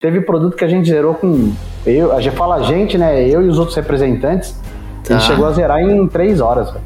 Teve 0.00 0.22
produto 0.22 0.56
que 0.56 0.64
a 0.64 0.68
gente 0.68 0.88
zerou 0.88 1.12
com. 1.12 1.52
Eu, 1.84 2.16
a 2.16 2.22
gente 2.22 2.34
fala 2.34 2.54
a 2.54 2.62
gente, 2.62 2.96
né? 2.96 3.22
Eu 3.22 3.44
e 3.44 3.48
os 3.48 3.58
outros 3.58 3.76
representantes. 3.76 4.58
Tá. 5.04 5.12
Ele 5.12 5.20
chegou 5.20 5.46
a 5.46 5.52
zerar 5.52 5.78
em 5.78 6.06
três 6.06 6.40
horas, 6.40 6.70
velho. 6.70 6.84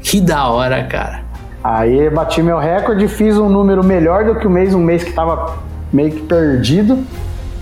Que 0.00 0.22
da 0.22 0.48
hora, 0.48 0.82
cara. 0.84 1.20
Aí 1.62 2.08
bati 2.08 2.42
meu 2.42 2.58
recorde, 2.58 3.08
fiz 3.08 3.36
um 3.36 3.50
número 3.50 3.84
melhor 3.84 4.24
do 4.24 4.36
que 4.36 4.46
o 4.46 4.50
mês, 4.50 4.72
um 4.72 4.80
mês 4.80 5.04
que 5.04 5.12
tava 5.12 5.58
meio 5.92 6.12
que 6.12 6.22
perdido. 6.22 7.04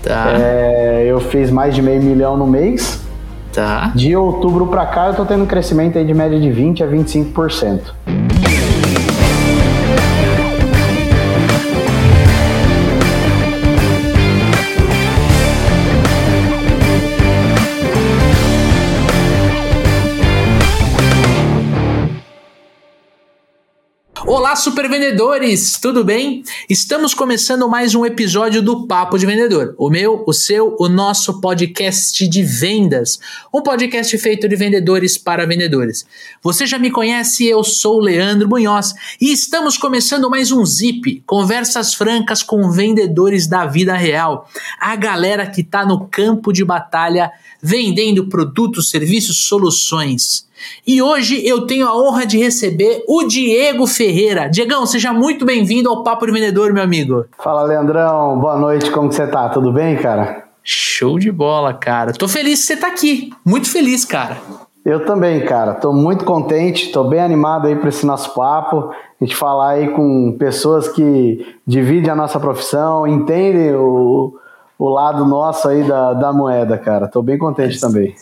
Tá. 0.01 0.27
É, 0.29 1.03
eu 1.05 1.19
fiz 1.19 1.51
mais 1.51 1.75
de 1.75 1.81
meio 1.81 2.01
milhão 2.01 2.37
no 2.37 2.47
mês. 2.47 3.03
Tá. 3.51 3.91
De 3.93 4.15
outubro 4.15 4.67
para 4.67 4.85
cá 4.85 5.07
eu 5.07 5.13
tô 5.13 5.25
tendo 5.25 5.43
um 5.43 5.47
crescimento 5.47 5.97
aí 5.97 6.05
de 6.05 6.13
média 6.13 6.39
de 6.39 6.49
20 6.49 6.83
a 6.85 6.87
25%. 6.87 7.81
Olá, 24.27 24.55
super 24.55 24.89
vendedores, 24.89 25.77
tudo 25.79 26.03
bem? 26.03 26.43
Estamos 26.67 27.13
começando 27.13 27.69
mais 27.69 27.93
um 27.93 28.03
episódio 28.03 28.59
do 28.59 28.87
Papo 28.87 29.19
de 29.19 29.25
Vendedor, 29.25 29.75
o 29.77 29.87
meu, 29.87 30.23
o 30.25 30.33
seu, 30.33 30.75
o 30.79 30.89
nosso 30.89 31.39
podcast 31.39 32.27
de 32.27 32.41
vendas, 32.41 33.19
um 33.53 33.61
podcast 33.61 34.17
feito 34.17 34.49
de 34.49 34.55
vendedores 34.55 35.15
para 35.15 35.45
vendedores. 35.45 36.07
Você 36.41 36.65
já 36.65 36.79
me 36.79 36.89
conhece, 36.89 37.45
eu 37.45 37.63
sou 37.63 37.97
o 37.97 38.01
Leandro 38.01 38.49
Munhoz 38.49 38.95
e 39.21 39.31
estamos 39.31 39.77
começando 39.77 40.27
mais 40.27 40.51
um 40.51 40.65
Zip, 40.65 41.21
conversas 41.27 41.93
francas 41.93 42.41
com 42.41 42.71
vendedores 42.71 43.45
da 43.45 43.67
vida 43.67 43.93
real, 43.93 44.49
a 44.79 44.95
galera 44.95 45.45
que 45.45 45.61
está 45.61 45.85
no 45.85 46.07
campo 46.07 46.51
de 46.51 46.65
batalha 46.65 47.31
vendendo 47.61 48.27
produtos, 48.27 48.89
serviços, 48.89 49.45
soluções. 49.45 50.45
E 50.85 51.01
hoje 51.01 51.45
eu 51.45 51.65
tenho 51.65 51.87
a 51.87 51.95
honra 51.95 52.25
de 52.25 52.37
receber 52.37 53.03
o 53.07 53.23
Diego 53.23 53.85
Ferreira. 53.87 54.47
Diegão, 54.47 54.85
seja 54.85 55.11
muito 55.11 55.45
bem-vindo 55.45 55.89
ao 55.89 56.03
Papo 56.03 56.25
de 56.25 56.31
Vendedor, 56.31 56.73
meu 56.73 56.83
amigo. 56.83 57.25
Fala, 57.37 57.63
Leandrão. 57.63 58.39
Boa 58.39 58.57
noite, 58.57 58.91
como 58.91 59.11
você 59.11 59.27
tá? 59.27 59.49
Tudo 59.49 59.71
bem, 59.71 59.97
cara? 59.97 60.45
Show 60.63 61.19
de 61.19 61.31
bola, 61.31 61.73
cara. 61.73 62.13
Tô 62.13 62.27
feliz 62.27 62.61
que 62.61 62.65
você 62.67 62.77
tá 62.77 62.87
aqui. 62.87 63.31
Muito 63.45 63.69
feliz, 63.69 64.03
cara. 64.03 64.37
Eu 64.85 65.03
também, 65.03 65.43
cara. 65.45 65.73
Tô 65.73 65.91
muito 65.91 66.23
contente, 66.23 66.91
tô 66.91 67.03
bem 67.03 67.19
animado 67.19 67.67
aí 67.67 67.75
para 67.75 67.89
esse 67.89 68.05
nosso 68.05 68.33
papo. 68.35 68.91
A 69.19 69.25
gente 69.25 69.35
falar 69.35 69.69
aí 69.71 69.89
com 69.89 70.35
pessoas 70.37 70.87
que 70.87 71.55
dividem 71.65 72.11
a 72.11 72.15
nossa 72.15 72.39
profissão, 72.39 73.07
entendem 73.07 73.73
o, 73.73 74.37
o 74.77 74.89
lado 74.89 75.25
nosso 75.25 75.67
aí 75.67 75.83
da, 75.83 76.13
da 76.13 76.31
moeda, 76.31 76.77
cara. 76.77 77.07
Tô 77.07 77.23
bem 77.23 77.37
contente 77.37 77.77
é 77.77 77.79
também. 77.79 78.15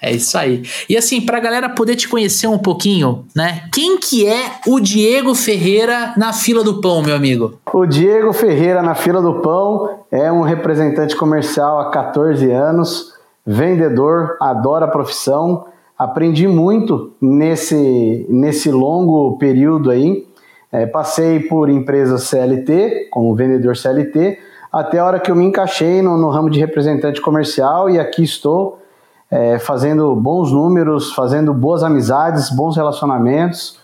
É 0.00 0.12
isso 0.12 0.36
aí. 0.38 0.62
E 0.88 0.96
assim, 0.96 1.20
pra 1.20 1.40
galera 1.40 1.68
poder 1.68 1.96
te 1.96 2.08
conhecer 2.08 2.46
um 2.46 2.58
pouquinho, 2.58 3.24
né? 3.34 3.64
Quem 3.72 3.98
que 3.98 4.26
é 4.26 4.52
o 4.66 4.80
Diego 4.80 5.34
Ferreira 5.34 6.14
na 6.16 6.32
fila 6.32 6.62
do 6.62 6.80
pão, 6.80 7.02
meu 7.02 7.14
amigo? 7.14 7.58
O 7.72 7.84
Diego 7.84 8.32
Ferreira 8.32 8.82
na 8.82 8.94
fila 8.94 9.20
do 9.20 9.40
pão 9.40 10.00
é 10.10 10.30
um 10.30 10.42
representante 10.42 11.16
comercial 11.16 11.80
há 11.80 11.90
14 11.90 12.50
anos, 12.50 13.14
vendedor, 13.46 14.36
adora 14.40 14.86
a 14.86 14.90
profissão. 14.90 15.66
Aprendi 15.98 16.46
muito 16.46 17.12
nesse, 17.20 18.26
nesse 18.28 18.70
longo 18.70 19.36
período 19.38 19.90
aí. 19.90 20.26
É, 20.70 20.84
passei 20.84 21.40
por 21.40 21.70
empresas 21.70 22.24
CLT, 22.24 23.08
como 23.10 23.34
vendedor 23.34 23.76
CLT, 23.76 24.38
até 24.72 24.98
a 24.98 25.04
hora 25.06 25.20
que 25.20 25.30
eu 25.30 25.36
me 25.36 25.44
encaixei 25.44 26.02
no, 26.02 26.18
no 26.18 26.28
ramo 26.28 26.50
de 26.50 26.58
representante 26.58 27.20
comercial 27.20 27.88
e 27.88 27.98
aqui 27.98 28.22
estou 28.22 28.78
é, 29.30 29.58
fazendo 29.58 30.14
bons 30.14 30.52
números, 30.52 31.12
fazendo 31.12 31.52
boas 31.52 31.82
amizades, 31.82 32.50
bons 32.50 32.76
relacionamentos 32.76 33.78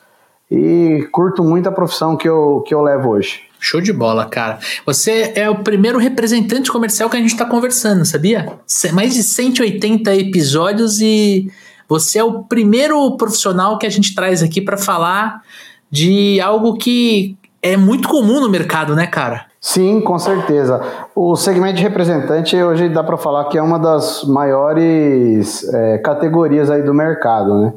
e 0.51 1.09
curto 1.11 1.43
muito 1.43 1.69
a 1.69 1.73
profissão 1.73 2.17
que 2.17 2.29
eu, 2.29 2.63
que 2.67 2.75
eu 2.75 2.83
levo 2.83 3.11
hoje. 3.11 3.41
Show 3.59 3.81
de 3.81 3.93
bola, 3.93 4.27
cara. 4.27 4.59
Você 4.85 5.33
é 5.37 5.49
o 5.49 5.63
primeiro 5.63 5.99
representante 5.99 6.71
comercial 6.71 7.09
que 7.09 7.17
a 7.17 7.21
gente 7.21 7.31
está 7.31 7.45
conversando, 7.45 8.05
sabia? 8.05 8.59
Mais 8.93 9.15
de 9.15 9.23
180 9.23 10.15
episódios 10.17 11.01
e 11.01 11.51
você 11.89 12.19
é 12.19 12.25
o 12.25 12.43
primeiro 12.43 13.17
profissional 13.17 13.79
que 13.79 13.87
a 13.87 13.91
gente 13.91 14.15
traz 14.15 14.43
aqui 14.43 14.61
para 14.61 14.77
falar 14.77 15.43
de 15.91 16.41
algo 16.41 16.77
que 16.77 17.37
é 17.63 17.77
muito 17.77 18.09
comum 18.09 18.41
no 18.41 18.49
mercado, 18.49 18.97
né, 18.97 19.07
cara? 19.07 19.47
Sim, 19.65 20.01
com 20.01 20.19
certeza. 20.19 20.81
O 21.15 21.37
segmento 21.37 21.77
de 21.77 21.85
representante 21.85 22.61
hoje 22.61 22.89
dá 22.89 23.05
para 23.05 23.17
falar 23.17 23.45
que 23.45 23.57
é 23.57 23.63
uma 23.63 23.79
das 23.79 24.25
maiores 24.25 25.73
é, 25.73 25.99
categorias 25.99 26.69
aí 26.69 26.83
do 26.83 26.93
mercado, 26.93 27.57
né? 27.61 27.73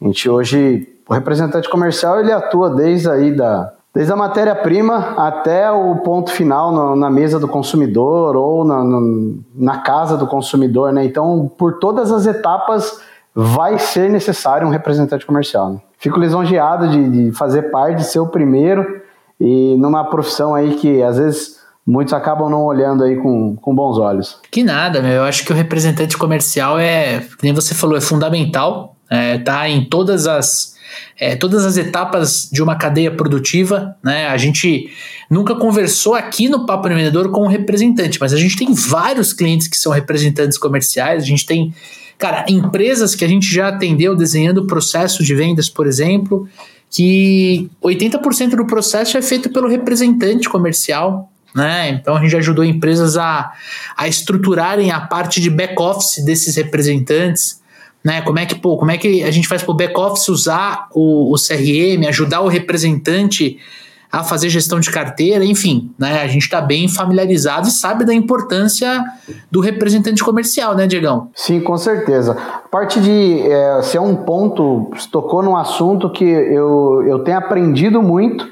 A 0.00 0.04
gente 0.04 0.30
hoje, 0.30 0.88
o 1.08 1.12
representante 1.12 1.68
comercial 1.68 2.20
ele 2.20 2.30
atua 2.30 2.70
desde 2.70 3.10
aí 3.10 3.32
da 3.32 3.72
desde 3.92 4.12
a 4.12 4.16
matéria-prima 4.16 5.14
até 5.16 5.70
o 5.70 5.96
ponto 5.96 6.30
final 6.30 6.70
no, 6.70 6.94
na 6.94 7.10
mesa 7.10 7.40
do 7.40 7.48
consumidor 7.48 8.36
ou 8.36 8.62
na, 8.62 8.84
no, 8.84 9.38
na 9.54 9.78
casa 9.78 10.18
do 10.18 10.26
consumidor, 10.26 10.92
né? 10.92 11.04
Então, 11.04 11.50
por 11.58 11.78
todas 11.78 12.12
as 12.12 12.26
etapas 12.26 13.00
vai 13.34 13.78
ser 13.78 14.10
necessário 14.10 14.66
um 14.66 14.70
representante 14.70 15.26
comercial. 15.26 15.70
Né? 15.70 15.80
Fico 15.98 16.20
lisonjeado 16.20 16.88
de, 16.88 17.08
de 17.08 17.32
fazer 17.32 17.62
parte, 17.70 17.96
de 17.96 18.04
ser 18.04 18.20
o 18.20 18.26
primeiro 18.26 19.05
e 19.40 19.76
numa 19.76 20.04
profissão 20.04 20.54
aí 20.54 20.76
que 20.76 21.02
às 21.02 21.18
vezes 21.18 21.56
muitos 21.86 22.12
acabam 22.12 22.50
não 22.50 22.64
olhando 22.64 23.04
aí 23.04 23.16
com, 23.16 23.56
com 23.56 23.74
bons 23.74 23.98
olhos. 23.98 24.40
Que 24.50 24.64
nada, 24.64 25.00
meu. 25.00 25.12
Eu 25.12 25.24
acho 25.24 25.44
que 25.44 25.52
o 25.52 25.54
representante 25.54 26.16
comercial 26.16 26.78
é, 26.78 27.24
nem 27.42 27.52
você 27.52 27.74
falou, 27.74 27.96
é 27.96 28.00
fundamental. 28.00 28.96
É, 29.08 29.38
tá 29.38 29.68
em 29.68 29.84
todas 29.84 30.26
as 30.26 30.74
é, 31.18 31.36
todas 31.36 31.64
as 31.64 31.76
etapas 31.76 32.48
de 32.50 32.62
uma 32.62 32.76
cadeia 32.76 33.10
produtiva, 33.10 33.96
né? 34.02 34.26
A 34.28 34.36
gente 34.36 34.90
nunca 35.30 35.54
conversou 35.54 36.14
aqui 36.14 36.48
no 36.48 36.66
Papo 36.66 36.88
Vendedor 36.88 37.30
com 37.30 37.44
um 37.44 37.48
representante, 37.48 38.18
mas 38.20 38.32
a 38.32 38.36
gente 38.36 38.56
tem 38.56 38.72
vários 38.72 39.32
clientes 39.32 39.68
que 39.68 39.76
são 39.76 39.92
representantes 39.92 40.58
comerciais, 40.58 41.22
a 41.22 41.26
gente 41.26 41.46
tem, 41.46 41.74
cara, 42.18 42.44
empresas 42.48 43.14
que 43.14 43.24
a 43.24 43.28
gente 43.28 43.52
já 43.52 43.68
atendeu 43.68 44.14
desenhando 44.14 44.66
processo 44.66 45.22
de 45.22 45.34
vendas, 45.34 45.68
por 45.68 45.86
exemplo, 45.86 46.48
que 46.90 47.70
80% 47.82 48.50
do 48.50 48.66
processo 48.66 49.16
é 49.18 49.22
feito 49.22 49.50
pelo 49.50 49.68
representante 49.68 50.48
comercial, 50.48 51.30
né? 51.54 51.88
Então 51.88 52.16
a 52.16 52.20
gente 52.20 52.36
ajudou 52.36 52.64
empresas 52.64 53.16
a, 53.16 53.50
a 53.96 54.06
estruturarem 54.06 54.90
a 54.90 55.00
parte 55.00 55.40
de 55.40 55.48
back-office 55.48 56.22
desses 56.24 56.54
representantes. 56.56 57.62
Né? 58.04 58.20
Como 58.20 58.38
é 58.38 58.46
que, 58.46 58.54
pô, 58.54 58.76
como 58.76 58.90
é 58.90 58.98
que 58.98 59.22
a 59.24 59.30
gente 59.30 59.48
faz 59.48 59.62
para 59.62 59.72
o 59.72 59.74
back-office 59.74 60.28
usar 60.28 60.86
o, 60.94 61.32
o 61.32 61.36
CRM, 61.36 62.06
ajudar 62.06 62.42
o 62.42 62.48
representante 62.48 63.58
a 64.16 64.24
fazer 64.24 64.48
gestão 64.48 64.80
de 64.80 64.90
carteira, 64.90 65.44
enfim, 65.44 65.92
né? 65.98 66.22
A 66.22 66.26
gente 66.26 66.44
está 66.44 66.58
bem 66.58 66.88
familiarizado 66.88 67.68
e 67.68 67.70
sabe 67.70 68.02
da 68.02 68.14
importância 68.14 69.04
do 69.50 69.60
representante 69.60 70.24
comercial, 70.24 70.74
né, 70.74 70.86
Diegão? 70.86 71.28
Sim, 71.34 71.60
com 71.60 71.76
certeza. 71.76 72.32
A 72.32 72.68
parte 72.68 72.98
de 72.98 73.42
é, 73.42 73.82
ser 73.82 73.98
um 73.98 74.16
ponto, 74.16 74.90
tocou 75.12 75.42
num 75.42 75.54
assunto 75.54 76.10
que 76.10 76.24
eu, 76.24 77.04
eu 77.06 77.18
tenho 77.18 77.36
aprendido 77.36 78.00
muito. 78.02 78.48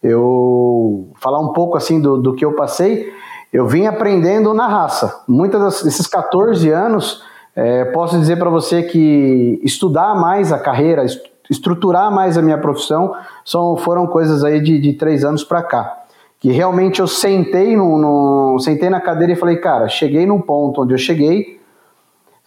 Eu 0.00 1.10
falar 1.20 1.40
um 1.40 1.52
pouco 1.52 1.76
assim 1.76 2.00
do, 2.00 2.16
do 2.16 2.34
que 2.36 2.44
eu 2.44 2.52
passei. 2.52 3.12
Eu 3.52 3.66
vim 3.66 3.86
aprendendo 3.86 4.54
na 4.54 4.68
raça. 4.68 5.24
Muitos 5.26 5.82
desses 5.82 6.06
14 6.06 6.70
anos, 6.70 7.24
é, 7.56 7.86
posso 7.86 8.16
dizer 8.16 8.38
para 8.38 8.50
você 8.50 8.84
que 8.84 9.60
estudar 9.64 10.14
mais 10.14 10.52
a 10.52 10.60
carreira, 10.60 11.04
estruturar 11.50 12.10
mais 12.10 12.36
a 12.36 12.42
minha 12.42 12.58
profissão, 12.58 13.14
são, 13.44 13.76
foram 13.76 14.06
coisas 14.06 14.44
aí 14.44 14.60
de, 14.60 14.78
de 14.78 14.92
três 14.92 15.24
anos 15.24 15.42
para 15.42 15.62
cá. 15.62 15.98
Que 16.40 16.52
realmente 16.52 17.00
eu 17.00 17.06
sentei, 17.06 17.76
no, 17.76 17.98
no, 17.98 18.58
sentei 18.60 18.88
na 18.88 19.00
cadeira 19.00 19.32
e 19.32 19.36
falei, 19.36 19.56
cara, 19.56 19.88
cheguei 19.88 20.26
num 20.26 20.40
ponto 20.40 20.82
onde 20.82 20.94
eu 20.94 20.98
cheguei, 20.98 21.60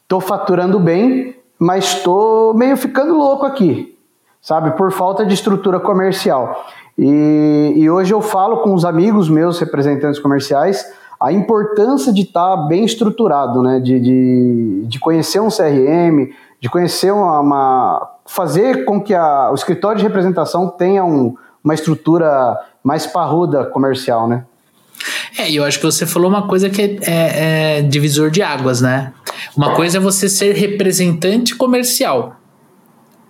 tô 0.08 0.20
faturando 0.20 0.80
bem, 0.80 1.36
mas 1.60 1.86
estou 1.86 2.54
meio 2.54 2.78
ficando 2.78 3.16
louco 3.16 3.46
aqui, 3.46 3.98
sabe? 4.42 4.72
Por 4.72 4.92
falta 4.92 5.26
de 5.26 5.34
estrutura 5.34 5.80
comercial. 5.80 6.66
E, 6.98 7.74
e 7.76 7.90
hoje 7.90 8.14
eu 8.14 8.22
falo 8.22 8.58
com 8.58 8.74
os 8.74 8.86
amigos 8.86 9.30
meus, 9.30 9.60
representantes 9.60 10.20
comerciais, 10.20 10.86
a 11.22 11.32
importância 11.32 12.12
de 12.12 12.24
estar 12.24 12.58
tá 12.58 12.64
bem 12.64 12.84
estruturado, 12.84 13.62
né? 13.62 13.80
De, 13.80 14.00
de, 14.00 14.84
de 14.88 15.00
conhecer 15.00 15.40
um 15.40 15.50
CRM, 15.50 16.34
de 16.60 16.68
conhecer 16.68 17.12
uma, 17.12 17.40
uma 17.40 18.12
fazer 18.26 18.86
com 18.86 19.00
que 19.00 19.14
a, 19.14 19.52
o 19.52 19.56
escritório 19.56 20.00
de 20.00 20.04
representação 20.04 20.68
tenha 20.68 21.06
um, 21.06 21.36
uma 21.64 21.76
estrutura 21.76 22.58
mais 22.84 23.06
parruda 23.06 23.66
comercial, 23.66 24.28
né? 24.28 24.46
É, 25.38 25.50
e 25.50 25.56
eu 25.56 25.64
acho 25.64 25.80
que 25.80 25.86
você 25.86 26.06
falou 26.06 26.30
uma 26.30 26.48
coisa 26.48 26.70
que 26.70 26.82
é, 26.82 26.98
é, 27.04 27.78
é, 27.78 27.82
divisor 27.84 28.32
de 28.32 28.42
águas, 28.42 28.82
né? 28.82 29.14
Uma 29.56 29.76
coisa 29.76 29.98
é 29.98 30.02
você 30.02 30.28
ser 30.28 30.56
representante 30.56 31.56
comercial. 31.56 32.36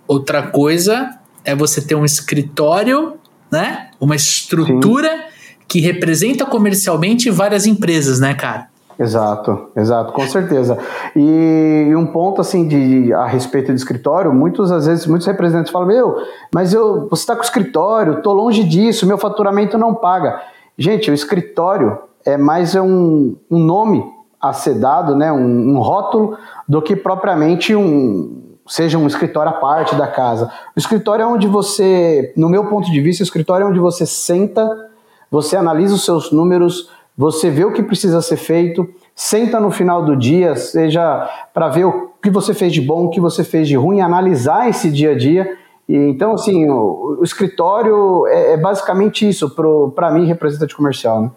Outra 0.06 0.42
coisa 0.42 1.10
é 1.44 1.54
você 1.54 1.80
ter 1.80 1.94
um 1.94 2.04
escritório, 2.04 3.14
né? 3.50 3.90
Uma 4.00 4.16
estrutura 4.16 5.10
Sim. 5.10 5.22
Que 5.68 5.80
representa 5.80 6.44
comercialmente 6.44 7.30
várias 7.30 7.66
empresas, 7.66 8.20
né, 8.20 8.34
cara? 8.34 8.68
Exato, 8.98 9.70
exato, 9.74 10.12
com 10.12 10.26
certeza. 10.26 10.78
E, 11.16 11.92
um 11.96 12.06
ponto 12.06 12.40
assim 12.40 12.68
de 12.68 13.12
a 13.12 13.26
respeito 13.26 13.72
do 13.72 13.74
escritório, 13.74 14.32
muitos 14.32 14.70
às 14.70 14.86
vezes 14.86 15.06
muitos 15.06 15.26
representantes 15.26 15.72
falam: 15.72 15.88
"Meu, 15.88 16.16
mas 16.54 16.72
eu 16.72 17.08
você 17.08 17.22
está 17.22 17.34
com 17.34 17.40
o 17.40 17.44
escritório, 17.44 18.22
tô 18.22 18.32
longe 18.32 18.62
disso, 18.64 19.06
meu 19.06 19.18
faturamento 19.18 19.78
não 19.78 19.94
paga". 19.94 20.40
Gente, 20.76 21.10
o 21.10 21.14
escritório 21.14 21.98
é 22.24 22.36
mais 22.36 22.74
um, 22.74 23.34
um 23.50 23.58
nome 23.58 24.04
a 24.40 24.52
ser 24.52 24.74
dado, 24.74 25.14
né, 25.14 25.32
um, 25.32 25.76
um 25.76 25.78
rótulo, 25.80 26.36
do 26.68 26.82
que 26.82 26.96
propriamente 26.96 27.74
um 27.74 28.40
seja 28.66 28.96
um 28.96 29.06
escritório 29.06 29.50
à 29.50 29.54
parte 29.54 29.94
da 29.96 30.06
casa. 30.06 30.50
O 30.74 30.78
escritório 30.78 31.24
é 31.24 31.26
onde 31.26 31.46
você, 31.46 32.32
no 32.36 32.48
meu 32.48 32.66
ponto 32.66 32.90
de 32.90 33.00
vista, 33.00 33.22
o 33.22 33.26
escritório 33.26 33.64
é 33.64 33.68
onde 33.68 33.78
você 33.78 34.06
senta, 34.06 34.66
você 35.32 35.56
analisa 35.56 35.94
os 35.94 36.04
seus 36.04 36.30
números, 36.30 36.90
você 37.16 37.48
vê 37.48 37.64
o 37.64 37.72
que 37.72 37.82
precisa 37.82 38.20
ser 38.20 38.36
feito, 38.36 38.86
senta 39.14 39.58
no 39.58 39.70
final 39.70 40.04
do 40.04 40.14
dia, 40.14 40.54
seja 40.56 41.26
para 41.54 41.70
ver 41.70 41.86
o 41.86 42.10
que 42.22 42.28
você 42.28 42.52
fez 42.52 42.70
de 42.70 42.82
bom, 42.82 43.06
o 43.06 43.10
que 43.10 43.18
você 43.18 43.42
fez 43.42 43.66
de 43.66 43.74
ruim, 43.74 44.02
analisar 44.02 44.68
esse 44.68 44.90
dia 44.90 45.12
a 45.12 45.16
dia. 45.16 45.50
E, 45.88 45.96
então, 45.96 46.34
assim, 46.34 46.68
o, 46.68 47.16
o 47.18 47.24
escritório 47.24 48.26
é, 48.26 48.52
é, 48.52 48.56
basicamente 48.58 49.26
isso 49.26 49.48
para 49.94 50.10
mim, 50.10 50.26
representante 50.26 50.76
comercial. 50.76 51.22
Né? 51.22 51.30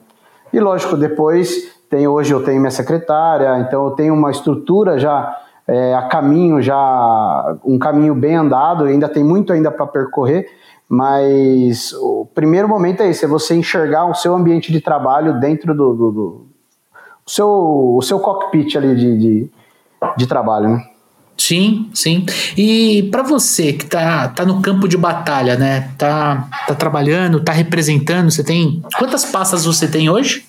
E 0.52 0.60
lógico, 0.60 0.98
depois 0.98 1.74
tem 1.90 2.06
hoje 2.06 2.34
eu 2.34 2.44
tenho 2.44 2.60
minha 2.60 2.72
secretária, 2.72 3.60
então 3.60 3.86
eu 3.86 3.92
tenho 3.92 4.14
uma 4.14 4.30
estrutura 4.30 5.00
já 5.00 5.38
é, 5.66 5.94
a 5.94 6.02
caminho, 6.04 6.62
já 6.62 7.58
um 7.64 7.80
caminho 7.80 8.14
bem 8.14 8.36
andado, 8.36 8.84
ainda 8.84 9.08
tem 9.08 9.24
muito 9.24 9.54
ainda 9.54 9.72
para 9.72 9.88
percorrer, 9.88 10.48
mas 10.88 11.94
o 11.94 12.28
primeiro 12.34 12.68
momento 12.68 13.02
é 13.02 13.10
esse, 13.10 13.26
é 13.26 13.28
você 13.28 13.56
enxergar 13.56 14.06
o 14.06 14.14
seu 14.14 14.36
ambiente 14.36 14.72
de 14.72 14.80
trabalho 14.80 15.40
dentro 15.40 15.74
do, 15.74 15.94
do, 15.94 16.12
do 16.12 16.46
o 17.26 17.30
seu, 17.30 17.50
o 17.98 18.02
seu 18.04 18.20
cockpit 18.20 18.76
ali 18.76 18.96
de, 18.96 19.18
de, 19.18 19.50
de 20.16 20.28
trabalho, 20.28 20.70
né? 20.70 20.86
Sim, 21.38 21.90
sim. 21.94 22.26
E 22.58 23.10
para 23.12 23.22
você 23.22 23.74
que 23.74 23.86
tá, 23.86 24.30
tá 24.30 24.46
no 24.46 24.62
campo 24.62 24.88
de 24.88 24.96
batalha, 24.96 25.58
né? 25.58 25.92
Tá, 25.98 26.48
tá 26.68 26.76
trabalhando, 26.76 27.42
tá 27.42 27.52
representando, 27.52 28.32
você 28.32 28.44
tem. 28.44 28.82
Quantas 28.98 29.26
pastas 29.26 29.66
você 29.66 29.88
tem 29.88 30.10
hoje? 30.10 30.46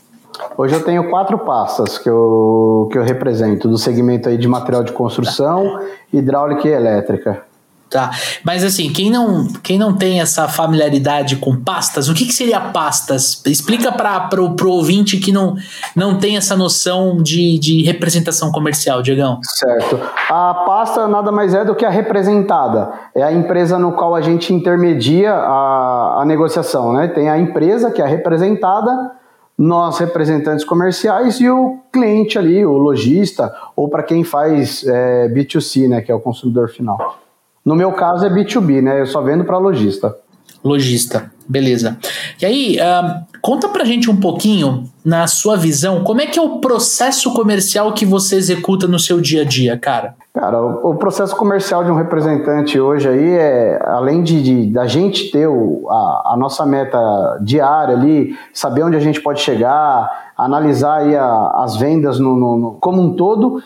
Hoje 0.56 0.74
eu 0.74 0.84
tenho 0.84 1.08
quatro 1.10 1.38
pastas 1.38 1.98
que 1.98 2.08
eu, 2.08 2.88
que 2.92 2.98
eu 2.98 3.02
represento, 3.02 3.68
do 3.68 3.78
segmento 3.78 4.28
aí 4.28 4.36
de 4.36 4.46
material 4.46 4.84
de 4.84 4.92
construção, 4.92 5.80
hidráulica 6.12 6.68
e 6.68 6.72
elétrica. 6.72 7.42
Tá. 7.88 8.10
Mas 8.44 8.64
assim, 8.64 8.92
quem 8.92 9.10
não, 9.10 9.46
quem 9.62 9.78
não 9.78 9.94
tem 9.96 10.20
essa 10.20 10.48
familiaridade 10.48 11.36
com 11.36 11.54
pastas, 11.54 12.08
o 12.08 12.14
que, 12.14 12.26
que 12.26 12.32
seria 12.32 12.60
pastas? 12.60 13.40
Explica 13.46 13.92
para 13.92 14.42
o 14.42 14.68
ouvinte 14.68 15.18
que 15.18 15.30
não, 15.30 15.54
não 15.94 16.18
tem 16.18 16.36
essa 16.36 16.56
noção 16.56 17.22
de, 17.22 17.56
de 17.60 17.84
representação 17.84 18.50
comercial, 18.50 19.02
Diegão. 19.02 19.38
Certo. 19.44 20.00
A 20.28 20.64
pasta 20.66 21.06
nada 21.06 21.30
mais 21.30 21.54
é 21.54 21.64
do 21.64 21.76
que 21.76 21.84
a 21.84 21.90
representada. 21.90 22.92
É 23.14 23.22
a 23.22 23.32
empresa 23.32 23.78
no 23.78 23.92
qual 23.92 24.16
a 24.16 24.20
gente 24.20 24.52
intermedia 24.52 25.32
a, 25.32 26.22
a 26.22 26.24
negociação. 26.24 26.92
Né? 26.92 27.06
Tem 27.06 27.30
a 27.30 27.38
empresa, 27.38 27.92
que 27.92 28.02
é 28.02 28.04
a 28.04 28.08
representada, 28.08 29.12
nós 29.56 29.98
representantes 29.98 30.64
comerciais 30.64 31.40
e 31.40 31.48
o 31.48 31.78
cliente 31.92 32.36
ali, 32.36 32.66
o 32.66 32.72
lojista, 32.72 33.54
ou 33.76 33.88
para 33.88 34.02
quem 34.02 34.24
faz 34.24 34.84
é, 34.84 35.28
B2C, 35.28 35.88
né, 35.88 36.02
que 36.02 36.10
é 36.10 36.14
o 36.14 36.20
consumidor 36.20 36.68
final. 36.68 37.25
No 37.66 37.74
meu 37.74 37.90
caso 37.90 38.24
é 38.24 38.30
B2B, 38.30 38.80
né? 38.80 39.00
Eu 39.00 39.06
só 39.06 39.20
vendo 39.20 39.44
para 39.44 39.58
lojista. 39.58 40.14
Lojista, 40.62 41.32
beleza. 41.48 41.98
E 42.40 42.46
aí, 42.46 42.78
uh, 42.78 43.26
conta 43.42 43.68
pra 43.68 43.84
gente 43.84 44.08
um 44.08 44.16
pouquinho, 44.16 44.84
na 45.04 45.26
sua 45.26 45.56
visão, 45.56 46.02
como 46.02 46.20
é 46.20 46.26
que 46.26 46.38
é 46.38 46.42
o 46.42 46.58
processo 46.58 47.32
comercial 47.34 47.92
que 47.92 48.04
você 48.04 48.36
executa 48.36 48.86
no 48.88 48.98
seu 48.98 49.20
dia 49.20 49.42
a 49.42 49.44
dia, 49.44 49.78
cara? 49.78 50.14
Cara, 50.34 50.60
o, 50.60 50.90
o 50.90 50.94
processo 50.96 51.34
comercial 51.36 51.84
de 51.84 51.90
um 51.90 51.94
representante 51.94 52.78
hoje 52.78 53.08
aí 53.08 53.34
é, 53.34 53.82
além 53.86 54.22
de, 54.22 54.42
de 54.42 54.72
da 54.72 54.86
gente 54.86 55.30
ter 55.30 55.46
o, 55.46 55.86
a, 55.88 56.32
a, 56.32 56.36
nossa 56.36 56.66
meta 56.66 56.98
diária 57.40 57.94
ali, 57.94 58.36
saber 58.52 58.82
onde 58.82 58.96
a 58.96 59.00
gente 59.00 59.20
pode 59.20 59.40
chegar, 59.40 60.32
analisar 60.36 61.02
aí 61.02 61.16
a, 61.16 61.62
as 61.64 61.76
vendas 61.76 62.18
no, 62.18 62.36
no, 62.36 62.58
no, 62.58 62.72
como 62.80 63.00
um 63.00 63.14
todo, 63.14 63.62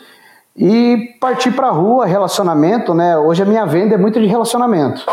e 0.55 1.15
partir 1.19 1.51
para 1.51 1.67
a 1.67 1.71
rua, 1.71 2.05
relacionamento, 2.05 2.93
né? 2.93 3.17
Hoje 3.17 3.41
a 3.41 3.45
minha 3.45 3.65
venda 3.65 3.95
é 3.95 3.97
muito 3.97 4.19
de 4.19 4.25
relacionamento. 4.25 5.05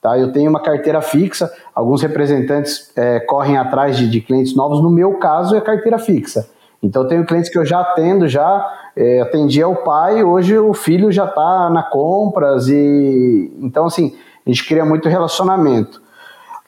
Tá? 0.00 0.18
Eu 0.18 0.32
tenho 0.32 0.50
uma 0.50 0.60
carteira 0.60 1.00
fixa, 1.00 1.50
alguns 1.74 2.02
representantes 2.02 2.90
é, 2.96 3.20
correm 3.20 3.56
atrás 3.56 3.96
de, 3.96 4.10
de, 4.10 4.20
clientes 4.20 4.54
novos, 4.54 4.82
no 4.82 4.90
meu 4.90 5.14
caso 5.14 5.54
é 5.54 5.60
carteira 5.60 5.98
fixa. 5.98 6.48
Então 6.82 7.02
eu 7.02 7.08
tenho 7.08 7.24
clientes 7.24 7.48
que 7.48 7.56
eu 7.56 7.64
já 7.64 7.80
atendo, 7.80 8.26
já 8.26 8.68
é, 8.96 9.20
atendi 9.20 9.62
ao 9.62 9.76
pai, 9.76 10.24
hoje 10.24 10.58
o 10.58 10.74
filho 10.74 11.12
já 11.12 11.24
está 11.26 11.70
na 11.70 11.84
compras 11.84 12.68
e 12.68 13.56
então 13.60 13.86
assim 13.86 14.16
a 14.44 14.50
gente 14.50 14.66
cria 14.66 14.84
muito 14.84 15.08
relacionamento. 15.08 16.02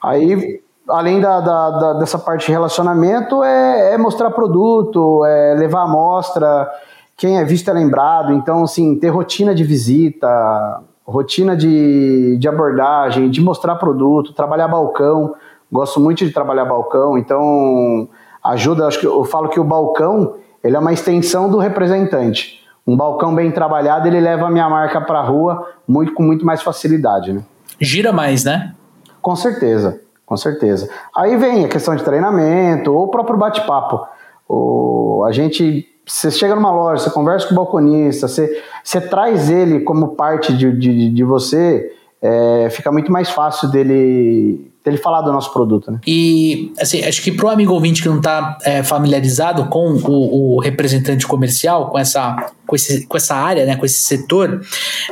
Aí 0.01 0.61
além 0.87 1.19
da, 1.19 1.41
da, 1.41 1.69
da 1.71 1.93
dessa 1.93 2.17
parte 2.17 2.45
de 2.45 2.53
relacionamento 2.53 3.43
é, 3.43 3.95
é 3.95 3.97
mostrar 3.97 4.31
produto, 4.31 5.25
é 5.25 5.55
levar 5.55 5.83
amostra, 5.83 6.71
quem 7.17 7.37
é 7.37 7.43
visto 7.43 7.69
é 7.69 7.73
lembrado. 7.73 8.33
Então, 8.33 8.63
assim, 8.63 8.95
ter 8.99 9.09
rotina 9.09 9.55
de 9.55 9.63
visita, 9.63 10.81
rotina 11.05 11.55
de, 11.55 12.37
de 12.37 12.47
abordagem, 12.47 13.29
de 13.29 13.41
mostrar 13.41 13.75
produto, 13.75 14.33
trabalhar 14.33 14.67
balcão. 14.67 15.33
Gosto 15.71 15.99
muito 15.99 16.25
de 16.25 16.31
trabalhar 16.31 16.65
balcão, 16.65 17.17
então 17.17 18.07
ajuda. 18.43 18.87
Acho 18.87 18.99
que 18.99 19.07
eu 19.07 19.23
falo 19.23 19.49
que 19.49 19.59
o 19.59 19.63
balcão 19.63 20.35
ele 20.63 20.75
é 20.75 20.79
uma 20.79 20.93
extensão 20.93 21.49
do 21.49 21.57
representante. 21.57 22.63
Um 22.87 22.95
balcão 22.95 23.33
bem 23.33 23.51
trabalhado 23.51 24.07
ele 24.07 24.19
leva 24.19 24.47
a 24.47 24.51
minha 24.51 24.69
marca 24.69 25.01
para 25.01 25.19
a 25.19 25.23
rua 25.23 25.67
muito 25.87 26.13
com 26.13 26.21
muito 26.21 26.45
mais 26.45 26.61
facilidade, 26.61 27.33
né? 27.33 27.43
Gira 27.79 28.11
mais, 28.11 28.43
né? 28.43 28.73
Com 29.21 29.35
certeza, 29.35 29.99
com 30.25 30.37
certeza. 30.37 30.89
Aí 31.15 31.35
vem 31.35 31.65
a 31.65 31.67
questão 31.67 31.95
de 31.95 32.03
treinamento 32.03 32.93
ou 32.93 33.05
o 33.05 33.07
próprio 33.07 33.37
bate-papo. 33.37 34.07
O, 34.47 35.23
a 35.27 35.31
gente 35.31 35.87
você 36.07 36.29
chega 36.29 36.55
numa 36.55 36.71
loja, 36.71 37.03
você 37.03 37.09
conversa 37.09 37.47
com 37.47 37.53
o 37.53 37.57
balconista, 37.57 38.27
você, 38.27 38.61
você 38.83 39.01
traz 39.01 39.49
ele 39.49 39.79
como 39.79 40.09
parte 40.09 40.55
de, 40.55 40.71
de, 40.71 41.09
de 41.09 41.23
você, 41.23 41.91
é, 42.21 42.69
fica 42.69 42.91
muito 42.91 43.11
mais 43.11 43.29
fácil 43.29 43.69
dele, 43.69 44.71
dele 44.83 44.97
falar 44.97 45.21
do 45.21 45.31
nosso 45.31 45.51
produto. 45.51 45.91
Né? 45.91 45.99
E 46.05 46.71
assim, 46.79 47.03
acho 47.03 47.21
que 47.23 47.31
para 47.31 47.47
o 47.47 47.49
amigo 47.49 47.73
ouvinte 47.73 48.01
que 48.01 48.07
não 48.07 48.17
está 48.17 48.57
é, 48.63 48.83
familiarizado 48.83 49.65
com 49.65 49.93
o, 49.93 50.55
o, 50.55 50.59
representante 50.59 51.25
comercial, 51.25 51.89
com 51.89 51.97
essa, 51.97 52.51
com, 52.67 52.75
esse, 52.75 53.07
com 53.07 53.17
essa 53.17 53.35
área, 53.35 53.65
né, 53.65 53.75
com 53.75 53.85
esse 53.85 54.03
setor, 54.03 54.61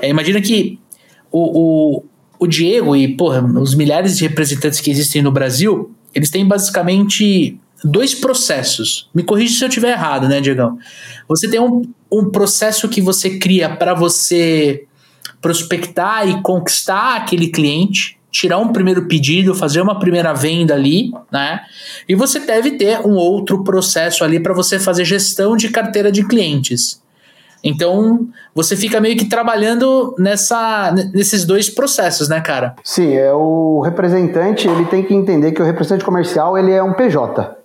é, 0.01 0.09
imagina 0.09 0.39
que 0.39 0.79
o, 1.31 1.97
o, 1.97 2.03
o 2.39 2.47
Diego 2.47 2.95
e 2.95 3.15
porra, 3.17 3.43
os 3.43 3.73
milhares 3.73 4.17
de 4.17 4.27
representantes 4.27 4.79
que 4.79 4.91
existem 4.91 5.23
no 5.23 5.31
Brasil, 5.31 5.91
eles 6.13 6.29
têm 6.29 6.47
basicamente 6.47 7.59
dois 7.83 8.15
processos. 8.15 9.09
Me 9.13 9.23
corrija 9.23 9.57
se 9.57 9.63
eu 9.63 9.67
estiver 9.67 9.91
errado, 9.91 10.27
né, 10.27 10.39
Diegão? 10.39 10.77
Você 11.27 11.49
tem 11.49 11.59
um, 11.59 11.83
um 12.11 12.29
processo 12.29 12.87
que 12.87 13.01
você 13.01 13.37
cria 13.37 13.69
para 13.69 13.93
você 13.93 14.85
prospectar 15.41 16.27
e 16.27 16.41
conquistar 16.41 17.17
aquele 17.17 17.49
cliente, 17.49 18.17
tirar 18.31 18.57
um 18.57 18.69
primeiro 18.69 19.07
pedido, 19.07 19.53
fazer 19.53 19.81
uma 19.81 19.99
primeira 19.99 20.33
venda 20.33 20.73
ali, 20.73 21.11
né? 21.31 21.59
E 22.07 22.15
você 22.15 22.39
deve 22.39 22.71
ter 22.71 23.05
um 23.05 23.13
outro 23.13 23.63
processo 23.63 24.23
ali 24.23 24.39
para 24.39 24.53
você 24.53 24.79
fazer 24.79 25.05
gestão 25.05 25.55
de 25.55 25.69
carteira 25.69 26.11
de 26.11 26.25
clientes. 26.25 27.01
Então, 27.63 28.27
você 28.53 28.75
fica 28.75 28.99
meio 28.99 29.15
que 29.15 29.25
trabalhando 29.25 30.13
nessa, 30.17 30.93
nesses 31.13 31.45
dois 31.45 31.69
processos, 31.69 32.27
né, 32.27 32.41
cara? 32.41 32.75
Sim, 32.83 33.13
é 33.13 33.31
o 33.31 33.79
representante, 33.81 34.67
ele 34.67 34.85
tem 34.85 35.03
que 35.03 35.13
entender 35.13 35.53
que 35.53 35.61
o 35.61 35.65
representante 35.65 36.03
comercial, 36.03 36.57
ele 36.57 36.71
é 36.71 36.83
um 36.83 36.93
PJ. 36.93 37.62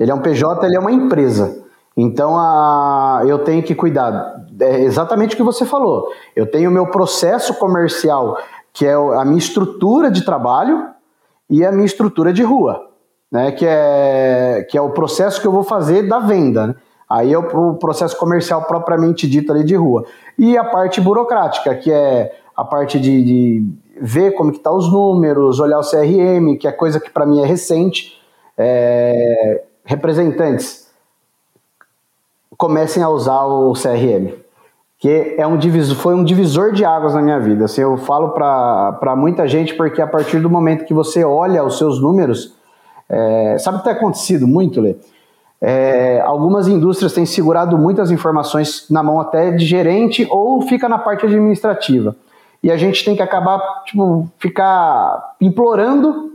Ele 0.00 0.10
é 0.10 0.14
um 0.14 0.22
PJ, 0.22 0.64
ele 0.64 0.76
é 0.76 0.80
uma 0.80 0.90
empresa. 0.90 1.62
Então 1.94 2.38
a, 2.38 3.22
eu 3.26 3.40
tenho 3.40 3.62
que 3.62 3.74
cuidar. 3.74 4.46
É 4.58 4.80
exatamente 4.80 5.34
o 5.34 5.36
que 5.36 5.42
você 5.42 5.66
falou. 5.66 6.08
Eu 6.34 6.50
tenho 6.50 6.70
o 6.70 6.72
meu 6.72 6.86
processo 6.86 7.52
comercial, 7.54 8.38
que 8.72 8.86
é 8.86 8.94
a 8.94 9.24
minha 9.26 9.38
estrutura 9.38 10.10
de 10.10 10.24
trabalho 10.24 10.86
e 11.50 11.62
a 11.64 11.70
minha 11.70 11.84
estrutura 11.84 12.32
de 12.32 12.42
rua, 12.42 12.88
né? 13.30 13.52
Que 13.52 13.66
é, 13.68 14.66
que 14.70 14.78
é 14.78 14.80
o 14.80 14.90
processo 14.90 15.38
que 15.38 15.46
eu 15.46 15.52
vou 15.52 15.62
fazer 15.62 16.08
da 16.08 16.18
venda. 16.18 16.68
Né? 16.68 16.74
Aí 17.08 17.32
é 17.32 17.38
o, 17.38 17.74
processo 17.74 18.16
comercial 18.16 18.62
propriamente 18.62 19.28
dito 19.28 19.52
ali 19.52 19.64
de 19.64 19.74
rua. 19.74 20.06
E 20.38 20.56
a 20.56 20.64
parte 20.64 21.00
burocrática, 21.00 21.74
que 21.74 21.92
é 21.92 22.32
a 22.56 22.64
parte 22.64 22.98
de, 22.98 23.22
de 23.22 23.66
ver 24.00 24.30
como 24.32 24.52
que 24.52 24.60
tá 24.60 24.72
os 24.72 24.90
números, 24.90 25.60
olhar 25.60 25.78
o 25.78 25.82
CRM, 25.82 26.56
que 26.58 26.66
é 26.66 26.72
coisa 26.72 26.98
que 26.98 27.10
para 27.10 27.26
mim 27.26 27.42
é 27.42 27.46
recente. 27.46 28.18
É, 28.56 29.64
representantes 29.90 30.88
comecem 32.56 33.02
a 33.02 33.08
usar 33.08 33.44
o 33.44 33.72
CRM, 33.72 34.34
que 35.00 35.34
é 35.36 35.44
um 35.44 35.58
divisor, 35.58 35.96
foi 35.96 36.14
um 36.14 36.22
divisor 36.22 36.72
de 36.72 36.84
águas 36.84 37.14
na 37.14 37.20
minha 37.20 37.40
vida. 37.40 37.64
Assim, 37.64 37.80
eu 37.80 37.96
falo 37.96 38.30
para 38.30 39.16
muita 39.16 39.48
gente 39.48 39.74
porque 39.74 40.00
a 40.00 40.06
partir 40.06 40.38
do 40.38 40.48
momento 40.48 40.84
que 40.84 40.94
você 40.94 41.24
olha 41.24 41.64
os 41.64 41.76
seus 41.76 42.00
números, 42.00 42.54
é, 43.08 43.56
sabe 43.58 43.78
o 43.78 43.80
que 43.80 43.84
tem 43.86 43.94
acontecido 43.94 44.46
muito, 44.46 44.80
Lê? 44.80 44.94
É, 45.60 46.20
algumas 46.20 46.68
indústrias 46.68 47.12
têm 47.12 47.26
segurado 47.26 47.76
muitas 47.76 48.12
informações 48.12 48.86
na 48.88 49.02
mão 49.02 49.20
até 49.20 49.50
de 49.50 49.66
gerente 49.66 50.24
ou 50.30 50.62
fica 50.62 50.88
na 50.88 50.98
parte 50.98 51.26
administrativa. 51.26 52.14
E 52.62 52.70
a 52.70 52.76
gente 52.76 53.04
tem 53.04 53.16
que 53.16 53.22
acabar, 53.22 53.58
tipo, 53.84 54.28
ficar 54.38 55.34
implorando 55.40 56.30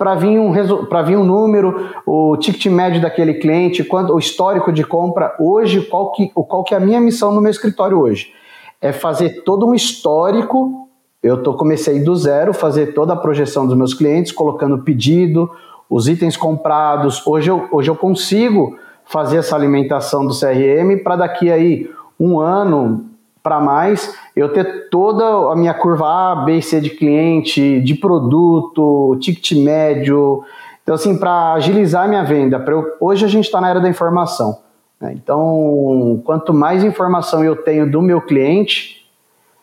para 0.00 0.14
vir, 0.14 0.38
um, 0.38 0.50
vir 0.50 1.18
um 1.18 1.24
número, 1.24 1.90
o 2.06 2.34
ticket 2.38 2.72
médio 2.72 3.02
daquele 3.02 3.34
cliente, 3.34 3.84
quanto, 3.84 4.14
o 4.14 4.18
histórico 4.18 4.72
de 4.72 4.82
compra. 4.82 5.36
Hoje, 5.38 5.82
qual 5.82 6.10
que, 6.12 6.30
qual 6.30 6.64
que 6.64 6.72
é 6.72 6.78
a 6.78 6.80
minha 6.80 6.98
missão 6.98 7.34
no 7.34 7.40
meu 7.42 7.50
escritório 7.50 8.00
hoje? 8.00 8.32
É 8.80 8.92
fazer 8.92 9.42
todo 9.44 9.66
um 9.66 9.74
histórico. 9.74 10.88
Eu 11.22 11.42
tô, 11.42 11.52
comecei 11.52 12.02
do 12.02 12.16
zero, 12.16 12.54
fazer 12.54 12.94
toda 12.94 13.12
a 13.12 13.16
projeção 13.16 13.66
dos 13.66 13.76
meus 13.76 13.92
clientes, 13.92 14.32
colocando 14.32 14.78
pedido, 14.78 15.50
os 15.86 16.08
itens 16.08 16.34
comprados. 16.34 17.26
Hoje 17.26 17.50
eu, 17.50 17.68
hoje 17.70 17.90
eu 17.90 17.96
consigo 17.96 18.78
fazer 19.04 19.36
essa 19.36 19.54
alimentação 19.54 20.26
do 20.26 20.32
CRM 20.32 21.04
para 21.04 21.16
daqui 21.16 21.52
aí 21.52 21.90
um 22.18 22.40
ano 22.40 23.09
para 23.42 23.60
mais 23.60 24.14
eu 24.36 24.52
ter 24.52 24.88
toda 24.90 25.52
a 25.52 25.56
minha 25.56 25.74
curva 25.74 26.06
A, 26.06 26.36
B 26.44 26.60
C 26.60 26.80
de 26.80 26.90
cliente, 26.90 27.80
de 27.80 27.94
produto, 27.94 29.16
ticket 29.20 29.52
médio. 29.52 30.42
Então, 30.82 30.94
assim, 30.94 31.18
para 31.18 31.52
agilizar 31.54 32.04
a 32.04 32.08
minha 32.08 32.24
venda, 32.24 32.62
eu, 32.68 32.84
hoje 33.00 33.24
a 33.24 33.28
gente 33.28 33.44
está 33.44 33.60
na 33.60 33.70
era 33.70 33.80
da 33.80 33.88
informação. 33.88 34.58
Né? 35.00 35.12
Então, 35.14 36.20
quanto 36.24 36.52
mais 36.52 36.84
informação 36.84 37.42
eu 37.44 37.56
tenho 37.56 37.90
do 37.90 38.02
meu 38.02 38.20
cliente, 38.20 39.06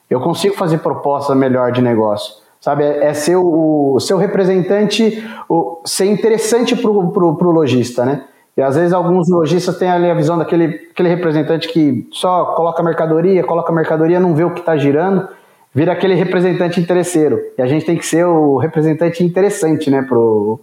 eu 0.09 0.19
consigo 0.19 0.55
fazer 0.55 0.79
proposta 0.79 1.35
melhor 1.35 1.71
de 1.71 1.81
negócio. 1.81 2.35
Sabe, 2.59 2.83
é, 2.83 3.05
é 3.05 3.13
ser 3.13 3.35
o, 3.35 3.99
seu 3.99 4.17
representante, 4.17 5.23
o, 5.47 5.79
ser 5.85 6.05
interessante 6.05 6.75
para 6.75 6.89
o 6.89 7.51
lojista, 7.51 8.03
né? 8.03 8.23
E 8.57 8.61
às 8.61 8.75
vezes 8.75 8.91
alguns 8.91 9.29
lojistas 9.29 9.77
têm 9.77 9.89
ali 9.89 10.09
a 10.09 10.15
visão 10.15 10.35
daquele 10.35 10.87
aquele 10.91 11.09
representante 11.09 11.67
que 11.67 12.07
só 12.11 12.45
coloca 12.55 12.81
mercadoria, 12.81 13.43
coloca 13.43 13.71
mercadoria, 13.71 14.19
não 14.19 14.33
vê 14.33 14.43
o 14.43 14.51
que 14.51 14.61
está 14.61 14.75
girando, 14.75 15.27
vira 15.71 15.93
aquele 15.93 16.15
representante 16.15 16.81
interesseiro. 16.81 17.39
E 17.55 17.61
a 17.61 17.67
gente 17.67 17.85
tem 17.85 17.95
que 17.95 18.05
ser 18.05 18.25
o 18.25 18.57
representante 18.57 19.23
interessante, 19.23 19.91
né, 19.91 20.01
pro, 20.01 20.59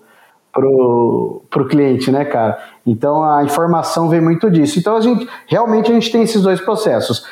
pro, 0.53 1.43
pro 1.49 1.69
cliente, 1.69 2.11
né, 2.11 2.25
cara? 2.25 2.59
Então 2.85 3.23
a 3.23 3.45
informação 3.45 4.09
vem 4.09 4.21
muito 4.21 4.51
disso. 4.51 4.77
Então 4.77 4.97
a 4.97 5.01
gente 5.01 5.29
realmente 5.47 5.89
a 5.93 5.95
gente 5.95 6.11
tem 6.11 6.23
esses 6.23 6.43
dois 6.43 6.61
processos. 6.61 7.25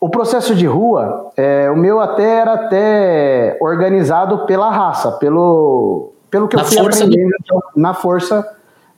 O 0.00 0.08
processo 0.08 0.54
de 0.54 0.64
rua, 0.64 1.32
é, 1.36 1.68
o 1.72 1.76
meu 1.76 1.98
até 1.98 2.38
era 2.38 2.52
até 2.52 3.58
organizado 3.60 4.46
pela 4.46 4.70
raça, 4.70 5.10
pelo, 5.18 6.12
pelo 6.30 6.46
que 6.46 6.54
na 6.54 6.62
eu 6.62 6.66
fui 6.66 6.78
aprendendo 6.78 7.32
do... 7.48 7.62
na 7.74 7.92
força, 7.94 8.48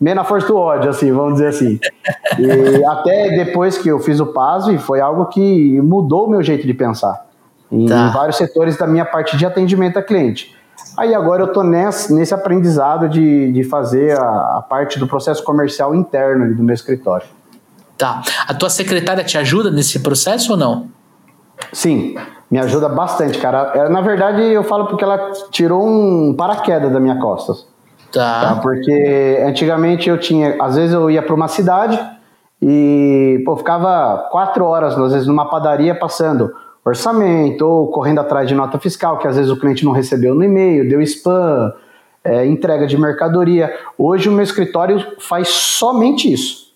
meio 0.01 0.17
na 0.17 0.25
força 0.25 0.47
do 0.47 0.57
ódio, 0.57 0.89
assim, 0.89 1.13
vamos 1.13 1.35
dizer 1.35 1.49
assim. 1.49 1.79
E 2.39 2.85
até 2.87 3.31
depois 3.45 3.77
que 3.77 3.89
eu 3.89 3.99
fiz 4.01 4.19
o 4.19 4.27
PASV, 4.27 4.79
foi 4.79 5.01
algo 5.01 5.27
que 5.27 5.81
mudou 5.83 6.27
o 6.27 6.31
meu 6.31 6.43
jeito 6.43 6.67
de 6.67 6.73
pensar. 6.73 7.27
Em 7.71 7.87
tá. 7.87 8.09
vários 8.09 8.37
setores 8.37 8.77
da 8.77 8.87
minha 8.87 9.05
parte 9.05 9.37
de 9.37 9.45
atendimento 9.45 9.99
a 9.99 10.03
cliente. 10.03 10.57
Aí 10.97 11.15
agora 11.15 11.43
eu 11.43 11.47
estou 11.47 11.63
nesse, 11.63 12.13
nesse 12.13 12.35
aprendizado 12.35 13.09
de, 13.09 13.53
de 13.53 13.63
fazer 13.63 14.19
a, 14.19 14.59
a 14.59 14.65
parte 14.69 14.99
do 14.99 15.07
processo 15.07 15.45
comercial 15.45 15.95
interno 15.95 16.55
do 16.55 16.63
meu 16.63 16.75
escritório. 16.75 17.27
Tá. 17.97 18.23
A 18.49 18.55
tua 18.55 18.71
secretária 18.71 19.23
te 19.23 19.37
ajuda 19.37 19.71
nesse 19.71 20.01
processo 20.01 20.53
ou 20.53 20.59
não? 20.59 20.89
Sim, 21.73 22.17
me 22.51 22.59
ajuda 22.59 22.89
bastante, 22.89 23.39
cara. 23.39 23.73
É, 23.75 23.89
na 23.89 24.01
verdade, 24.01 24.43
eu 24.43 24.65
falo 24.65 24.87
porque 24.87 25.05
ela 25.05 25.31
tirou 25.51 25.87
um 25.87 26.35
paraquedas 26.35 26.91
da 26.91 26.99
minha 26.99 27.21
costas. 27.21 27.69
Tá. 28.13 28.41
tá. 28.41 28.61
Porque 28.61 29.43
antigamente 29.47 30.09
eu 30.09 30.19
tinha, 30.19 30.57
às 30.61 30.77
vezes 30.77 30.93
eu 30.93 31.11
ia 31.11 31.23
para 31.23 31.35
uma 31.35 31.49
cidade 31.49 31.99
e 32.63 33.43
pô, 33.45 33.57
ficava 33.57 34.29
quatro 34.31 34.65
horas, 34.65 34.97
às 34.99 35.13
vezes, 35.13 35.27
numa 35.27 35.49
padaria 35.49 35.95
passando 35.95 36.53
orçamento 36.85 37.63
ou 37.63 37.89
correndo 37.89 38.21
atrás 38.21 38.49
de 38.49 38.55
nota 38.55 38.79
fiscal, 38.79 39.19
que 39.19 39.29
às 39.29 39.37
vezes 39.37 39.51
o 39.51 39.57
cliente 39.59 39.85
não 39.85 39.93
recebeu 39.93 40.35
no 40.35 40.43
e-mail, 40.43 40.89
deu 40.89 41.01
spam, 41.03 41.73
é, 42.25 42.47
entrega 42.47 42.87
de 42.87 42.99
mercadoria. 42.99 43.73
Hoje 43.97 44.29
o 44.29 44.33
meu 44.33 44.43
escritório 44.43 45.05
faz 45.19 45.49
somente 45.49 46.33
isso. 46.33 46.71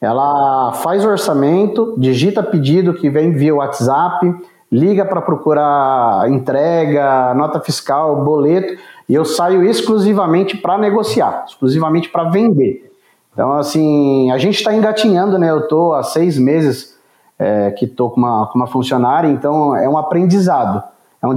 Ela 0.00 0.72
faz 0.74 1.04
o 1.04 1.08
orçamento, 1.08 1.94
digita 1.98 2.42
pedido 2.42 2.94
que 2.94 3.08
vem 3.08 3.32
via 3.32 3.54
WhatsApp, 3.54 4.34
liga 4.70 5.04
para 5.04 5.22
procurar 5.22 6.28
entrega, 6.28 7.32
nota 7.34 7.60
fiscal, 7.60 8.22
boleto, 8.22 8.76
e 9.08 9.14
eu 9.14 9.24
saio 9.24 9.62
exclusivamente 9.62 10.56
para 10.56 10.76
negociar, 10.78 11.44
exclusivamente 11.46 12.08
para 12.08 12.24
vender. 12.24 12.92
Então, 13.32 13.52
assim, 13.52 14.30
a 14.30 14.38
gente 14.38 14.56
está 14.56 14.74
engatinhando, 14.74 15.38
né? 15.38 15.50
Eu 15.50 15.60
estou 15.60 15.94
há 15.94 16.02
seis 16.02 16.38
meses 16.38 16.96
é, 17.38 17.70
que 17.70 17.84
estou 17.84 18.10
com 18.10 18.18
uma, 18.18 18.46
com 18.46 18.58
uma 18.58 18.66
funcionária, 18.66 19.28
então 19.28 19.76
é 19.76 19.88
um 19.88 19.98
aprendizado. 19.98 20.82
É 21.22 21.26
um, 21.26 21.34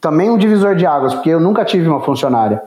também 0.00 0.30
um 0.30 0.36
divisor 0.36 0.74
de 0.74 0.86
águas, 0.86 1.14
porque 1.14 1.30
eu 1.30 1.40
nunca 1.40 1.64
tive 1.64 1.88
uma 1.88 2.00
funcionária. 2.00 2.62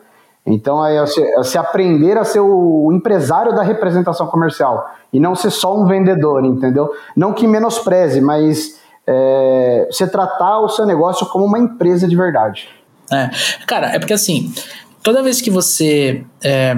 Então 0.45 0.85
é 0.85 1.05
se, 1.05 1.21
é 1.21 1.43
se 1.43 1.57
aprender 1.57 2.17
a 2.17 2.23
ser 2.23 2.41
o 2.41 2.91
empresário 2.91 3.55
da 3.55 3.63
representação 3.63 4.27
comercial 4.27 4.89
e 5.11 5.19
não 5.19 5.35
ser 5.35 5.51
só 5.51 5.73
um 5.73 5.85
vendedor, 5.85 6.43
entendeu? 6.43 6.91
Não 7.15 7.31
que 7.31 7.47
menospreze, 7.47 8.19
mas 8.19 8.77
é, 9.07 9.87
você 9.89 10.05
tratar 10.05 10.59
o 10.59 10.67
seu 10.67 10.85
negócio 10.85 11.25
como 11.27 11.45
uma 11.45 11.59
empresa 11.59 12.07
de 12.07 12.15
verdade. 12.15 12.67
É, 13.13 13.29
cara, 13.65 13.87
é 13.87 13.99
porque 13.99 14.13
assim, 14.13 14.53
toda 15.01 15.23
vez 15.23 15.41
que 15.41 15.49
você 15.49 16.23
é, 16.43 16.75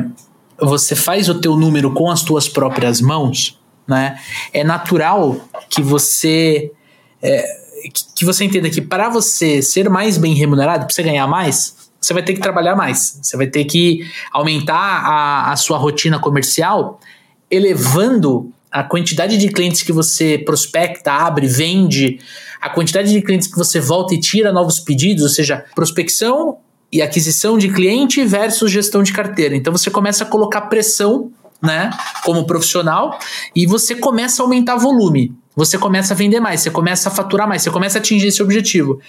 você 0.60 0.96
faz 0.96 1.30
o 1.30 1.40
teu 1.40 1.56
número 1.56 1.94
com 1.94 2.10
as 2.10 2.22
tuas 2.24 2.48
próprias 2.48 3.02
mãos, 3.02 3.60
né? 3.88 4.20
É 4.54 4.64
natural 4.64 5.38
que 5.70 5.82
você 5.82 6.72
é, 7.22 7.46
que 8.16 8.26
você 8.26 8.46
entenda 8.46 8.70
que 8.70 8.82
para 8.82 9.10
você 9.10 9.62
ser 9.62 9.90
mais 9.90 10.18
bem 10.18 10.34
remunerado, 10.34 10.86
para 10.86 10.94
você 10.94 11.04
ganhar 11.04 11.28
mais, 11.28 11.76
você 12.00 12.14
vai 12.14 12.24
ter 12.24 12.34
que 12.34 12.40
trabalhar 12.40 12.76
mais. 12.76 13.20
Você 13.22 13.36
vai 13.36 13.48
ter 13.48 13.66
que 13.66 14.08
aumentar 14.32 14.76
a, 14.76 15.52
a 15.52 15.56
sua 15.56 15.78
rotina 15.78 16.20
comercial, 16.20 17.00
elevando 17.50 18.52
a 18.76 18.84
quantidade 18.84 19.38
de 19.38 19.48
clientes 19.48 19.82
que 19.82 19.94
você 19.94 20.38
prospecta, 20.38 21.10
abre, 21.10 21.48
vende, 21.48 22.20
a 22.60 22.70
quantidade 22.70 23.10
de 23.10 23.22
clientes 23.22 23.48
que 23.48 23.58
você 23.58 23.80
volta 23.80 24.14
e 24.14 24.20
tira 24.20 24.52
novos 24.52 24.82
pedidos, 24.82 25.24
ou 25.24 25.30
seja, 25.30 25.64
prospecção 25.74 26.58
e 26.92 27.02
aquisição 27.02 27.58
de 27.58 27.70
cliente 27.70 28.22
versus 28.26 28.70
gestão 28.70 29.02
de 29.02 29.14
carteira. 29.14 29.56
Então 29.56 29.72
você 29.72 29.90
começa 29.90 30.26
a 30.26 30.28
colocar 30.28 30.64
pressão, 30.64 31.32
né, 31.64 31.90
como 32.26 32.46
profissional, 32.46 33.18
e 33.56 33.66
você 33.66 33.96
começa 33.96 34.44
a 34.44 34.46
aumentar 34.46 34.76
volume 34.76 35.34
você 35.58 35.78
começa 35.78 36.14
a 36.14 36.18
vender 36.18 36.42
mais, 36.42 36.60
você 36.60 36.70
começa 36.70 37.08
a 37.08 37.12
faturar 37.14 37.48
mais, 37.48 37.62
você 37.62 37.72
começa 37.72 37.98
a 37.98 38.02
atingir 38.02 38.28
esse 38.28 38.44
objetivo. 38.44 39.00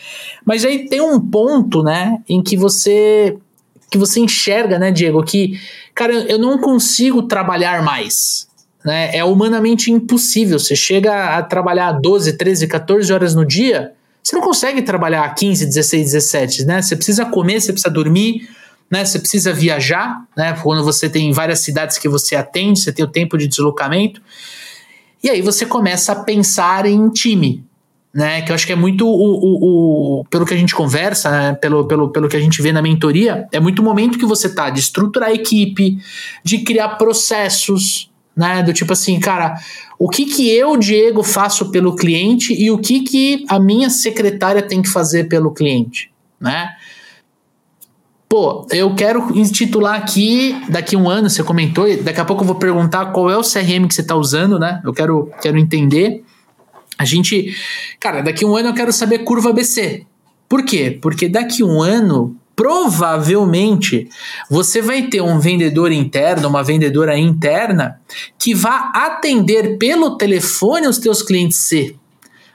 Mas 0.45 0.65
aí 0.65 0.89
tem 0.89 1.01
um 1.01 1.19
ponto, 1.19 1.83
né, 1.83 2.19
em 2.29 2.41
que 2.41 2.57
você 2.57 3.37
que 3.91 3.99
você 3.99 4.21
enxerga, 4.21 4.79
né, 4.79 4.93
Diego, 4.93 5.25
que 5.25 5.61
cara, 5.93 6.13
eu 6.13 6.39
não 6.39 6.57
consigo 6.59 7.25
trabalhar 7.25 7.83
mais. 7.83 8.47
Né? 8.87 9.17
É 9.17 9.25
humanamente 9.25 9.91
impossível. 9.91 10.61
Você 10.61 10.77
chega 10.77 11.37
a 11.37 11.43
trabalhar 11.43 11.91
12, 11.91 12.35
13, 12.35 12.69
14 12.69 13.13
horas 13.13 13.35
no 13.35 13.45
dia, 13.45 13.93
você 14.23 14.37
não 14.37 14.43
consegue 14.43 14.81
trabalhar 14.83 15.29
15, 15.35 15.67
16, 15.67 16.13
17, 16.13 16.65
né? 16.65 16.83
Você 16.83 16.95
precisa 16.95 17.25
comer, 17.25 17.61
você 17.61 17.73
precisa 17.73 17.93
dormir, 17.93 18.49
né? 18.89 19.05
Você 19.05 19.19
precisa 19.19 19.53
viajar, 19.53 20.25
né? 20.37 20.53
Quando 20.63 20.85
você 20.85 21.09
tem 21.09 21.33
várias 21.33 21.61
cidades 21.61 21.99
que 21.99 22.09
você 22.09 22.37
atende, 22.37 22.81
você 22.81 22.93
tem 22.93 23.05
o 23.05 23.09
tempo 23.09 23.37
de 23.37 23.49
deslocamento. 23.49 24.23
E 25.23 25.31
aí 25.31 25.43
você 25.43 25.67
começa 25.67 26.13
a 26.13 26.23
pensar 26.23 26.87
em 26.87 27.09
time, 27.11 27.65
né? 28.15 28.43
Que 28.43 28.53
eu 28.53 28.55
acho 28.55 28.67
que 28.67 28.73
é 28.73 28.77
muito 28.77 29.05
o, 29.05 29.11
o, 29.11 30.21
o 30.21 30.25
pelo 30.27 30.47
que 30.47 30.55
a 30.55 30.57
gente 30.57 30.75
conversa, 30.75 31.31
né? 31.31 31.55
pelo, 31.55 31.87
pelo, 31.89 32.11
pelo 32.11 32.29
que 32.29 32.37
a 32.37 32.41
gente 32.41 32.63
vê 32.63 32.71
na 32.71 32.83
mentoria, 32.83 33.49
é 33.51 33.59
muito 33.59 33.81
o 33.81 33.85
momento 33.85 34.19
que 34.19 34.27
você 34.27 34.49
tá 34.49 34.71
de 34.71 34.79
estruturar 34.79 35.31
a 35.31 35.35
equipe, 35.35 35.99
de 36.45 36.59
criar 36.59 36.91
processos, 36.91 38.11
né? 38.37 38.63
Do 38.63 38.73
tipo 38.73 38.93
assim, 38.93 39.19
cara, 39.19 39.55
o 39.99 40.09
que 40.09 40.27
que 40.27 40.51
eu, 40.51 40.77
Diego, 40.77 41.23
faço 41.23 41.71
pelo 41.71 41.97
cliente 41.97 42.53
e 42.53 42.71
o 42.71 42.79
que 42.79 43.01
que 43.01 43.45
a 43.49 43.59
minha 43.59 43.89
secretária 43.89 44.61
tem 44.61 44.83
que 44.83 44.89
fazer 44.89 45.25
pelo 45.25 45.53
cliente, 45.53 46.13
né? 46.39 46.75
Pô, 48.29 48.67
eu 48.71 48.95
quero 48.95 49.37
intitular 49.39 49.95
aqui, 49.95 50.61
daqui 50.69 50.97
um 50.97 51.09
ano, 51.09 51.31
você 51.31 51.43
comentou, 51.45 51.87
daqui 52.03 52.21
a 52.21 52.25
pouco 52.25 52.43
eu 52.43 52.47
vou 52.47 52.57
perguntar 52.57 53.07
qual 53.07 53.31
é 53.31 53.37
o 53.37 53.43
CRM 53.43 53.87
que 53.87 53.95
você 53.95 54.01
está 54.01 54.17
usando, 54.17 54.59
né? 54.59 54.83
Eu 54.85 54.93
quero, 54.93 55.31
quero 55.41 55.57
entender. 55.57 56.25
A 56.99 57.05
gente, 57.05 57.55
cara, 58.01 58.23
daqui 58.23 58.45
um 58.45 58.57
ano 58.57 58.71
eu 58.71 58.75
quero 58.75 58.93
saber 58.93 59.21
curva 59.21 59.51
ABC. 59.51 60.05
Por 60.49 60.65
quê? 60.65 60.99
Porque 61.01 61.29
daqui 61.29 61.63
um 61.63 61.81
ano, 61.81 62.37
provavelmente, 62.57 64.09
você 64.51 64.81
vai 64.81 65.03
ter 65.03 65.21
um 65.21 65.39
vendedor 65.39 65.93
interno, 65.93 66.49
uma 66.49 66.65
vendedora 66.65 67.17
interna, 67.17 68.01
que 68.39 68.55
vá 68.55 68.91
atender 68.95 69.77
pelo 69.77 70.17
telefone 70.17 70.89
os 70.89 70.97
teus 70.97 71.21
clientes 71.21 71.59
C, 71.69 71.95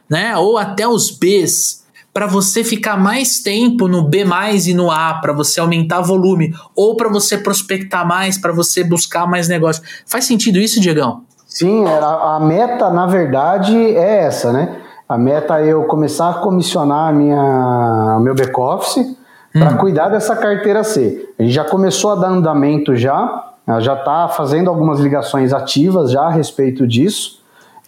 né? 0.10 0.36
Ou 0.36 0.58
até 0.58 0.88
os 0.88 1.12
Bs 1.12 1.81
para 2.13 2.27
você 2.27 2.62
ficar 2.62 2.98
mais 2.98 3.39
tempo 3.39 3.88
no 3.88 4.03
B 4.03 4.25
e 4.65 4.74
no 4.74 4.91
A, 4.91 5.13
para 5.22 5.31
você 5.31 5.62
aumentar 5.62 6.01
volume, 6.01 6.53
ou 6.75 6.98
para 6.98 7.08
você 7.08 7.38
prospectar 7.38 8.05
mais, 8.05 8.38
para 8.38 8.51
você 8.51 8.84
buscar 8.84 9.25
mais 9.25 9.48
negócio. 9.48 9.81
Faz 10.05 10.25
sentido 10.25 10.60
isso, 10.60 10.81
Diegão? 10.81 11.22
Sim, 11.48 11.86
a, 11.86 12.36
a 12.36 12.39
meta, 12.41 12.89
na 12.89 13.05
verdade, 13.05 13.77
é 13.77 14.24
essa, 14.24 14.51
né? 14.51 14.81
A 15.08 15.17
meta 15.17 15.62
é 15.62 15.72
eu 15.72 15.84
começar 15.84 16.29
a 16.29 16.34
comissionar 16.36 17.10
a 17.10 17.13
minha, 17.13 18.20
meu 18.22 18.36
back-office 18.36 19.21
para 19.53 19.74
hum. 19.74 19.77
cuidar 19.77 20.10
dessa 20.10 20.36
carteira 20.36 20.84
C. 20.84 21.29
A 21.38 21.43
gente 21.43 21.53
já 21.53 21.63
começou 21.63 22.12
a 22.12 22.15
dar 22.15 22.29
andamento 22.29 22.96
já, 22.96 23.53
já 23.79 23.93
está 23.93 24.27
fazendo 24.27 24.70
algumas 24.70 25.00
ligações 25.00 25.53
ativas 25.53 26.12
já 26.12 26.24
a 26.24 26.29
respeito 26.29 26.88
disso 26.88 27.41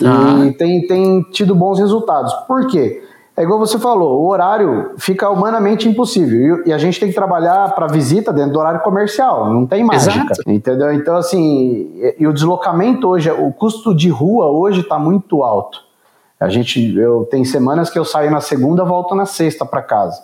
ah. 0.04 0.46
e 0.46 0.54
tem, 0.54 0.86
tem 0.88 1.22
tido 1.32 1.56
bons 1.56 1.80
resultados. 1.80 2.34
Por 2.48 2.68
quê? 2.68 3.04
É 3.36 3.42
igual 3.42 3.58
você 3.58 3.80
falou, 3.80 4.22
o 4.22 4.30
horário 4.30 4.92
fica 4.98 5.28
humanamente 5.28 5.90
impossível 5.90 6.62
e, 6.68 6.72
a 6.72 6.78
gente 6.78 7.00
tem 7.00 7.10
que 7.10 7.16
trabalhar 7.16 7.74
para 7.74 7.88
visita 7.88 8.32
dentro 8.32 8.54
do 8.54 8.60
horário 8.60 8.82
comercial, 8.82 9.52
não 9.52 9.66
tem 9.66 9.84
mágica, 9.84 10.34
Exato. 10.34 10.44
entendeu? 10.46 10.94
Então 10.94 11.16
assim, 11.16 11.92
e, 11.96 12.16
e 12.20 12.28
o 12.28 12.34
deslocamento 12.34 13.08
hoje, 13.08 13.32
o 13.32 13.52
custo 13.52 13.96
de 13.96 14.08
rua 14.08 14.52
hoje 14.52 14.82
está 14.82 15.00
muito 15.00 15.42
alto. 15.42 15.80
A 16.40 16.48
gente, 16.48 16.96
eu 16.96 17.28
tem 17.32 17.44
semanas 17.44 17.90
que 17.90 17.98
eu 17.98 18.06
saio 18.06 18.30
na 18.30 18.40
segunda, 18.40 18.84
volto 18.84 19.16
na 19.16 19.26
sexta 19.26 19.66
para 19.66 19.82
casa. 19.82 20.22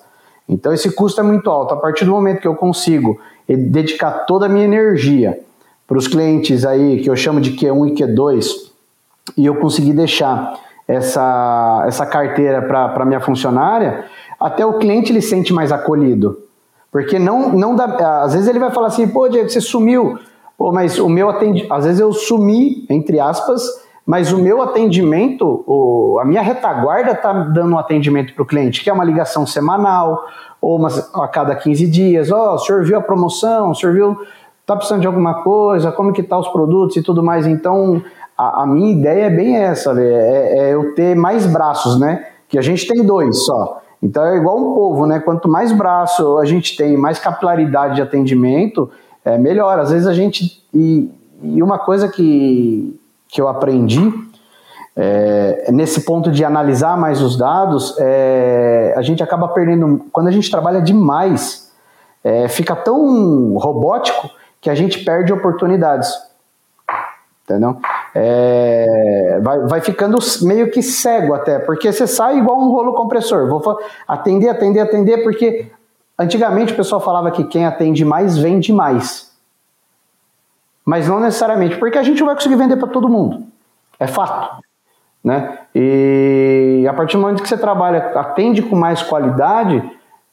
Então 0.50 0.74
esse 0.74 0.92
custo 0.92 1.22
é 1.22 1.24
muito 1.24 1.50
alto. 1.50 1.76
A 1.76 1.78
partir 1.78 2.04
do 2.06 2.12
momento 2.12 2.42
que 2.42 2.48
eu 2.48 2.56
consigo 2.56 3.20
dedicar 3.48 4.26
toda 4.26 4.48
a 4.48 4.50
minha 4.50 4.66
energia 4.66 5.40
para 5.88 5.98
os 5.98 6.08
clientes 6.08 6.66
aí 6.66 7.02
que 7.02 7.10
eu 7.10 7.16
chamo 7.16 7.40
de 7.40 7.52
Q1 7.52 7.90
e 7.90 7.96
Q2 7.96 8.70
e 9.38 9.46
eu 9.46 9.56
conseguir 9.56 9.94
deixar 9.94 10.60
essa, 10.88 11.84
essa 11.86 12.06
carteira 12.06 12.64
para 12.64 13.06
minha 13.06 13.20
funcionária, 13.20 14.06
até 14.40 14.66
o 14.66 14.80
cliente 14.80 15.12
ele 15.12 15.22
sente 15.22 15.54
mais 15.54 15.72
acolhido. 15.72 16.40
Porque 16.92 17.20
não, 17.20 17.50
não 17.50 17.76
dá. 17.76 18.24
Às 18.24 18.34
vezes 18.34 18.48
ele 18.48 18.58
vai 18.58 18.72
falar 18.72 18.88
assim, 18.88 19.08
pô, 19.08 19.30
Diego, 19.30 19.48
você 19.48 19.62
sumiu. 19.62 20.18
Pô, 20.58 20.72
mas 20.72 20.98
o 20.98 21.08
meu 21.08 21.30
atendimento. 21.30 21.72
Às 21.72 21.86
vezes 21.86 22.00
eu 22.00 22.12
sumi, 22.12 22.86
entre 22.90 23.20
aspas, 23.20 23.62
mas 24.10 24.34
o 24.34 24.40
meu 24.40 24.60
atendimento, 24.60 25.64
o, 25.68 26.18
a 26.20 26.26
minha 26.26 26.42
retaguarda 26.42 27.12
está 27.12 27.32
dando 27.32 27.76
um 27.76 27.78
atendimento 27.78 28.34
para 28.34 28.42
o 28.42 28.46
cliente, 28.46 28.84
que 28.84 28.90
é 28.90 28.94
uma 28.94 29.04
ligação 29.04 29.46
semanal, 29.46 30.26
ou 30.60 30.80
uma, 30.80 30.88
a 30.88 31.28
cada 31.28 31.56
15 31.56 31.86
dias. 31.86 32.32
Ó, 32.32 32.54
oh, 32.54 32.56
o 32.56 32.58
senhor 32.58 32.84
viu 32.84 32.98
a 32.98 33.02
promoção, 33.02 33.70
o 33.70 33.76
senhor 33.76 33.94
viu. 33.94 34.18
Está 34.62 34.76
precisando 34.76 35.02
de 35.02 35.06
alguma 35.06 35.44
coisa, 35.44 35.92
como 35.92 36.12
que 36.12 36.24
tá 36.24 36.40
os 36.40 36.48
produtos 36.48 36.98
e 36.98 37.04
tudo 37.04 37.22
mais. 37.22 37.46
Então, 37.46 38.02
a, 38.36 38.64
a 38.64 38.66
minha 38.66 38.92
ideia 38.94 39.26
é 39.26 39.30
bem 39.30 39.58
essa, 39.58 39.94
é, 40.02 40.58
é 40.58 40.74
eu 40.74 40.96
ter 40.96 41.16
mais 41.16 41.46
braços, 41.46 42.00
né? 42.00 42.26
Que 42.48 42.58
a 42.58 42.64
gente 42.64 42.88
tem 42.88 43.06
dois 43.06 43.46
só. 43.46 43.80
Então 44.02 44.26
é 44.26 44.38
igual 44.38 44.58
um 44.58 44.74
povo, 44.74 45.06
né? 45.06 45.20
Quanto 45.20 45.48
mais 45.48 45.72
braço 45.72 46.40
a 46.40 46.46
gente 46.46 46.76
tem, 46.76 46.98
mais 46.98 47.20
capilaridade 47.20 47.98
de 47.98 48.02
atendimento, 48.02 48.90
é 49.24 49.38
melhor. 49.38 49.78
Às 49.78 49.92
vezes 49.92 50.08
a 50.08 50.14
gente. 50.16 50.64
E, 50.74 51.12
e 51.44 51.62
uma 51.62 51.78
coisa 51.78 52.08
que, 52.08 52.99
que 53.30 53.40
eu 53.40 53.48
aprendi 53.48 54.12
é, 54.96 55.72
nesse 55.72 56.02
ponto 56.02 56.30
de 56.30 56.44
analisar 56.44 56.98
mais 56.98 57.22
os 57.22 57.38
dados, 57.38 57.96
é, 58.00 58.94
a 58.98 59.02
gente 59.02 59.24
acaba 59.24 59.48
perdendo. 59.48 60.06
Quando 60.12 60.28
a 60.28 60.32
gente 60.32 60.52
trabalha 60.52 60.82
demais, 60.82 61.72
é, 62.22 62.50
fica 62.50 62.76
tão 62.76 63.56
robótico 63.56 64.30
que 64.60 64.70
a 64.70 64.76
gente 64.76 65.06
perde 65.06 65.32
oportunidades 65.32 66.30
entendeu? 67.50 67.78
É, 68.14 69.40
vai, 69.42 69.60
vai 69.62 69.82
ficando 69.82 70.18
meio 70.44 70.70
que 70.70 70.84
cego 70.84 71.34
até, 71.34 71.58
porque 71.58 71.92
você 71.92 72.06
sai 72.06 72.38
igual 72.38 72.60
um 72.60 72.70
rolo 72.72 72.94
compressor. 72.94 73.50
Vou 73.50 73.80
atender, 74.08 74.50
atender, 74.50 74.82
atender, 74.82 75.24
porque 75.24 75.72
antigamente 76.18 76.74
o 76.74 76.76
pessoal 76.76 77.02
falava 77.02 77.32
que 77.32 77.44
quem 77.46 77.66
atende 77.66 78.06
mais 78.06 78.38
vende 78.38 78.72
mais. 78.72 79.29
Mas 80.90 81.08
não 81.08 81.20
necessariamente, 81.20 81.78
porque 81.78 82.00
a 82.00 82.02
gente 82.02 82.20
não 82.20 82.26
vai 82.26 82.36
conseguir 82.36 82.56
vender 82.56 82.76
para 82.76 82.88
todo 82.88 83.08
mundo. 83.08 83.44
É 84.00 84.08
fato. 84.08 84.60
Né? 85.24 85.60
E 85.76 86.84
a 86.90 86.94
partir 86.94 87.16
do 87.16 87.22
momento 87.22 87.44
que 87.44 87.48
você 87.48 87.60
trabalha, 87.60 88.12
atende 88.16 88.64
com 88.64 88.76
mais 88.76 89.04
qualidade, 89.04 89.84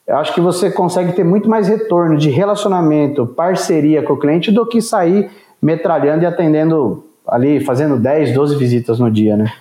eu 0.06 0.16
acho 0.16 0.32
que 0.32 0.40
você 0.40 0.70
consegue 0.70 1.12
ter 1.12 1.24
muito 1.24 1.46
mais 1.46 1.68
retorno 1.68 2.16
de 2.16 2.30
relacionamento, 2.30 3.26
parceria 3.26 4.02
com 4.02 4.14
o 4.14 4.18
cliente 4.18 4.50
do 4.50 4.66
que 4.66 4.80
sair 4.80 5.30
metralhando 5.60 6.22
e 6.22 6.26
atendendo 6.26 7.04
ali, 7.28 7.60
fazendo 7.60 7.98
10, 7.98 8.32
12 8.32 8.56
visitas 8.56 8.98
no 8.98 9.10
dia, 9.10 9.36
né? 9.36 9.52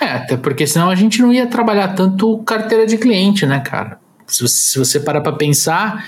É, 0.00 0.12
até 0.12 0.36
porque 0.36 0.64
senão 0.64 0.90
a 0.90 0.94
gente 0.94 1.20
não 1.20 1.32
ia 1.32 1.48
trabalhar 1.48 1.96
tanto 1.96 2.38
carteira 2.44 2.86
de 2.86 2.98
cliente, 2.98 3.44
né, 3.46 3.58
cara? 3.58 3.98
Se 4.28 4.78
você, 4.78 5.00
parar 5.00 5.22
para 5.22 5.32
pensar, 5.32 6.04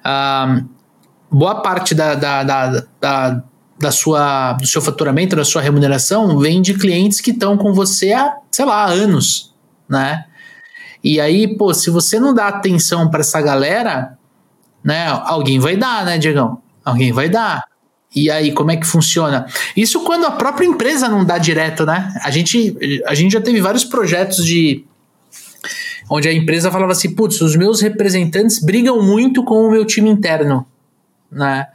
uh, 0.00 0.64
boa 1.34 1.56
parte 1.56 1.94
da, 1.94 2.14
da, 2.14 2.44
da, 2.44 2.84
da, 3.00 3.42
da 3.78 3.90
sua, 3.90 4.52
do 4.52 4.66
seu 4.66 4.80
faturamento, 4.80 5.34
da 5.34 5.44
sua 5.44 5.60
remuneração, 5.60 6.38
vem 6.38 6.62
de 6.62 6.74
clientes 6.74 7.20
que 7.20 7.32
estão 7.32 7.56
com 7.56 7.72
você 7.72 8.12
há, 8.12 8.36
sei 8.50 8.64
lá, 8.64 8.86
anos, 8.86 9.52
né? 9.88 10.24
E 11.02 11.20
aí, 11.20 11.56
pô, 11.56 11.74
se 11.74 11.90
você 11.90 12.20
não 12.20 12.32
dá 12.32 12.48
atenção 12.48 13.10
para 13.10 13.20
essa 13.20 13.42
galera, 13.42 14.16
né, 14.82 15.08
alguém 15.24 15.58
vai 15.58 15.76
dar, 15.76 16.04
né, 16.04 16.18
Diegão? 16.18 16.62
Alguém 16.84 17.12
vai 17.12 17.28
dar. 17.28 17.64
E 18.14 18.30
aí, 18.30 18.52
como 18.52 18.70
é 18.70 18.76
que 18.76 18.86
funciona? 18.86 19.46
Isso 19.76 20.00
quando 20.04 20.24
a 20.24 20.30
própria 20.30 20.66
empresa 20.66 21.08
não 21.08 21.24
dá 21.24 21.36
direto, 21.36 21.84
né? 21.84 22.14
A 22.22 22.30
gente, 22.30 23.02
a 23.06 23.14
gente 23.14 23.32
já 23.32 23.40
teve 23.40 23.60
vários 23.60 23.84
projetos 23.84 24.44
de. 24.44 24.84
onde 26.08 26.28
a 26.28 26.32
empresa 26.32 26.70
falava 26.70 26.92
assim: 26.92 27.12
putz, 27.12 27.40
os 27.40 27.56
meus 27.56 27.80
representantes 27.80 28.62
brigam 28.62 29.02
muito 29.02 29.42
com 29.42 29.66
o 29.66 29.70
meu 29.70 29.84
time 29.84 30.08
interno, 30.08 30.64
né? 31.34 31.66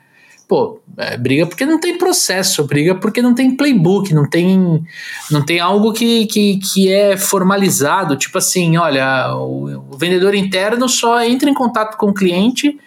Pô, 0.48 0.82
é, 0.98 1.15
briga 1.15 1.45
porque 1.45 1.63
não 1.63 1.80
tem 1.80 1.95
processo, 1.98 2.65
briga 2.65 2.95
porque 2.95 3.22
não 3.22 3.36
tem 3.36 3.56
playbook, 3.56 4.12
não 4.15 4.28
tem, 4.28 4.84
não 5.30 5.45
tem 5.45 5.60
algo 5.60 5.93
que, 5.93 6.26
que, 6.26 6.58
que 6.58 6.91
é 6.91 7.15
formalizado. 7.15 8.15
Tipo 8.15 8.39
assim, 8.39 8.76
olha, 8.76 9.36
o, 9.36 9.91
o 9.91 9.98
vendedor 9.98 10.34
interno 10.34 10.89
só 10.89 11.24
entra 11.24 11.48
em 11.48 11.54
contato 11.54 11.98
com 11.98 12.08
o 12.08 12.13
cliente 12.13 12.80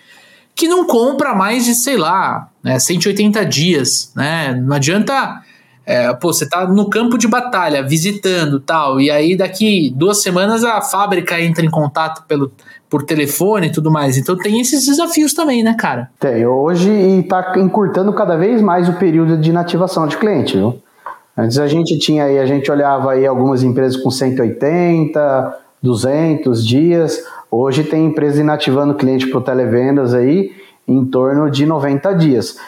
que 0.54 0.68
não 0.68 0.86
compra 0.86 1.34
mais 1.34 1.64
de, 1.64 1.74
sei 1.74 1.96
lá, 1.96 2.48
né, 2.62 2.78
180 2.78 3.44
dias, 3.46 4.12
né? 4.14 4.54
Não 4.54 4.76
adianta, 4.76 5.40
é, 5.86 6.12
pô, 6.14 6.32
você 6.32 6.48
tá 6.48 6.66
no 6.66 6.90
campo 6.90 7.16
de 7.16 7.26
batalha, 7.26 7.82
visitando 7.82 8.60
tal, 8.60 9.00
e 9.00 9.10
aí 9.10 9.36
daqui 9.36 9.92
duas 9.96 10.22
semanas 10.22 10.62
a 10.64 10.80
fábrica 10.80 11.40
entra 11.40 11.64
em 11.64 11.70
contato 11.70 12.24
pelo, 12.26 12.52
por 12.92 13.02
telefone 13.04 13.68
e 13.68 13.72
tudo 13.72 13.90
mais. 13.90 14.18
Então 14.18 14.36
tem 14.36 14.60
esses 14.60 14.84
desafios 14.84 15.32
também, 15.32 15.62
né, 15.62 15.74
cara? 15.78 16.10
Tem. 16.20 16.44
Hoje 16.46 16.90
e 16.90 17.22
tá 17.22 17.54
encurtando 17.56 18.12
cada 18.12 18.36
vez 18.36 18.60
mais 18.60 18.86
o 18.86 18.92
período 18.92 19.38
de 19.38 19.48
inativação 19.48 20.06
de 20.06 20.18
cliente, 20.18 20.58
viu? 20.58 20.78
Antes 21.34 21.58
a 21.58 21.66
gente 21.66 21.98
tinha 21.98 22.24
aí, 22.24 22.38
a 22.38 22.44
gente 22.44 22.70
olhava 22.70 23.12
aí 23.12 23.26
algumas 23.26 23.62
empresas 23.62 23.96
com 23.96 24.10
180, 24.10 25.58
200 25.82 26.66
dias. 26.66 27.24
Hoje 27.50 27.82
tem 27.82 28.04
empresa 28.04 28.42
inativando 28.42 28.92
cliente 28.94 29.26
para 29.26 29.40
televendas 29.40 30.12
aí 30.12 30.52
em 30.86 31.02
torno 31.06 31.50
de 31.50 31.64
90 31.64 32.12
dias. 32.12 32.58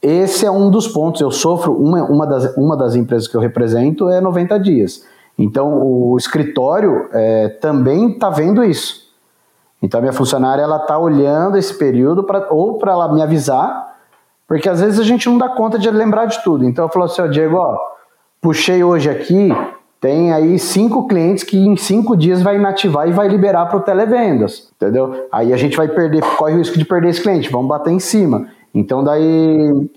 Esse 0.00 0.46
é 0.46 0.50
um 0.50 0.70
dos 0.70 0.86
pontos. 0.86 1.20
Eu 1.20 1.32
sofro, 1.32 1.72
uma, 1.72 2.04
uma, 2.04 2.24
das, 2.24 2.56
uma 2.56 2.76
das 2.76 2.94
empresas 2.94 3.26
que 3.26 3.36
eu 3.36 3.40
represento 3.40 4.08
é 4.08 4.20
90 4.20 4.60
dias. 4.60 5.02
Então 5.36 5.82
o 5.82 6.16
escritório 6.16 7.08
é, 7.12 7.48
também 7.48 8.12
está 8.12 8.30
vendo 8.30 8.62
isso. 8.62 9.10
Então 9.82 9.98
a 9.98 10.00
minha 10.00 10.12
funcionária 10.12 10.62
ela 10.62 10.76
está 10.76 10.96
olhando 10.96 11.58
esse 11.58 11.74
período 11.74 12.22
pra, 12.22 12.46
ou 12.50 12.78
para 12.78 12.92
ela 12.92 13.12
me 13.12 13.20
avisar, 13.20 13.96
porque 14.46 14.68
às 14.68 14.80
vezes 14.80 15.00
a 15.00 15.02
gente 15.02 15.28
não 15.28 15.36
dá 15.36 15.48
conta 15.48 15.78
de 15.78 15.90
lembrar 15.90 16.26
de 16.26 16.42
tudo. 16.44 16.64
Então 16.64 16.84
eu 16.84 16.88
falo 16.88 17.06
assim, 17.06 17.20
ó, 17.20 17.26
Diego, 17.26 17.56
ó, 17.56 17.76
puxei 18.40 18.84
hoje 18.84 19.10
aqui, 19.10 19.48
tem 20.00 20.32
aí 20.32 20.58
cinco 20.58 21.06
clientes 21.08 21.42
que 21.42 21.58
em 21.58 21.76
cinco 21.76 22.16
dias 22.16 22.42
vai 22.42 22.56
inativar 22.56 23.08
e 23.08 23.12
vai 23.12 23.28
liberar 23.28 23.66
para 23.66 23.78
o 23.78 23.80
televendas, 23.80 24.70
entendeu? 24.76 25.26
Aí 25.32 25.52
a 25.52 25.56
gente 25.56 25.76
vai 25.76 25.88
perder, 25.88 26.22
corre 26.36 26.54
o 26.54 26.58
risco 26.58 26.78
de 26.78 26.84
perder 26.84 27.10
esse 27.10 27.22
cliente, 27.22 27.50
vamos 27.50 27.68
bater 27.68 27.92
em 27.92 28.00
cima. 28.00 28.46
Então 28.74 29.04
daí 29.04 29.90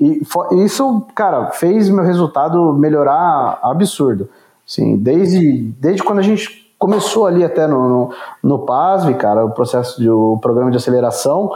isso, 0.64 1.06
cara, 1.16 1.52
fez 1.52 1.90
meu 1.90 2.04
resultado 2.04 2.74
melhorar 2.74 3.60
absurdo. 3.64 4.30
Sim, 4.66 4.98
desde, 4.98 5.74
desde 5.80 6.04
quando 6.04 6.20
a 6.20 6.24
gente 6.24 6.65
começou 6.78 7.26
ali 7.26 7.44
até 7.44 7.68
no, 7.68 7.90
no, 7.90 8.10
no 8.44 8.60
PASV, 8.60 9.14
cara, 9.16 9.46
o 9.46 9.52
processo 9.52 10.00
de, 10.00 10.10
o 10.10 10.38
programa 10.42 10.72
de 10.72 10.78
aceleração, 10.78 11.52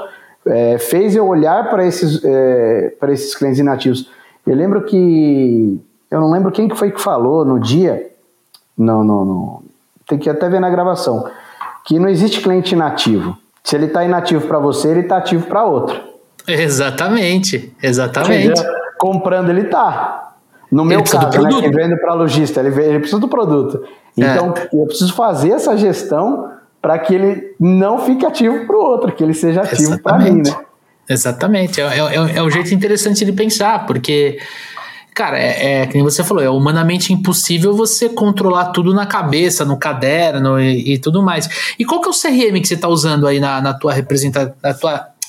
é, 0.45 0.77
fez 0.77 1.15
eu 1.15 1.27
olhar 1.27 1.69
para 1.69 1.85
esses, 1.85 2.23
é, 2.23 2.93
esses 3.09 3.35
clientes 3.35 3.59
inativos. 3.59 4.09
Eu 4.45 4.55
lembro 4.55 4.83
que 4.83 5.79
eu 6.09 6.19
não 6.19 6.31
lembro 6.31 6.51
quem 6.51 6.67
que 6.67 6.75
foi 6.75 6.91
que 6.91 7.01
falou 7.01 7.45
no 7.45 7.59
dia 7.59 8.09
não, 8.79 9.03
não, 9.03 9.25
não. 9.25 9.63
Tem 10.07 10.17
que 10.17 10.29
até 10.29 10.47
ver 10.47 10.61
na 10.61 10.69
gravação. 10.69 11.29
Que 11.85 11.99
não 11.99 12.07
existe 12.07 12.41
cliente 12.41 12.73
inativo. 12.73 13.37
Se 13.61 13.75
ele 13.75 13.85
está 13.87 14.05
inativo 14.05 14.47
para 14.47 14.57
você, 14.57 14.89
ele 14.89 15.01
está 15.01 15.17
ativo 15.17 15.45
para 15.47 15.65
outro. 15.65 16.01
Exatamente, 16.47 17.75
exatamente. 17.83 18.61
Comprando 18.97 19.49
ele 19.49 19.65
tá. 19.65 20.33
No 20.71 20.85
meu 20.85 21.03
caso, 21.03 21.41
né, 21.41 21.49
que 21.61 21.69
vende 21.69 21.95
para 21.97 22.13
lojista, 22.13 22.59
ele, 22.59 22.79
ele 22.81 22.99
precisa 22.99 23.19
do 23.19 23.27
produto. 23.27 23.83
É. 24.17 24.21
Então, 24.21 24.53
é. 24.55 24.69
eu 24.71 24.85
preciso 24.85 25.13
fazer 25.13 25.51
essa 25.51 25.75
gestão 25.77 26.51
para 26.81 26.97
que 26.99 27.13
ele 27.13 27.55
não 27.59 27.99
fique 27.99 28.25
ativo 28.25 28.65
para 28.65 28.75
o 28.75 28.79
outro, 28.79 29.11
que 29.11 29.23
ele 29.23 29.33
seja 29.33 29.61
ativo 29.61 29.99
para 29.99 30.17
mim, 30.19 30.41
né? 30.43 30.55
Exatamente. 31.09 31.81
É, 31.81 31.97
é, 31.97 32.37
é 32.37 32.43
um 32.43 32.49
jeito 32.49 32.73
interessante 32.73 33.25
de 33.25 33.31
pensar, 33.31 33.85
porque 33.87 34.37
cara, 35.19 35.37
é, 35.37 35.81
é 35.81 35.87
que 35.87 36.01
você 36.01 36.23
falou, 36.23 36.41
é 36.41 36.49
humanamente 36.49 37.11
impossível 37.11 37.73
você 37.73 38.07
controlar 38.07 38.67
tudo 38.67 38.93
na 38.93 39.05
cabeça, 39.05 39.65
no 39.65 39.75
caderno 39.75 40.57
e, 40.57 40.93
e 40.93 40.97
tudo 40.97 41.21
mais. 41.21 41.73
E 41.77 41.83
qual 41.83 41.99
que 41.99 42.07
é 42.07 42.11
o 42.11 42.13
CRM 42.13 42.61
que 42.61 42.67
você 42.67 42.75
está 42.75 42.87
usando 42.87 43.27
aí 43.27 43.37
na, 43.37 43.59
na 43.59 43.73
tua 43.73 43.91
representação, 43.91 44.55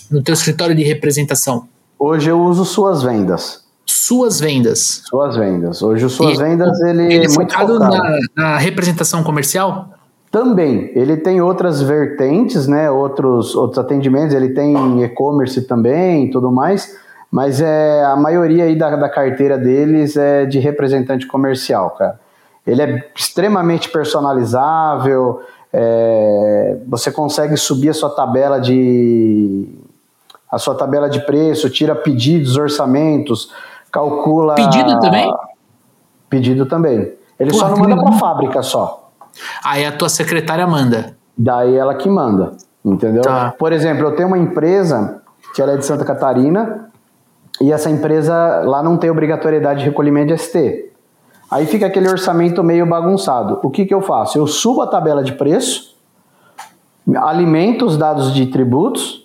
no 0.09 0.23
teu 0.23 0.33
escritório 0.33 0.77
de 0.77 0.85
representação? 0.85 1.67
Hoje 1.99 2.31
eu 2.31 2.41
uso 2.41 2.65
suas 2.65 3.03
vendas. 3.03 3.65
Suas 3.93 4.39
vendas. 4.39 5.03
Suas 5.05 5.37
vendas. 5.37 5.83
Hoje 5.83 6.05
o 6.05 6.11
suas 6.11 6.39
e, 6.39 6.43
vendas 6.43 6.81
ele, 6.83 7.13
ele 7.13 7.25
é 7.27 7.29
muito 7.29 7.53
focado, 7.53 7.75
focado. 7.75 7.97
Na, 7.97 8.19
na 8.37 8.57
representação 8.57 9.25
comercial? 9.25 9.89
Também, 10.31 10.93
ele 10.95 11.17
tem 11.17 11.41
outras 11.41 11.83
vertentes, 11.83 12.69
né? 12.69 12.89
Outros, 12.89 13.57
outros 13.57 13.79
atendimentos, 13.79 14.33
ele 14.33 14.51
tem 14.51 15.03
e-commerce 15.03 15.63
também 15.63 16.27
e 16.27 16.31
tudo 16.31 16.53
mais, 16.53 16.97
mas 17.33 17.61
é, 17.61 18.05
a 18.05 18.15
maioria 18.15 18.65
aí 18.65 18.79
da, 18.79 18.95
da 18.95 19.09
carteira 19.09 19.59
deles 19.59 20.17
é 20.17 20.47
de 20.47 20.61
representante 20.61 21.27
comercial, 21.27 21.91
cara. 21.91 22.21
Ele 22.65 22.83
é 22.83 23.11
extremamente 23.17 23.89
personalizável, 23.89 25.41
é, 25.73 26.77
você 26.87 27.11
consegue 27.11 27.57
subir 27.57 27.89
a 27.89 27.95
sua 27.95 28.11
tabela 28.11 28.61
de 28.61 29.69
a 30.51 30.59
sua 30.59 30.75
tabela 30.75 31.09
de 31.09 31.21
preço, 31.21 31.71
tira 31.71 31.95
pedidos, 31.95 32.57
orçamentos, 32.57 33.53
calcula. 33.91 34.55
Pedido 34.55 34.99
também? 35.01 35.33
Pedido 36.29 36.67
também. 36.67 37.13
Ele 37.39 37.51
Pô, 37.51 37.57
só 37.57 37.69
não 37.69 37.79
manda 37.79 37.97
para 37.97 38.13
fábrica 38.13 38.63
só. 38.63 39.11
Aí 39.65 39.85
a 39.85 39.93
tua 39.93 40.09
secretária 40.09 40.67
manda. 40.67 41.17
Daí 41.37 41.77
ela 41.77 41.95
que 41.95 42.09
manda, 42.09 42.53
entendeu? 42.85 43.23
Tá. 43.23 43.55
Por 43.59 43.73
exemplo, 43.73 44.07
eu 44.07 44.15
tenho 44.15 44.29
uma 44.29 44.39
empresa 44.39 45.23
que 45.55 45.63
ela 45.63 45.73
é 45.73 45.77
de 45.77 45.87
Santa 45.87 46.05
Catarina 46.05 46.91
e 47.61 47.73
essa 47.73 47.91
empresa 47.91 48.63
lá 48.65 48.83
não 48.83 48.97
tem 48.97 49.11
obrigatoriedade 49.11 49.81
de 49.81 49.87
recolhimento 49.87 50.35
de 50.35 50.39
ST. 50.39 50.93
Aí 51.51 51.67
fica 51.67 51.87
aquele 51.87 52.09
orçamento 52.09 52.63
meio 52.63 52.87
bagunçado. 52.87 53.59
O 53.63 53.71
que, 53.71 53.85
que 53.85 53.93
eu 53.93 54.01
faço? 54.01 54.39
Eu 54.39 54.47
subo 54.47 54.83
a 54.83 54.87
tabela 54.87 55.25
de 55.25 55.33
preço, 55.33 55.97
alimento 57.17 57.85
os 57.85 57.97
dados 57.97 58.33
de 58.33 58.47
tributos 58.47 59.20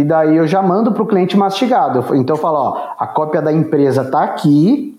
e 0.00 0.04
daí 0.04 0.36
eu 0.36 0.46
já 0.46 0.62
mando 0.62 0.92
para 0.92 1.02
o 1.02 1.06
cliente 1.06 1.36
mastigado. 1.36 2.04
Então 2.16 2.36
eu 2.36 2.40
falo, 2.40 2.56
ó, 2.56 2.94
a 2.98 3.06
cópia 3.06 3.42
da 3.42 3.52
empresa 3.52 4.02
está 4.02 4.22
aqui 4.22 4.98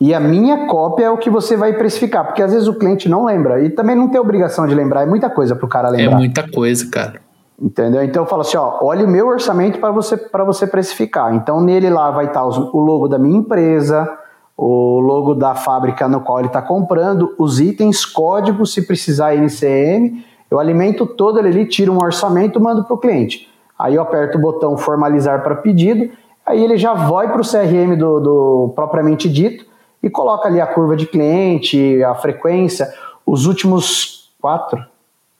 e 0.00 0.12
a 0.12 0.18
minha 0.18 0.66
cópia 0.66 1.04
é 1.04 1.10
o 1.10 1.16
que 1.16 1.30
você 1.30 1.56
vai 1.56 1.74
precificar, 1.74 2.26
porque 2.26 2.42
às 2.42 2.52
vezes 2.52 2.66
o 2.66 2.74
cliente 2.74 3.08
não 3.08 3.24
lembra 3.24 3.62
e 3.62 3.70
também 3.70 3.94
não 3.94 4.08
tem 4.08 4.20
obrigação 4.20 4.66
de 4.66 4.74
lembrar, 4.74 5.02
é 5.02 5.06
muita 5.06 5.30
coisa 5.30 5.54
para 5.54 5.64
o 5.64 5.68
cara 5.68 5.88
lembrar. 5.88 6.16
É 6.16 6.18
muita 6.18 6.50
coisa, 6.50 6.88
cara. 6.90 7.20
Entendeu? 7.60 8.02
Então 8.02 8.24
eu 8.24 8.26
falo 8.26 8.42
assim, 8.42 8.56
ó, 8.56 8.78
olha 8.82 9.04
o 9.04 9.08
meu 9.08 9.28
orçamento 9.28 9.78
para 9.78 9.92
você 9.92 10.16
para 10.16 10.42
você 10.42 10.66
precificar. 10.66 11.32
Então 11.34 11.60
nele 11.60 11.88
lá 11.88 12.10
vai 12.10 12.26
estar 12.26 12.40
tá 12.40 12.46
o 12.46 12.80
logo 12.80 13.06
da 13.06 13.18
minha 13.18 13.38
empresa, 13.38 14.10
o 14.56 14.98
logo 14.98 15.34
da 15.34 15.54
fábrica 15.54 16.08
no 16.08 16.20
qual 16.20 16.40
ele 16.40 16.48
está 16.48 16.60
comprando, 16.60 17.34
os 17.38 17.60
itens, 17.60 18.04
códigos, 18.04 18.74
se 18.74 18.84
precisar 18.84 19.36
NCM, 19.36 20.24
eu 20.50 20.58
alimento 20.58 21.06
todo 21.06 21.38
ele 21.38 21.48
ali, 21.48 21.66
tiro 21.66 21.92
um 21.92 21.98
orçamento, 22.02 22.60
mando 22.60 22.84
para 22.84 22.94
o 22.94 22.98
cliente. 22.98 23.51
Aí 23.82 23.96
eu 23.96 24.02
aperto 24.02 24.38
o 24.38 24.40
botão 24.40 24.78
formalizar 24.78 25.42
para 25.42 25.56
pedido, 25.56 26.08
aí 26.46 26.62
ele 26.62 26.76
já 26.76 26.94
vai 26.94 27.32
para 27.32 27.40
o 27.40 27.44
CRM 27.44 27.96
do, 27.98 28.20
do, 28.20 28.72
propriamente 28.76 29.28
dito 29.28 29.64
e 30.00 30.08
coloca 30.08 30.46
ali 30.46 30.60
a 30.60 30.66
curva 30.68 30.94
de 30.94 31.04
cliente, 31.04 32.00
a 32.04 32.14
frequência, 32.14 32.88
os 33.26 33.44
últimos 33.44 34.30
quatro, 34.40 34.78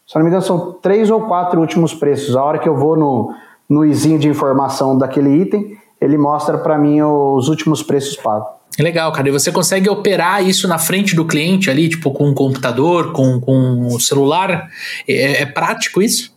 se 0.08 0.16
não 0.16 0.24
me 0.24 0.28
engano 0.28 0.42
são 0.42 0.72
três 0.72 1.08
ou 1.08 1.20
quatro 1.22 1.60
últimos 1.60 1.94
preços. 1.94 2.34
A 2.34 2.42
hora 2.42 2.58
que 2.58 2.68
eu 2.68 2.76
vou 2.76 2.96
no, 2.96 3.32
no 3.68 3.84
izinho 3.84 4.18
de 4.18 4.28
informação 4.28 4.98
daquele 4.98 5.40
item, 5.40 5.78
ele 6.00 6.18
mostra 6.18 6.58
para 6.58 6.76
mim 6.76 7.00
os 7.00 7.48
últimos 7.48 7.80
preços 7.80 8.16
pagos. 8.16 8.48
Legal, 8.76 9.12
cara. 9.12 9.28
E 9.28 9.30
você 9.30 9.52
consegue 9.52 9.88
operar 9.88 10.44
isso 10.44 10.66
na 10.66 10.78
frente 10.78 11.14
do 11.14 11.24
cliente 11.24 11.70
ali, 11.70 11.88
tipo 11.88 12.10
com 12.10 12.26
um 12.26 12.34
computador, 12.34 13.12
com, 13.12 13.40
com 13.40 13.86
o 13.86 14.00
celular? 14.00 14.68
É, 15.06 15.42
é 15.42 15.46
prático 15.46 16.02
isso? 16.02 16.31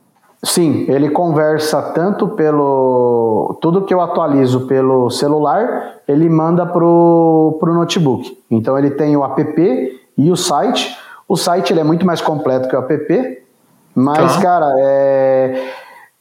Sim, 0.46 0.86
ele 0.88 1.10
conversa 1.10 1.82
tanto 1.82 2.28
pelo. 2.30 3.58
Tudo 3.60 3.82
que 3.82 3.94
eu 3.94 4.00
atualizo 4.00 4.68
pelo 4.68 5.10
celular, 5.10 5.96
ele 6.08 6.30
manda 6.30 6.66
pro, 6.68 7.58
pro 7.60 7.74
notebook. 7.74 8.38
Então 8.50 8.78
ele 8.78 8.92
tem 8.92 9.18
o 9.18 9.26
app 9.26 10.00
e 10.16 10.32
o 10.32 10.36
site. 10.36 10.96
O 11.28 11.36
site 11.36 11.74
ele 11.74 11.80
é 11.80 11.84
muito 11.84 12.06
mais 12.06 12.22
completo 12.22 12.70
que 12.70 12.76
o 12.76 12.80
app, 12.80 13.42
mas, 13.96 14.36
tá. 14.36 14.42
cara, 14.42 14.74
é. 14.78 15.68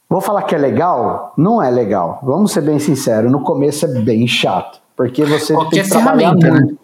Vou 0.09 0.21
falar 0.21 0.41
que 0.43 0.55
é 0.55 0.57
legal? 0.57 1.33
Não 1.37 1.61
é 1.61 1.69
legal. 1.69 2.19
Vamos 2.23 2.51
ser 2.51 2.61
bem 2.61 2.79
sinceros. 2.79 3.31
No 3.31 3.41
começo 3.41 3.85
é 3.85 4.01
bem 4.01 4.25
chato. 4.27 4.79
Porque 4.95 5.23
você 5.23 5.53
Qualquer 5.53 5.69
tem 5.69 5.83
que 5.83 5.89
trabalhar 5.89 6.31
muito. 6.31 6.47
Né? 6.51 6.75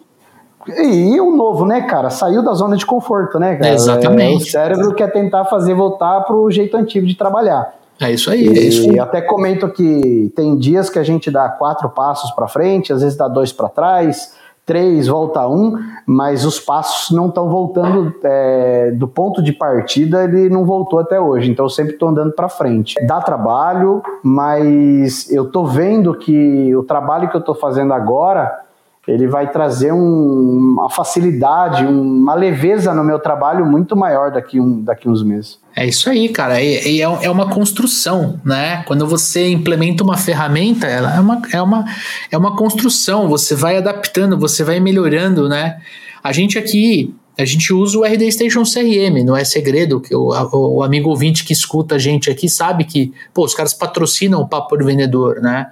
E, 0.68 1.20
o 1.20 1.34
novo, 1.34 1.66
né, 1.66 1.82
cara? 1.82 2.10
Saiu 2.10 2.42
da 2.42 2.54
zona 2.54 2.76
de 2.76 2.86
conforto, 2.86 3.38
né, 3.38 3.56
cara? 3.56 3.74
exatamente. 3.74 4.44
É, 4.44 4.48
o 4.48 4.50
cérebro 4.50 4.94
quer 4.94 5.12
tentar 5.12 5.44
fazer 5.46 5.74
voltar 5.74 6.20
pro 6.22 6.50
jeito 6.50 6.76
antigo 6.76 7.06
de 7.06 7.16
trabalhar. 7.16 7.74
É 8.00 8.10
isso 8.10 8.30
aí. 8.30 8.46
E 8.46 8.58
é 8.58 8.62
isso. 8.62 9.00
até 9.00 9.20
comento 9.20 9.68
que 9.68 10.32
tem 10.34 10.56
dias 10.56 10.90
que 10.90 10.98
a 10.98 11.02
gente 11.04 11.30
dá 11.30 11.48
quatro 11.48 11.88
passos 11.88 12.30
para 12.32 12.48
frente, 12.48 12.92
às 12.92 13.02
vezes 13.02 13.16
dá 13.16 13.28
dois 13.28 13.52
para 13.52 13.68
trás, 13.68 14.34
três 14.64 15.08
volta 15.08 15.46
um, 15.46 15.76
mas 16.06 16.44
os 16.44 16.58
passos 16.58 17.14
não 17.16 17.28
estão 17.28 17.48
voltando 17.48 18.14
é, 18.22 18.92
do 18.92 19.06
ponto 19.08 19.42
de 19.42 19.52
partida, 19.52 20.24
ele 20.24 20.48
não 20.48 20.64
voltou 20.64 20.98
até 20.98 21.20
hoje. 21.20 21.50
Então 21.50 21.64
eu 21.64 21.70
sempre 21.70 21.94
estou 21.94 22.08
andando 22.08 22.32
para 22.32 22.48
frente. 22.48 22.94
Dá 23.06 23.20
trabalho, 23.20 24.02
mas 24.22 25.30
eu 25.30 25.44
estou 25.44 25.66
vendo 25.66 26.14
que 26.14 26.74
o 26.74 26.82
trabalho 26.82 27.28
que 27.28 27.36
eu 27.36 27.40
estou 27.40 27.54
fazendo 27.54 27.92
agora 27.92 28.62
ele 29.06 29.26
vai 29.26 29.50
trazer 29.50 29.92
um, 29.92 29.98
uma 29.98 30.88
facilidade, 30.88 31.84
uma 31.84 32.34
leveza 32.36 32.94
no 32.94 33.02
meu 33.02 33.18
trabalho 33.18 33.66
muito 33.66 33.96
maior 33.96 34.30
daqui, 34.30 34.60
um, 34.60 34.80
daqui 34.80 35.08
uns 35.08 35.24
meses. 35.24 35.58
É 35.74 35.84
isso 35.84 36.08
aí, 36.08 36.28
cara. 36.28 36.62
E, 36.62 36.96
e 36.96 37.02
é, 37.02 37.04
é, 37.04 37.30
uma 37.30 37.48
construção, 37.48 38.40
né? 38.44 38.84
Quando 38.84 39.04
você 39.06 39.50
implementa 39.50 40.04
uma 40.04 40.16
ferramenta, 40.16 40.86
ela 40.86 41.16
é 41.16 41.20
uma, 41.20 41.42
é, 41.52 41.60
uma, 41.60 41.84
é 42.30 42.38
uma 42.38 42.56
construção. 42.56 43.28
Você 43.28 43.56
vai 43.56 43.76
adaptando, 43.76 44.38
você 44.38 44.62
vai 44.62 44.78
melhorando, 44.78 45.48
né? 45.48 45.80
A 46.22 46.30
gente 46.30 46.56
aqui, 46.56 47.12
a 47.36 47.44
gente 47.44 47.72
usa 47.72 47.98
o 47.98 48.04
RD 48.04 48.30
Station 48.30 48.62
CRM, 48.62 49.24
não 49.24 49.36
é 49.36 49.42
segredo, 49.42 50.00
que 50.00 50.14
o, 50.14 50.28
o, 50.52 50.82
amigo 50.84 51.10
ouvinte 51.10 51.44
que 51.44 51.52
escuta 51.52 51.96
a 51.96 51.98
gente 51.98 52.30
aqui 52.30 52.48
sabe 52.48 52.84
que, 52.84 53.12
pô, 53.34 53.44
os 53.44 53.54
caras 53.54 53.74
patrocinam 53.74 54.40
o 54.40 54.48
Papo 54.48 54.76
do 54.76 54.84
Vendedor, 54.84 55.40
né? 55.40 55.66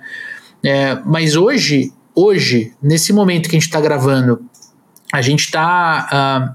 É, 0.64 0.98
mas 1.06 1.36
hoje 1.36 1.92
hoje, 2.20 2.72
nesse 2.82 3.12
momento 3.12 3.48
que 3.48 3.56
a 3.56 3.58
gente 3.58 3.68
está 3.68 3.80
gravando, 3.80 4.40
a 5.12 5.22
gente 5.22 5.40
está 5.40 6.06
uh, 6.06 6.14
ah, 6.14 6.54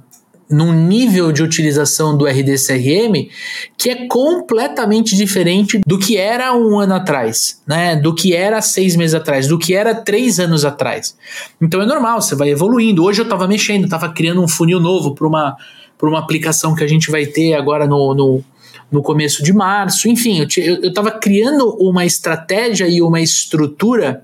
num 0.49 0.71
nível 0.71 1.32
de 1.32 1.41
utilização 1.41 2.15
do 2.15 2.25
RDCRM 2.25 3.30
que 3.78 3.89
é 3.89 4.08
completamente 4.08 5.15
diferente 5.15 5.82
do 5.86 5.97
que 5.97 6.17
era 6.17 6.56
um 6.56 6.80
ano 6.80 6.93
atrás, 6.93 7.62
né? 7.67 7.95
Do 7.95 8.13
que 8.13 8.34
era 8.34 8.62
seis 8.62 8.95
meses 8.95 9.15
atrás, 9.15 9.47
do 9.47 9.58
que 9.58 9.73
era 9.73 9.93
três 9.95 10.39
anos 10.39 10.63
atrás. 10.63 11.17
Então 11.60 11.82
é 11.82 11.86
normal, 11.86 12.21
você 12.21 12.36
vai 12.36 12.49
evoluindo. 12.49 13.04
Hoje 13.04 13.21
eu 13.21 13.23
estava 13.23 13.47
mexendo, 13.47 13.86
estava 13.86 14.10
criando 14.10 14.41
um 14.41 14.47
funil 14.47 14.80
novo 14.80 15.15
para 15.15 15.28
uma, 15.28 15.58
uma 16.01 16.19
aplicação 16.19 16.75
que 16.75 16.84
a 16.84 16.88
gente 16.88 17.12
vai 17.12 17.25
ter 17.25 17.56
agora 17.56 17.88
no, 17.88 18.13
no 18.13 18.43
no 18.91 19.01
começo 19.01 19.43
de 19.43 19.51
março, 19.51 20.08
enfim, 20.08 20.47
eu 20.58 20.88
estava 20.88 21.12
criando 21.12 21.75
uma 21.80 22.06
estratégia 22.06 22.88
e 22.88 23.01
uma 23.01 23.19
estrutura 23.19 24.23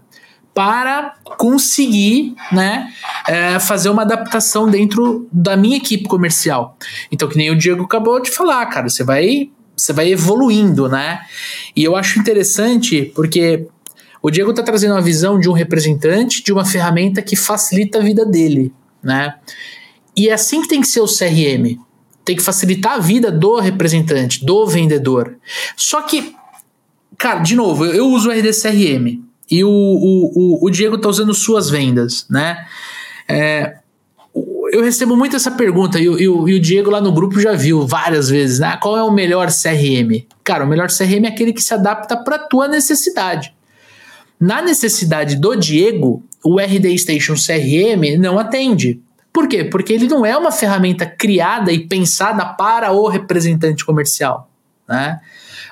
para 0.53 1.15
conseguir 1.37 2.35
né, 2.51 2.91
é, 3.27 3.59
fazer 3.59 3.89
uma 3.89 4.01
adaptação 4.01 4.69
dentro 4.69 5.27
da 5.31 5.55
minha 5.55 5.77
equipe 5.77 6.07
comercial. 6.07 6.77
Então, 7.11 7.29
que 7.29 7.37
nem 7.37 7.49
o 7.49 7.57
Diego 7.57 7.83
acabou 7.83 8.21
de 8.21 8.29
falar, 8.29 8.65
cara, 8.65 8.89
você 8.89 9.03
vai, 9.03 9.49
você 9.75 9.93
vai 9.93 10.11
evoluindo, 10.11 10.89
né? 10.89 11.21
E 11.75 11.83
eu 11.83 11.95
acho 11.95 12.19
interessante 12.19 13.11
porque 13.15 13.65
o 14.21 14.29
Diego 14.29 14.51
está 14.51 14.61
trazendo 14.61 14.93
uma 14.93 15.01
visão 15.01 15.39
de 15.39 15.49
um 15.49 15.53
representante 15.53 16.43
de 16.43 16.51
uma 16.51 16.65
ferramenta 16.65 17.21
que 17.21 17.35
facilita 17.35 17.99
a 17.99 18.01
vida 18.01 18.25
dele, 18.25 18.73
né? 19.01 19.35
E 20.15 20.27
é 20.27 20.33
assim 20.33 20.61
que 20.61 20.67
tem 20.67 20.81
que 20.81 20.87
ser 20.87 20.99
o 20.99 21.07
CRM. 21.07 21.79
Tem 22.25 22.35
que 22.35 22.43
facilitar 22.43 22.93
a 22.93 22.99
vida 22.99 23.31
do 23.31 23.59
representante, 23.59 24.45
do 24.45 24.67
vendedor. 24.67 25.37
Só 25.75 26.01
que, 26.01 26.35
cara, 27.17 27.39
de 27.39 27.55
novo, 27.55 27.85
eu 27.85 28.07
uso 28.09 28.29
o 28.29 28.31
RDCRM 28.31 29.30
e 29.51 29.63
o, 29.65 29.69
o, 29.69 30.65
o, 30.65 30.69
Diego 30.71 30.95
está 30.95 31.09
usando 31.09 31.33
suas 31.33 31.69
vendas, 31.69 32.25
né? 32.29 32.65
É, 33.27 33.75
eu 34.71 34.81
recebo 34.81 35.17
muito 35.17 35.35
essa 35.35 35.51
pergunta 35.51 35.99
e, 35.99 36.05
e, 36.05 36.23
e, 36.23 36.27
o 36.29 36.59
Diego 36.59 36.89
lá 36.89 37.01
no 37.01 37.11
grupo 37.11 37.37
já 37.39 37.51
viu 37.51 37.85
várias 37.85 38.29
vezes, 38.29 38.59
né? 38.59 38.77
Qual 38.81 38.97
é 38.97 39.03
o 39.03 39.11
melhor 39.11 39.49
CRM? 39.49 40.25
Cara, 40.41 40.63
o 40.63 40.67
melhor 40.67 40.87
CRM 40.87 41.25
é 41.25 41.27
aquele 41.27 41.51
que 41.51 41.61
se 41.61 41.73
adapta 41.73 42.15
para 42.15 42.39
tua 42.39 42.69
necessidade. 42.69 43.53
Na 44.39 44.61
necessidade 44.61 45.35
do 45.35 45.53
Diego, 45.55 46.23
o 46.43 46.59
RD 46.59 46.97
Station 46.97 47.35
CRM 47.35 48.17
não 48.17 48.39
atende. 48.39 49.01
Por 49.33 49.47
quê? 49.47 49.65
Porque 49.65 49.93
ele 49.93 50.07
não 50.07 50.25
é 50.25 50.35
uma 50.35 50.51
ferramenta 50.51 51.05
criada 51.05 51.71
e 51.71 51.87
pensada 51.87 52.45
para 52.45 52.91
o 52.91 53.07
representante 53.07 53.85
comercial. 53.85 54.49
né? 54.87 55.19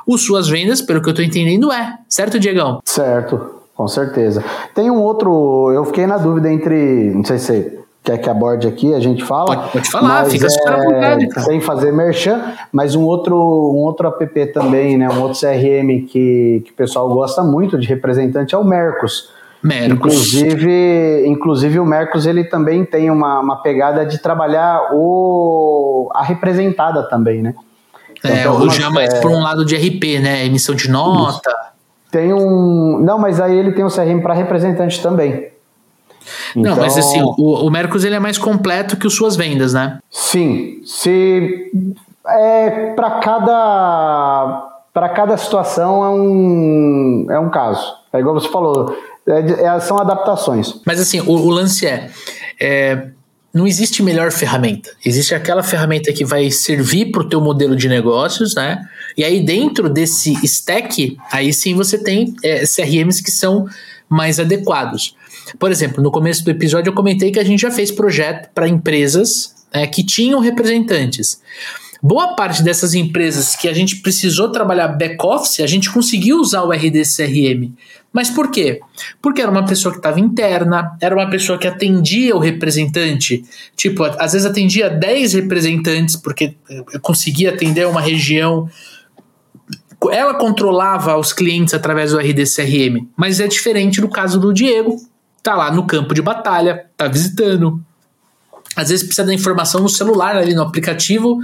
O 0.06 0.18
suas 0.18 0.48
vendas, 0.48 0.82
pelo 0.82 1.02
que 1.02 1.10
eu 1.10 1.12
estou 1.12 1.26
entendendo, 1.26 1.72
é. 1.72 1.98
Certo, 2.08 2.40
Diegão? 2.40 2.82
Certo, 2.86 3.60
com 3.80 3.88
certeza. 3.88 4.44
Tem 4.76 4.92
um 4.92 5.02
outro, 5.02 5.72
eu 5.74 5.86
fiquei 5.86 6.06
na 6.06 6.18
dúvida 6.18 6.52
entre, 6.52 7.12
não 7.16 7.24
sei 7.24 7.40
se 7.40 7.80
quer 8.04 8.18
que 8.18 8.30
aborde 8.30 8.68
aqui, 8.68 8.94
a 8.94 9.00
gente 9.00 9.24
fala. 9.24 9.56
Pode, 9.56 9.72
pode 9.72 9.90
falar, 9.90 10.26
fica 10.26 10.48
é, 10.48 10.50
super 10.50 10.74
à 10.74 10.84
vontade. 10.84 11.44
Sem 11.46 11.62
fazer 11.62 11.94
merchan, 11.94 12.42
mas 12.74 12.94
um 12.94 13.06
outro, 13.06 13.38
um 13.38 13.78
outro 13.78 14.10
app 14.10 14.46
também, 14.48 14.98
né, 14.98 15.08
um 15.08 15.22
outro 15.22 15.40
CRM 15.40 16.06
que, 16.10 16.62
que 16.66 16.72
o 16.72 16.74
pessoal 16.76 17.08
gosta 17.08 17.42
muito 17.42 17.78
de 17.78 17.88
representante 17.88 18.54
é 18.54 18.58
o 18.58 18.66
Mercos. 18.66 19.30
Mercos. 19.64 19.94
Inclusive, 19.94 21.24
inclusive 21.26 21.80
o 21.80 21.86
Mercos 21.86 22.26
ele 22.26 22.44
também 22.44 22.84
tem 22.84 23.10
uma, 23.10 23.40
uma 23.40 23.62
pegada 23.62 24.06
de 24.06 24.18
trabalhar 24.18 24.90
o, 24.92 26.10
a 26.14 26.22
representada 26.22 27.04
também, 27.04 27.42
né? 27.42 27.56
Então, 28.18 28.30
é, 28.30 28.50
hoje 28.50 28.84
é 28.84 28.90
mais 28.90 29.14
é, 29.14 29.22
por 29.22 29.32
um 29.32 29.42
lado 29.42 29.64
de 29.64 29.78
RP, 29.78 30.20
né? 30.22 30.46
Emissão 30.46 30.76
de 30.76 30.92
nota. 30.92 31.70
Tem 32.12 32.34
um. 32.34 33.00
Não, 33.00 33.20
mas 33.20 33.40
aí 33.40 33.58
ele 33.58 33.72
tem 33.72 33.86
um 33.86 33.90
CRM 33.90 34.22
para 34.22 34.34
representante 34.34 35.02
também. 35.02 35.50
Não, 36.56 36.76
mas 36.76 36.98
então 36.98 37.10
assim, 37.10 37.22
o, 37.38 37.66
o 37.66 37.72
Mercos 37.72 38.04
ele 38.04 38.16
é 38.16 38.20
mais 38.20 38.38
completo 38.38 38.98
que 38.98 39.08
os 39.08 39.16
suas 39.16 39.36
vendas, 39.36 39.74
né? 39.74 40.00
Sim. 40.10 40.82
Se 40.86 41.72
é 42.28 42.94
para 42.96 43.12
cada 43.20 44.66
para 44.94 45.10
cada 45.10 45.38
situação 45.38 46.04
é 46.04 46.10
um 46.10 47.26
é 47.30 47.40
um 47.40 47.50
caso. 47.50 47.94
É 48.12 48.20
igual 48.20 48.34
você 48.34 48.50
falou, 48.50 48.96
é, 49.28 49.66
é, 49.66 49.80
são 49.80 50.00
adaptações. 50.00 50.82
Mas 50.86 51.00
assim, 51.00 51.22
o, 51.22 51.32
o 51.32 51.50
lance 51.50 51.86
é, 51.86 52.10
é 52.60 53.10
não 53.54 53.66
existe 53.66 54.04
melhor 54.04 54.32
ferramenta. 54.32 54.92
Existe 55.04 55.34
aquela 55.34 55.64
ferramenta 55.64 56.14
que 56.14 56.24
vai 56.24 56.52
servir 56.52 57.12
para 57.12 57.22
o 57.22 57.30
teu 57.30 57.42
modelo 57.42 57.76
de 57.76 57.90
negócios, 57.90 58.56
né? 58.56 58.88
E 59.18 59.24
aí 59.24 59.44
dentro 59.44 59.90
desse 59.90 60.34
stack, 60.46 61.18
aí 61.32 61.52
sim 61.52 61.76
você 61.76 61.98
tem 61.98 62.34
é, 62.44 62.64
CRMs 62.66 63.24
que 63.24 63.32
são 63.32 63.68
mais 64.08 64.40
adequados. 64.40 65.16
Por 65.58 65.72
exemplo, 65.72 66.04
no 66.04 66.12
começo 66.12 66.44
do 66.44 66.52
episódio 66.52 66.90
eu 66.90 66.96
comentei 66.96 67.32
que 67.32 67.40
a 67.40 67.44
gente 67.44 67.62
já 67.62 67.72
fez 67.72 67.92
projeto 67.92 68.50
para 68.54 68.68
empresas 68.68 69.56
é, 69.72 69.88
que 69.88 70.04
tinham 70.04 70.40
representantes. 70.40 71.42
Boa 72.02 72.34
parte 72.34 72.64
dessas 72.64 72.94
empresas 72.94 73.58
que 73.58 73.68
a 73.68 73.74
gente 73.74 73.98
precisou 73.98 74.50
trabalhar 74.50 74.88
back-office, 74.88 75.60
a 75.60 75.68
gente 75.68 75.92
conseguiu 75.92 76.38
usar 76.38 76.64
o 76.64 76.72
RDCRM. 76.72 77.74
Mas 78.12 78.30
por 78.30 78.50
quê? 78.50 78.80
Porque 79.22 79.42
era 79.42 79.52
uma 79.52 79.66
pessoa 79.66 79.92
que 79.92 80.00
estava 80.00 80.20
interna, 80.20 80.96
era 81.02 81.14
uma 81.14 81.30
pessoa 81.30 81.58
que 81.58 81.68
atendia 81.68 82.36
o 82.36 82.40
representante. 82.40 83.44
Tipo, 83.76 84.06
às 84.18 84.32
vezes 84.32 84.46
atendia 84.46 84.90
10 84.90 85.34
representantes, 85.34 86.16
porque 86.16 86.56
conseguia 87.02 87.50
atender 87.50 87.86
uma 87.86 88.02
região. 88.02 88.70
Ela 90.10 90.36
controlava 90.36 91.18
os 91.18 91.34
clientes 91.34 91.74
através 91.74 92.12
do 92.12 92.18
RDCRM. 92.18 93.10
Mas 93.18 93.42
é 93.42 93.48
diferente 93.48 94.00
no 94.00 94.10
caso 94.10 94.40
do 94.40 94.54
Diego. 94.54 94.96
Tá 95.44 95.54
lá 95.54 95.72
no 95.72 95.86
campo 95.86 96.14
de 96.14 96.22
batalha, 96.22 96.86
tá 96.96 97.08
visitando, 97.08 97.84
às 98.80 98.90
vezes 98.90 99.04
precisa 99.04 99.26
da 99.26 99.34
informação 99.34 99.82
no 99.82 99.90
celular 99.90 100.36
ali 100.36 100.54
no 100.54 100.62
aplicativo 100.62 101.40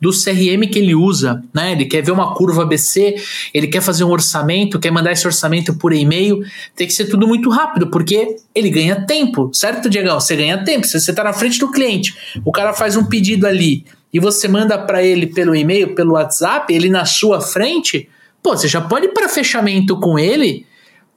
do 0.00 0.10
CRM 0.10 0.68
que 0.70 0.78
ele 0.78 0.94
usa, 0.94 1.42
né? 1.52 1.72
Ele 1.72 1.84
quer 1.84 2.02
ver 2.02 2.12
uma 2.12 2.34
curva 2.34 2.62
ABC, 2.62 3.16
ele 3.52 3.66
quer 3.66 3.80
fazer 3.80 4.04
um 4.04 4.10
orçamento, 4.10 4.78
quer 4.78 4.90
mandar 4.90 5.12
esse 5.12 5.26
orçamento 5.26 5.74
por 5.74 5.92
e-mail, 5.92 6.44
tem 6.74 6.86
que 6.86 6.92
ser 6.92 7.06
tudo 7.06 7.26
muito 7.26 7.50
rápido, 7.50 7.88
porque 7.88 8.36
ele 8.54 8.70
ganha 8.70 9.04
tempo, 9.06 9.50
certo, 9.52 9.90
Diego? 9.90 10.08
Você 10.14 10.36
ganha 10.36 10.62
tempo. 10.64 10.86
Você 10.86 10.98
está 10.98 11.24
na 11.24 11.32
frente 11.32 11.58
do 11.58 11.70
cliente, 11.70 12.14
o 12.44 12.52
cara 12.52 12.72
faz 12.72 12.96
um 12.96 13.04
pedido 13.04 13.46
ali 13.46 13.84
e 14.12 14.20
você 14.20 14.46
manda 14.46 14.78
para 14.78 15.02
ele 15.02 15.26
pelo 15.26 15.54
e-mail, 15.54 15.94
pelo 15.94 16.12
WhatsApp, 16.12 16.72
ele 16.72 16.88
na 16.88 17.04
sua 17.04 17.40
frente, 17.40 18.08
pô, 18.42 18.56
você 18.56 18.68
já 18.68 18.80
pode 18.80 19.06
ir 19.06 19.12
para 19.12 19.28
fechamento 19.28 19.98
com 19.98 20.18
ele 20.18 20.64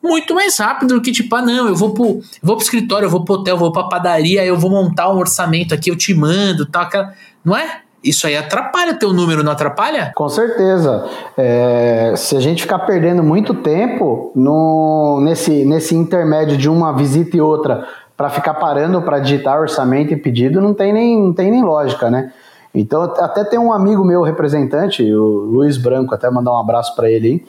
muito 0.02 0.34
mais 0.34 0.58
rápido 0.58 0.96
do 0.96 1.02
que 1.02 1.12
tipo, 1.12 1.36
ah, 1.36 1.42
não, 1.42 1.68
eu 1.68 1.76
vou 1.76 1.94
pro, 1.94 2.06
eu 2.06 2.22
vou 2.42 2.56
pro 2.56 2.64
escritório, 2.64 3.06
eu 3.06 3.10
vou 3.10 3.24
pro 3.24 3.36
hotel, 3.36 3.56
eu 3.56 3.60
vou 3.60 3.72
pra 3.72 3.84
padaria, 3.84 4.46
eu 4.46 4.58
vou 4.58 4.70
montar 4.70 5.10
um 5.10 5.18
orçamento 5.18 5.74
aqui, 5.74 5.92
eu 5.92 5.98
te 5.98 6.14
mando, 6.14 6.66
tal, 6.66 6.84
aquela, 6.84 7.14
não 7.44 7.56
é? 7.56 7.82
Isso 8.02 8.26
aí 8.26 8.38
atrapalha 8.38 8.94
teu 8.94 9.12
número, 9.12 9.44
não 9.44 9.52
atrapalha? 9.52 10.14
Com 10.16 10.30
certeza. 10.30 11.06
É, 11.38 12.14
se 12.16 12.36
a 12.38 12.40
gente 12.40 12.62
ficar 12.62 12.80
perdendo 12.80 13.22
muito 13.22 13.54
tempo 13.54 14.32
no, 14.34 15.20
nesse, 15.22 15.66
nesse 15.66 15.96
intermédio 15.96 16.56
de 16.56 16.70
uma 16.70 16.96
visita 16.96 17.36
e 17.36 17.42
outra 17.42 17.86
para 18.16 18.30
ficar 18.30 18.54
parando 18.54 19.02
para 19.02 19.20
digitar 19.20 19.60
orçamento 19.60 20.14
e 20.14 20.18
pedido, 20.18 20.62
não 20.62 20.74
tem 20.74 20.94
nem, 20.94 21.22
não 21.22 21.34
tem 21.34 21.52
nem 21.52 21.62
lógica, 21.62 22.10
né? 22.10 22.32
Então, 22.74 23.02
até 23.02 23.44
tem 23.44 23.60
um 23.60 23.74
amigo 23.74 24.06
meu 24.06 24.22
representante, 24.22 25.04
o 25.14 25.26
Luiz 25.26 25.78
Branco, 25.78 26.14
até 26.14 26.30
mandar 26.30 26.54
um 26.54 26.60
abraço 26.60 26.96
para 26.96 27.10
ele 27.10 27.28
aí. 27.28 27.46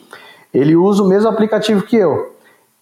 Ele 0.52 0.74
usa 0.74 1.02
o 1.02 1.06
mesmo 1.06 1.28
aplicativo 1.28 1.82
que 1.82 1.96
eu. 1.96 2.34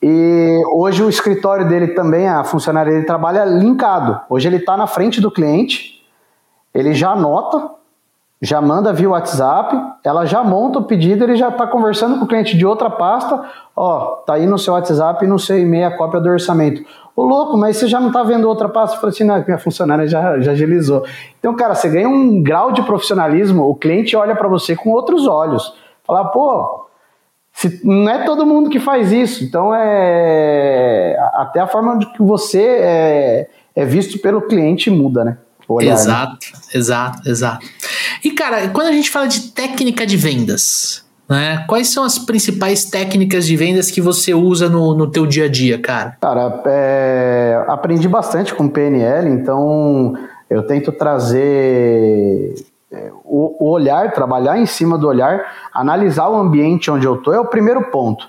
E 0.02 0.62
hoje 0.72 1.02
o 1.02 1.08
escritório 1.08 1.68
dele 1.68 1.88
também, 1.88 2.28
a 2.28 2.44
funcionária 2.44 2.92
dele 2.92 3.04
trabalha 3.04 3.44
linkado. 3.44 4.20
Hoje 4.28 4.48
ele 4.48 4.58
está 4.58 4.76
na 4.76 4.86
frente 4.86 5.20
do 5.20 5.30
cliente, 5.30 6.04
ele 6.72 6.94
já 6.94 7.10
anota, 7.10 7.70
já 8.40 8.60
manda 8.60 8.92
via 8.92 9.10
WhatsApp, 9.10 9.76
ela 10.04 10.24
já 10.24 10.44
monta 10.44 10.78
o 10.78 10.84
pedido, 10.84 11.24
ele 11.24 11.34
já 11.34 11.48
está 11.48 11.66
conversando 11.66 12.18
com 12.18 12.24
o 12.24 12.28
cliente 12.28 12.56
de 12.56 12.64
outra 12.64 12.88
pasta, 12.88 13.44
ó, 13.74 14.16
tá 14.24 14.34
aí 14.34 14.46
no 14.46 14.56
seu 14.56 14.74
WhatsApp 14.74 15.24
e 15.24 15.28
no 15.28 15.38
seu 15.38 15.58
e-mail 15.58 15.88
a 15.88 15.96
cópia 15.96 16.20
do 16.20 16.28
orçamento. 16.28 16.84
Ô 17.16 17.24
louco, 17.24 17.56
mas 17.56 17.76
você 17.76 17.88
já 17.88 17.98
não 17.98 18.08
está 18.08 18.22
vendo 18.22 18.48
outra 18.48 18.68
pasta? 18.68 18.94
Eu 18.94 19.00
falei 19.00 19.12
assim, 19.12 19.24
não, 19.24 19.42
minha 19.44 19.58
funcionária 19.58 20.06
já, 20.06 20.38
já 20.38 20.52
agilizou. 20.52 21.04
Então, 21.40 21.56
cara, 21.56 21.74
você 21.74 21.88
ganha 21.88 22.08
um 22.08 22.40
grau 22.40 22.70
de 22.70 22.80
profissionalismo, 22.82 23.68
o 23.68 23.74
cliente 23.74 24.14
olha 24.14 24.36
para 24.36 24.46
você 24.46 24.76
com 24.76 24.90
outros 24.90 25.26
olhos. 25.26 25.74
Fala, 26.04 26.26
pô, 26.26 26.86
se, 27.58 27.80
não 27.82 28.08
é 28.08 28.24
todo 28.24 28.46
mundo 28.46 28.70
que 28.70 28.78
faz 28.78 29.10
isso. 29.10 29.42
Então, 29.42 29.74
é 29.74 31.16
até 31.34 31.58
a 31.58 31.66
forma 31.66 31.98
de 31.98 32.06
que 32.12 32.22
você 32.22 32.62
é, 32.62 33.48
é 33.74 33.84
visto 33.84 34.16
pelo 34.20 34.42
cliente 34.42 34.88
muda, 34.90 35.24
né? 35.24 35.38
Olhar, 35.66 35.92
exato, 35.92 36.46
né? 36.54 36.60
exato, 36.72 37.28
exato. 37.28 37.66
E, 38.24 38.30
cara, 38.30 38.68
quando 38.68 38.86
a 38.86 38.92
gente 38.92 39.10
fala 39.10 39.26
de 39.26 39.50
técnica 39.50 40.06
de 40.06 40.16
vendas, 40.16 41.04
né? 41.28 41.64
Quais 41.68 41.88
são 41.88 42.04
as 42.04 42.16
principais 42.16 42.84
técnicas 42.84 43.44
de 43.44 43.56
vendas 43.56 43.90
que 43.90 44.00
você 44.00 44.32
usa 44.32 44.68
no, 44.68 44.94
no 44.94 45.10
teu 45.10 45.26
dia 45.26 45.46
a 45.46 45.48
dia, 45.48 45.80
cara? 45.80 46.16
Cara, 46.20 46.62
é, 46.64 47.64
aprendi 47.66 48.08
bastante 48.08 48.54
com 48.54 48.68
PNL, 48.68 49.28
então 49.28 50.14
eu 50.48 50.62
tento 50.62 50.92
trazer 50.92 52.54
o, 53.24 53.66
o, 53.66 53.70
olhar, 53.70 54.12
trabalhar 54.12 54.58
em 54.58 54.66
cima 54.66 54.96
do 54.96 55.06
olhar, 55.06 55.44
analisar 55.74 56.28
o 56.28 56.36
ambiente 56.36 56.90
onde 56.90 57.06
eu 57.06 57.16
estou 57.16 57.34
é 57.34 57.40
o 57.40 57.44
primeiro 57.44 57.90
ponto. 57.90 58.26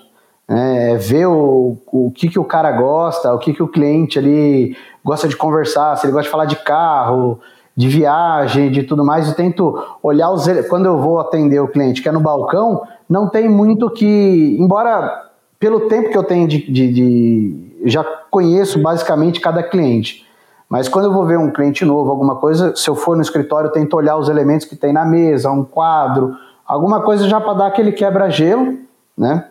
Né? 0.48 0.92
É 0.92 0.96
ver 0.96 1.26
o, 1.26 1.76
o 1.86 2.10
que, 2.10 2.28
que 2.28 2.38
o 2.38 2.44
cara 2.44 2.70
gosta, 2.72 3.32
o 3.32 3.38
que, 3.38 3.54
que 3.54 3.62
o 3.62 3.68
cliente 3.68 4.18
ali 4.18 4.76
gosta 5.04 5.28
de 5.28 5.36
conversar, 5.36 5.96
se 5.96 6.06
ele 6.06 6.12
gosta 6.12 6.24
de 6.24 6.30
falar 6.30 6.44
de 6.44 6.56
carro, 6.56 7.40
de 7.76 7.88
viagem, 7.88 8.70
de 8.70 8.82
tudo 8.82 9.04
mais. 9.04 9.28
Eu 9.28 9.34
tento 9.34 9.82
olhar 10.02 10.30
os. 10.30 10.46
Quando 10.68 10.86
eu 10.86 10.98
vou 10.98 11.20
atender 11.20 11.60
o 11.60 11.68
cliente 11.68 12.02
que 12.02 12.08
é 12.08 12.12
no 12.12 12.20
balcão, 12.20 12.82
não 13.08 13.28
tem 13.28 13.48
muito 13.48 13.88
que. 13.90 14.56
Embora 14.58 15.30
pelo 15.58 15.88
tempo 15.88 16.10
que 16.10 16.16
eu 16.16 16.24
tenho 16.24 16.48
de, 16.48 16.70
de, 16.70 16.92
de 16.92 17.72
já 17.84 18.02
conheço 18.30 18.80
basicamente 18.80 19.40
cada 19.40 19.62
cliente. 19.62 20.26
Mas 20.70 20.88
quando 20.88 21.06
eu 21.06 21.12
vou 21.12 21.26
ver 21.26 21.36
um 21.36 21.50
cliente 21.50 21.84
novo, 21.84 22.12
alguma 22.12 22.36
coisa, 22.36 22.76
se 22.76 22.88
eu 22.88 22.94
for 22.94 23.16
no 23.16 23.22
escritório, 23.22 23.66
eu 23.66 23.72
tento 23.72 23.94
olhar 23.94 24.16
os 24.16 24.28
elementos 24.28 24.64
que 24.64 24.76
tem 24.76 24.92
na 24.92 25.04
mesa, 25.04 25.50
um 25.50 25.64
quadro, 25.64 26.36
alguma 26.64 27.00
coisa 27.02 27.28
já 27.28 27.40
para 27.40 27.54
dar 27.54 27.66
aquele 27.66 27.90
quebra-gelo, 27.90 28.78
né? 29.18 29.46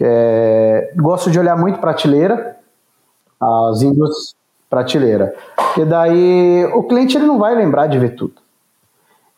É, 0.00 0.92
gosto 0.96 1.30
de 1.30 1.38
olhar 1.38 1.58
muito 1.58 1.78
prateleira, 1.78 2.56
as 3.38 3.82
indústrias 3.82 4.34
prateleira, 4.68 5.34
porque 5.54 5.84
daí 5.84 6.64
o 6.74 6.82
cliente 6.84 7.16
ele 7.16 7.26
não 7.26 7.38
vai 7.38 7.54
lembrar 7.54 7.86
de 7.86 7.98
ver 7.98 8.16
tudo. 8.16 8.34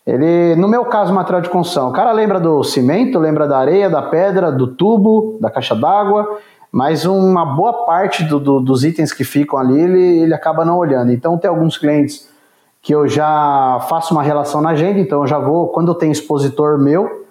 Ele, 0.06 0.56
no 0.56 0.68
meu 0.68 0.84
caso, 0.86 1.12
material 1.12 1.42
de 1.42 1.50
construção, 1.50 1.90
o 1.90 1.92
cara 1.92 2.12
lembra 2.12 2.40
do 2.40 2.62
cimento, 2.64 3.18
lembra 3.18 3.46
da 3.46 3.58
areia, 3.58 3.90
da 3.90 4.02
pedra, 4.02 4.50
do 4.50 4.68
tubo, 4.68 5.36
da 5.40 5.50
caixa 5.50 5.74
d'água, 5.74 6.38
mas 6.70 7.04
uma 7.04 7.44
boa 7.44 7.84
parte 7.84 8.24
do, 8.24 8.38
do, 8.38 8.60
dos 8.60 8.84
itens 8.84 9.12
que 9.12 9.24
ficam 9.24 9.58
ali 9.58 9.80
ele, 9.80 10.20
ele 10.20 10.34
acaba 10.34 10.64
não 10.64 10.76
olhando. 10.76 11.12
Então 11.12 11.38
tem 11.38 11.48
alguns 11.48 11.78
clientes 11.78 12.28
que 12.82 12.94
eu 12.94 13.08
já 13.08 13.84
faço 13.88 14.14
uma 14.14 14.22
relação 14.22 14.60
na 14.60 14.70
agenda, 14.70 14.98
então 14.98 15.22
eu 15.22 15.26
já 15.26 15.38
vou, 15.38 15.68
quando 15.68 15.88
eu 15.88 15.94
tenho 15.94 16.12
expositor 16.12 16.78
meu, 16.78 17.26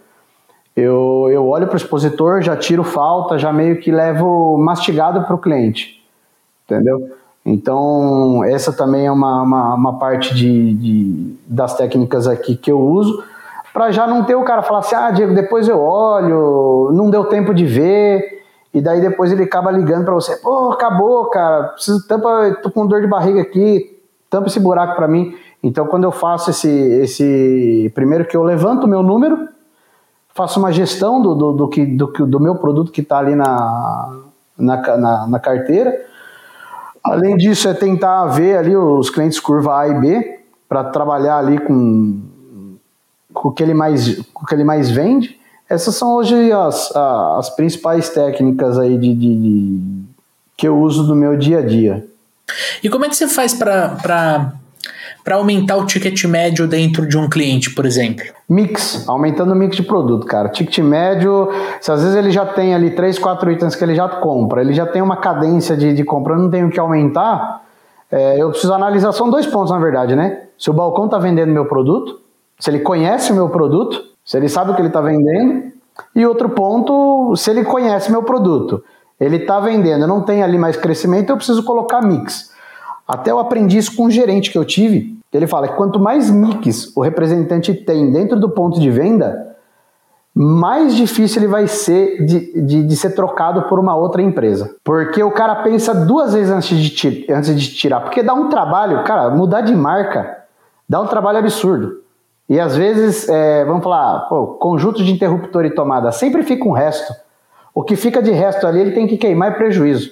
eu, 0.76 1.28
eu 1.32 1.48
olho 1.48 1.66
para 1.66 1.74
o 1.74 1.78
expositor, 1.78 2.42
já 2.42 2.56
tiro 2.56 2.84
falta, 2.84 3.40
já 3.40 3.52
meio 3.52 3.80
que 3.80 3.92
levo 3.92 4.58
mastigado 4.58 5.24
para 5.24 5.34
o 5.34 5.40
cliente, 5.40 6.04
entendeu? 6.66 7.12
Então, 7.44 8.44
essa 8.44 8.74
também 8.74 9.08
é 9.08 9.12
uma, 9.12 9.42
uma, 9.42 9.74
uma 9.74 9.98
parte 9.98 10.36
de, 10.36 10.74
de, 10.74 11.36
das 11.48 11.76
técnicas 11.76 12.28
aqui 12.28 12.56
que 12.56 12.72
eu 12.72 12.80
uso, 12.80 13.24
para 13.74 13.90
já 13.90 14.06
não 14.06 14.24
ter 14.24 14.36
o 14.36 14.44
cara 14.44 14.62
falar 14.62 14.80
assim, 14.80 14.96
ah, 14.96 15.10
Diego, 15.12 15.34
depois 15.34 15.68
eu 15.68 15.80
olho, 15.80 16.92
não 16.94 17.10
deu 17.10 17.26
tempo 17.26 17.54
de 17.54 17.66
ver, 17.66 18.37
e 18.74 18.82
daí 18.82 19.02
depois 19.02 19.32
ele 19.32 19.44
acaba 19.44 19.72
ligando 19.72 20.06
para 20.06 20.14
você, 20.14 20.36
pô, 20.38 20.72
acabou, 20.72 21.30
cara, 21.30 21.70
preciso 21.70 22.06
tampa, 22.08 22.58
tô 22.62 22.70
com 22.70 22.86
dor 22.86 23.02
de 23.02 23.08
barriga 23.08 23.42
aqui, 23.42 23.98
tampa 24.30 24.48
esse 24.48 24.60
buraco 24.60 24.96
para 24.96 25.08
mim. 25.08 25.36
Então 25.64 25.88
quando 25.88 26.04
eu 26.04 26.12
faço 26.12 26.52
esse, 26.52 26.70
esse, 26.70 27.92
primeiro 27.96 28.26
que 28.26 28.36
eu 28.36 28.44
levanto 28.44 28.84
o 28.84 28.88
meu 28.88 29.02
número, 29.02 29.48
faço 30.34 30.60
uma 30.60 30.72
gestão 30.72 31.22
do, 31.22 31.34
do, 31.34 31.52
do, 31.54 31.68
que, 31.68 31.86
do, 31.86 32.08
do 32.08 32.40
meu 32.40 32.56
produto 32.56 32.92
que 32.92 33.02
está 33.02 33.18
ali 33.18 33.36
na, 33.36 34.20
na, 34.58 34.98
na, 34.98 35.28
na 35.28 35.40
carteira. 35.40 36.06
Além 37.04 37.38
disso, 37.38 37.68
é 37.70 37.74
tentar 37.74 38.26
ver 38.28 38.58
ali 38.58 38.76
os 38.76 39.10
clientes 39.10 39.40
curva 39.40 39.80
A 39.80 39.88
e 39.88 39.94
B 39.94 40.40
para 40.68 40.84
trabalhar 40.84 41.38
ali 41.38 41.58
com, 41.58 42.22
com, 43.34 43.50
o 43.50 43.52
que 43.52 43.64
ele 43.64 43.74
mais, 43.74 44.20
com 44.34 44.44
o 44.44 44.46
que 44.46 44.54
ele 44.54 44.64
mais 44.64 44.92
vende. 44.92 45.40
Essas 45.70 45.96
são 45.96 46.16
hoje 46.16 46.52
as, 46.52 46.96
as 46.96 47.50
principais 47.50 48.10
técnicas 48.10 48.80
aí 48.80 48.98
de, 48.98 49.14
de, 49.14 49.36
de 49.36 49.82
que 50.56 50.68
eu 50.68 50.80
uso 50.80 51.04
no 51.04 51.16
meu 51.16 51.38
dia 51.38 51.60
a 51.60 51.62
dia. 51.62 52.06
E 52.82 52.90
como 52.90 53.06
é 53.06 53.10
que 53.10 53.16
você 53.16 53.28
faz 53.28 53.54
para 53.54 54.54
aumentar 55.32 55.76
o 55.76 55.86
ticket 55.86 56.24
médio 56.26 56.68
dentro 56.68 57.06
de 57.06 57.18
um 57.18 57.30
cliente, 57.30 57.72
por 57.72 57.86
exemplo? 57.86 58.24
Mix, 58.50 59.08
aumentando 59.10 59.52
o 59.52 59.56
mix 59.56 59.76
de 59.76 59.84
produto, 59.84 60.26
cara. 60.26 60.48
Ticket 60.48 60.80
médio, 60.80 61.50
se 61.82 61.92
às 61.92 62.02
vezes 62.02 62.16
ele 62.16 62.32
já 62.32 62.46
tem 62.46 62.74
ali 62.74 62.92
3, 62.92 63.20
4 63.20 63.52
itens 63.52 63.76
que 63.76 63.84
ele 63.84 63.94
já 63.94 64.08
compra, 64.08 64.62
ele 64.62 64.74
já 64.74 64.86
tem 64.86 65.02
uma 65.02 65.18
cadência 65.18 65.76
de, 65.76 65.94
de 65.94 66.04
compra, 66.06 66.34
eu 66.34 66.40
não 66.40 66.50
tenho 66.50 66.70
que 66.70 66.80
aumentar, 66.80 67.62
é, 68.10 68.42
eu 68.42 68.50
preciso 68.50 68.74
analisar, 68.74 69.12
são 69.12 69.30
dois 69.30 69.46
pontos 69.46 69.72
na 69.72 69.80
verdade, 69.80 70.16
né? 70.16 70.44
Se 70.58 70.70
o 70.70 70.74
balcão 70.74 71.06
está 71.06 71.18
vendendo 71.20 71.52
meu 71.52 71.66
produto, 71.66 72.22
se 72.60 72.70
ele 72.70 72.80
conhece 72.80 73.32
o 73.32 73.36
meu 73.36 73.50
produto, 73.50 74.04
se 74.26 74.38
ele 74.38 74.50
sabe 74.50 74.72
o 74.72 74.76
que 74.76 74.82
ele 74.82 74.88
está 74.88 75.02
vendendo, 75.02 75.72
e 76.16 76.26
outro 76.26 76.50
ponto, 76.50 77.36
se 77.36 77.50
ele 77.50 77.64
conhece 77.64 78.12
meu 78.12 78.24
produto, 78.24 78.84
ele 79.20 79.38
está 79.38 79.60
vendendo, 79.60 80.06
não 80.06 80.22
tem 80.22 80.44
ali 80.44 80.58
mais 80.58 80.76
crescimento, 80.76 81.30
eu 81.30 81.38
preciso 81.38 81.64
colocar 81.64 82.02
mix. 82.02 82.52
Até 83.08 83.32
eu 83.32 83.40
aprendi 83.40 83.78
isso 83.78 83.96
com 83.96 84.06
um 84.06 84.12
gerente 84.12 84.52
que 84.52 84.58
eu 84.58 84.66
tive, 84.66 85.18
ele 85.34 85.48
fala 85.48 85.68
que 85.68 85.76
quanto 85.76 86.00
mais 86.00 86.30
mix 86.30 86.96
o 86.96 87.02
representante 87.02 87.74
tem 87.74 88.12
dentro 88.12 88.40
do 88.40 88.50
ponto 88.50 88.80
de 88.80 88.90
venda, 88.90 89.56
mais 90.34 90.96
difícil 90.96 91.42
ele 91.42 91.48
vai 91.48 91.68
ser 91.68 92.24
de, 92.24 92.62
de, 92.62 92.84
de, 92.84 92.96
ser 92.96 93.12
trocado 93.12 93.64
por 93.64 93.80
uma 93.80 93.96
outra 93.96 94.22
empresa. 94.22 94.76
Porque 94.84 95.24
o 95.24 95.32
cara 95.32 95.56
pensa 95.64 95.96
duas 95.96 96.34
vezes 96.34 96.52
antes 96.52 96.78
de, 96.78 97.26
antes 97.32 97.60
de 97.60 97.76
tirar. 97.76 98.02
Porque 98.02 98.22
dá 98.22 98.36
um 98.36 98.48
trabalho, 98.48 99.04
cara, 99.04 99.32
mudar 99.32 99.62
de 99.62 99.76
marca 99.76 100.38
dá 100.88 101.02
um 101.02 101.08
trabalho 101.08 101.40
absurdo. 101.40 102.02
E 102.50 102.60
às 102.60 102.78
vezes, 102.78 103.28
é, 103.28 103.66
vamos 103.66 103.84
falar, 103.84 104.22
pô, 104.30 104.48
conjunto 104.60 105.04
de 105.04 105.12
interruptor 105.12 105.66
e 105.66 105.70
tomada, 105.70 106.12
sempre 106.12 106.44
fica 106.44 106.68
um 106.68 106.72
resto. 106.72 107.14
O 107.76 107.84
que 107.84 107.96
fica 107.96 108.22
de 108.22 108.32
resto 108.32 108.66
ali, 108.66 108.80
ele 108.80 108.92
tem 108.92 109.06
que 109.06 109.18
queimar 109.18 109.52
e 109.52 109.56
prejuízo. 109.56 110.12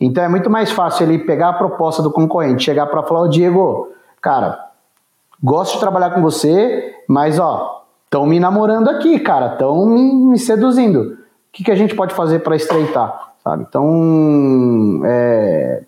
Então 0.00 0.24
é 0.24 0.28
muito 0.28 0.50
mais 0.50 0.70
fácil 0.70 1.06
ele 1.06 1.18
pegar 1.18 1.50
a 1.50 1.52
proposta 1.54 2.02
do 2.02 2.10
concorrente, 2.10 2.64
chegar 2.64 2.86
para 2.86 3.02
falar, 3.02 3.22
o 3.22 3.28
Diego, 3.28 3.90
cara, 4.20 4.58
gosto 5.42 5.74
de 5.74 5.80
trabalhar 5.80 6.10
com 6.10 6.22
você, 6.22 6.94
mas 7.08 7.38
ó, 7.38 7.84
estão 8.04 8.26
me 8.26 8.40
namorando 8.40 8.88
aqui, 8.88 9.18
cara, 9.18 9.52
estão 9.52 9.86
me, 9.86 10.14
me, 10.30 10.38
seduzindo. 10.38 11.00
O 11.00 11.16
que, 11.52 11.64
que 11.64 11.70
a 11.70 11.74
gente 11.74 11.94
pode 11.94 12.14
fazer 12.14 12.40
para 12.40 12.56
estreitar, 12.56 13.32
sabe? 13.42 13.64
Então, 13.68 15.00
é, 15.04 15.82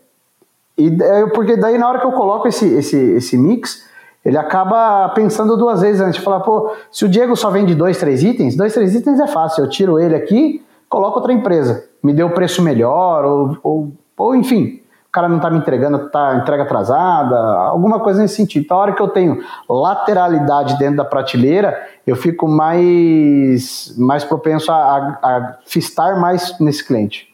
e, 0.77 0.97
é, 1.03 1.27
porque 1.27 1.57
daí 1.57 1.77
na 1.77 1.89
hora 1.89 1.99
que 1.99 2.07
eu 2.07 2.13
coloco 2.13 2.47
esse, 2.49 2.67
esse, 2.75 2.97
esse 2.97 3.37
mix, 3.37 3.88
ele 4.25 4.37
acaba 4.37 5.09
pensando 5.11 5.57
duas 5.57 5.81
vezes 5.81 6.01
antes 6.01 6.23
falar, 6.23 6.41
pô, 6.41 6.75
se 6.91 7.05
o 7.05 7.09
Diego 7.09 7.37
só 7.37 7.51
vende 7.51 7.75
dois, 7.75 7.99
três 7.99 8.23
itens, 8.23 8.57
dois, 8.57 8.75
três 8.75 8.95
itens 8.95 9.21
é 9.21 9.27
fácil, 9.27 9.65
eu 9.65 9.71
tiro 9.71 9.99
ele 9.99 10.15
aqui, 10.15 10.65
coloco 10.89 11.19
outra 11.19 11.33
empresa, 11.33 11.85
me 12.03 12.13
deu 12.13 12.31
preço 12.31 12.63
melhor, 12.63 13.25
ou, 13.25 13.59
ou, 13.63 13.93
ou 14.17 14.35
enfim, 14.35 14.81
o 15.09 15.11
cara 15.11 15.29
não 15.29 15.37
está 15.37 15.49
me 15.49 15.59
entregando, 15.59 16.11
tá 16.11 16.37
entrega 16.37 16.65
atrasada, 16.65 17.37
alguma 17.37 18.01
coisa 18.01 18.21
nesse 18.21 18.35
sentido. 18.35 18.65
Então, 18.65 18.77
a 18.77 18.81
hora 18.81 18.93
que 18.93 19.01
eu 19.01 19.09
tenho 19.09 19.43
lateralidade 19.69 20.79
dentro 20.79 20.99
da 20.99 21.05
prateleira, 21.05 21.81
eu 22.07 22.15
fico 22.15 22.47
mais, 22.47 23.95
mais 23.97 24.25
propenso 24.25 24.71
a, 24.71 24.77
a, 24.77 25.09
a 25.23 25.57
fistar 25.65 26.21
mais 26.21 26.59
nesse 26.61 26.87
cliente. 26.87 27.29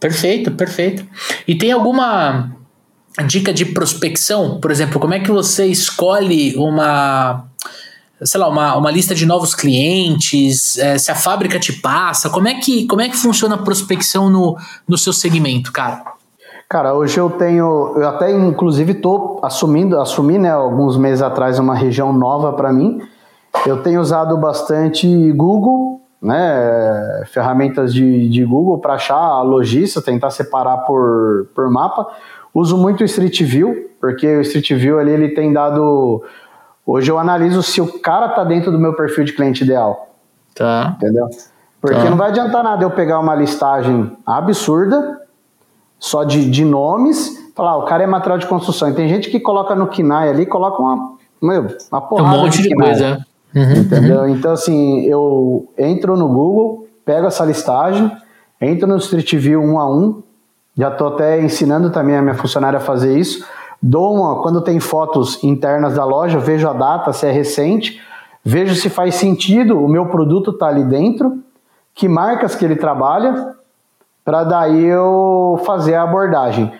Perfeito, 0.00 0.50
perfeito. 0.50 1.06
E 1.46 1.56
tem 1.56 1.70
alguma 1.70 2.50
dica 3.20 3.52
de 3.52 3.66
prospecção? 3.66 4.58
Por 4.60 4.70
exemplo, 4.70 4.98
como 4.98 5.12
é 5.12 5.20
que 5.20 5.30
você 5.30 5.66
escolhe 5.66 6.56
uma 6.56 7.44
sei 8.24 8.40
lá, 8.40 8.48
uma, 8.48 8.76
uma 8.76 8.90
lista 8.90 9.14
de 9.14 9.26
novos 9.26 9.54
clientes, 9.54 10.78
é, 10.78 10.96
se 10.96 11.10
a 11.10 11.14
fábrica 11.14 11.58
te 11.58 11.72
passa, 11.72 12.30
como 12.30 12.48
é 12.48 12.54
que, 12.54 12.86
como 12.86 13.02
é 13.02 13.08
que 13.08 13.16
funciona 13.16 13.56
a 13.56 13.58
prospecção 13.58 14.30
no, 14.30 14.56
no 14.86 14.96
seu 14.96 15.12
segmento, 15.12 15.72
cara? 15.72 16.02
Cara, 16.68 16.94
hoje 16.94 17.18
eu 17.18 17.28
tenho, 17.28 17.92
eu 17.96 18.08
até 18.08 18.30
inclusive 18.30 18.92
estou 18.92 19.40
assumindo, 19.42 20.00
assumi, 20.00 20.38
né, 20.38 20.50
alguns 20.50 20.96
meses 20.96 21.20
atrás 21.20 21.58
uma 21.58 21.74
região 21.74 22.12
nova 22.12 22.52
para 22.52 22.72
mim. 22.72 22.98
Eu 23.66 23.82
tenho 23.82 24.00
usado 24.00 24.38
bastante 24.38 25.06
Google, 25.32 26.00
né, 26.20 27.24
ferramentas 27.26 27.92
de, 27.92 28.26
de 28.28 28.42
Google 28.44 28.78
para 28.78 28.94
achar 28.94 29.18
a 29.18 29.42
lojista, 29.42 30.00
tentar 30.00 30.30
separar 30.30 30.78
por, 30.78 31.48
por 31.54 31.70
mapa. 31.70 32.06
Uso 32.54 32.76
muito 32.76 33.00
o 33.00 33.04
Street 33.04 33.42
View, 33.42 33.90
porque 34.00 34.26
o 34.26 34.40
Street 34.42 34.72
View 34.74 34.98
ali 34.98 35.10
ele 35.10 35.28
tem 35.30 35.52
dado. 35.52 36.22
Hoje 36.84 37.10
eu 37.10 37.18
analiso 37.18 37.62
se 37.62 37.80
o 37.80 38.00
cara 38.00 38.28
tá 38.28 38.44
dentro 38.44 38.70
do 38.70 38.78
meu 38.78 38.94
perfil 38.94 39.24
de 39.24 39.32
cliente 39.32 39.64
ideal. 39.64 40.14
Tá. 40.54 40.94
Entendeu? 40.96 41.28
Porque 41.80 41.96
tá. 41.96 42.10
não 42.10 42.16
vai 42.16 42.28
adiantar 42.28 42.62
nada 42.62 42.84
eu 42.84 42.90
pegar 42.90 43.18
uma 43.18 43.34
listagem 43.34 44.12
absurda 44.26 45.20
só 45.98 46.24
de, 46.24 46.50
de 46.50 46.64
nomes, 46.64 47.52
falar, 47.54 47.70
ah, 47.70 47.76
o 47.76 47.84
cara 47.84 48.02
é 48.02 48.06
material 48.06 48.36
de 48.36 48.46
construção. 48.46 48.90
E 48.90 48.92
tem 48.92 49.08
gente 49.08 49.30
que 49.30 49.38
coloca 49.38 49.74
no 49.74 49.86
KINAI 49.86 50.30
ali, 50.30 50.46
coloca 50.46 50.82
uma, 50.82 51.12
meu, 51.40 51.68
uma 51.90 52.00
porrada 52.00 52.38
um 52.38 52.42
monte 52.42 52.60
de, 52.60 52.68
de 52.68 52.74
coisa. 52.74 53.24
Uhum, 53.54 53.72
entendeu? 53.72 54.20
Uhum. 54.22 54.28
Então, 54.28 54.52
assim, 54.52 55.02
eu 55.02 55.68
entro 55.78 56.16
no 56.16 56.26
Google, 56.26 56.88
pego 57.04 57.28
essa 57.28 57.44
listagem, 57.44 58.10
entro 58.60 58.88
no 58.88 58.96
Street 58.96 59.32
View 59.36 59.62
um 59.62 59.78
a 59.78 59.88
um, 59.88 60.22
já 60.76 60.88
estou 60.88 61.08
até 61.08 61.40
ensinando 61.40 61.90
também 61.90 62.16
a 62.16 62.22
minha 62.22 62.34
funcionária 62.34 62.78
a 62.78 62.80
fazer 62.80 63.18
isso. 63.18 63.46
Dou 63.80 64.14
uma, 64.14 64.42
quando 64.42 64.60
tem 64.60 64.78
fotos 64.80 65.42
internas 65.42 65.94
da 65.94 66.04
loja, 66.04 66.38
vejo 66.38 66.68
a 66.68 66.72
data, 66.72 67.12
se 67.12 67.26
é 67.26 67.30
recente, 67.30 68.00
vejo 68.44 68.74
se 68.74 68.88
faz 68.88 69.16
sentido 69.16 69.82
o 69.82 69.88
meu 69.88 70.06
produto 70.06 70.52
tá 70.52 70.68
ali 70.68 70.84
dentro, 70.84 71.38
que 71.94 72.08
marcas 72.08 72.54
que 72.54 72.64
ele 72.64 72.76
trabalha, 72.76 73.54
para 74.24 74.44
daí 74.44 74.84
eu 74.84 75.60
fazer 75.66 75.94
a 75.94 76.04
abordagem. 76.04 76.72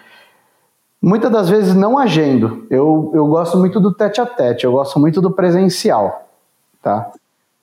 Muitas 1.02 1.32
das 1.32 1.48
vezes 1.48 1.74
não 1.74 1.98
agendo. 1.98 2.64
Eu, 2.70 3.10
eu 3.12 3.26
gosto 3.26 3.58
muito 3.58 3.80
do 3.80 3.92
tete 3.92 4.20
a 4.20 4.26
tete, 4.26 4.64
eu 4.64 4.72
gosto 4.72 5.00
muito 5.00 5.20
do 5.20 5.32
presencial, 5.32 6.28
tá? 6.80 7.10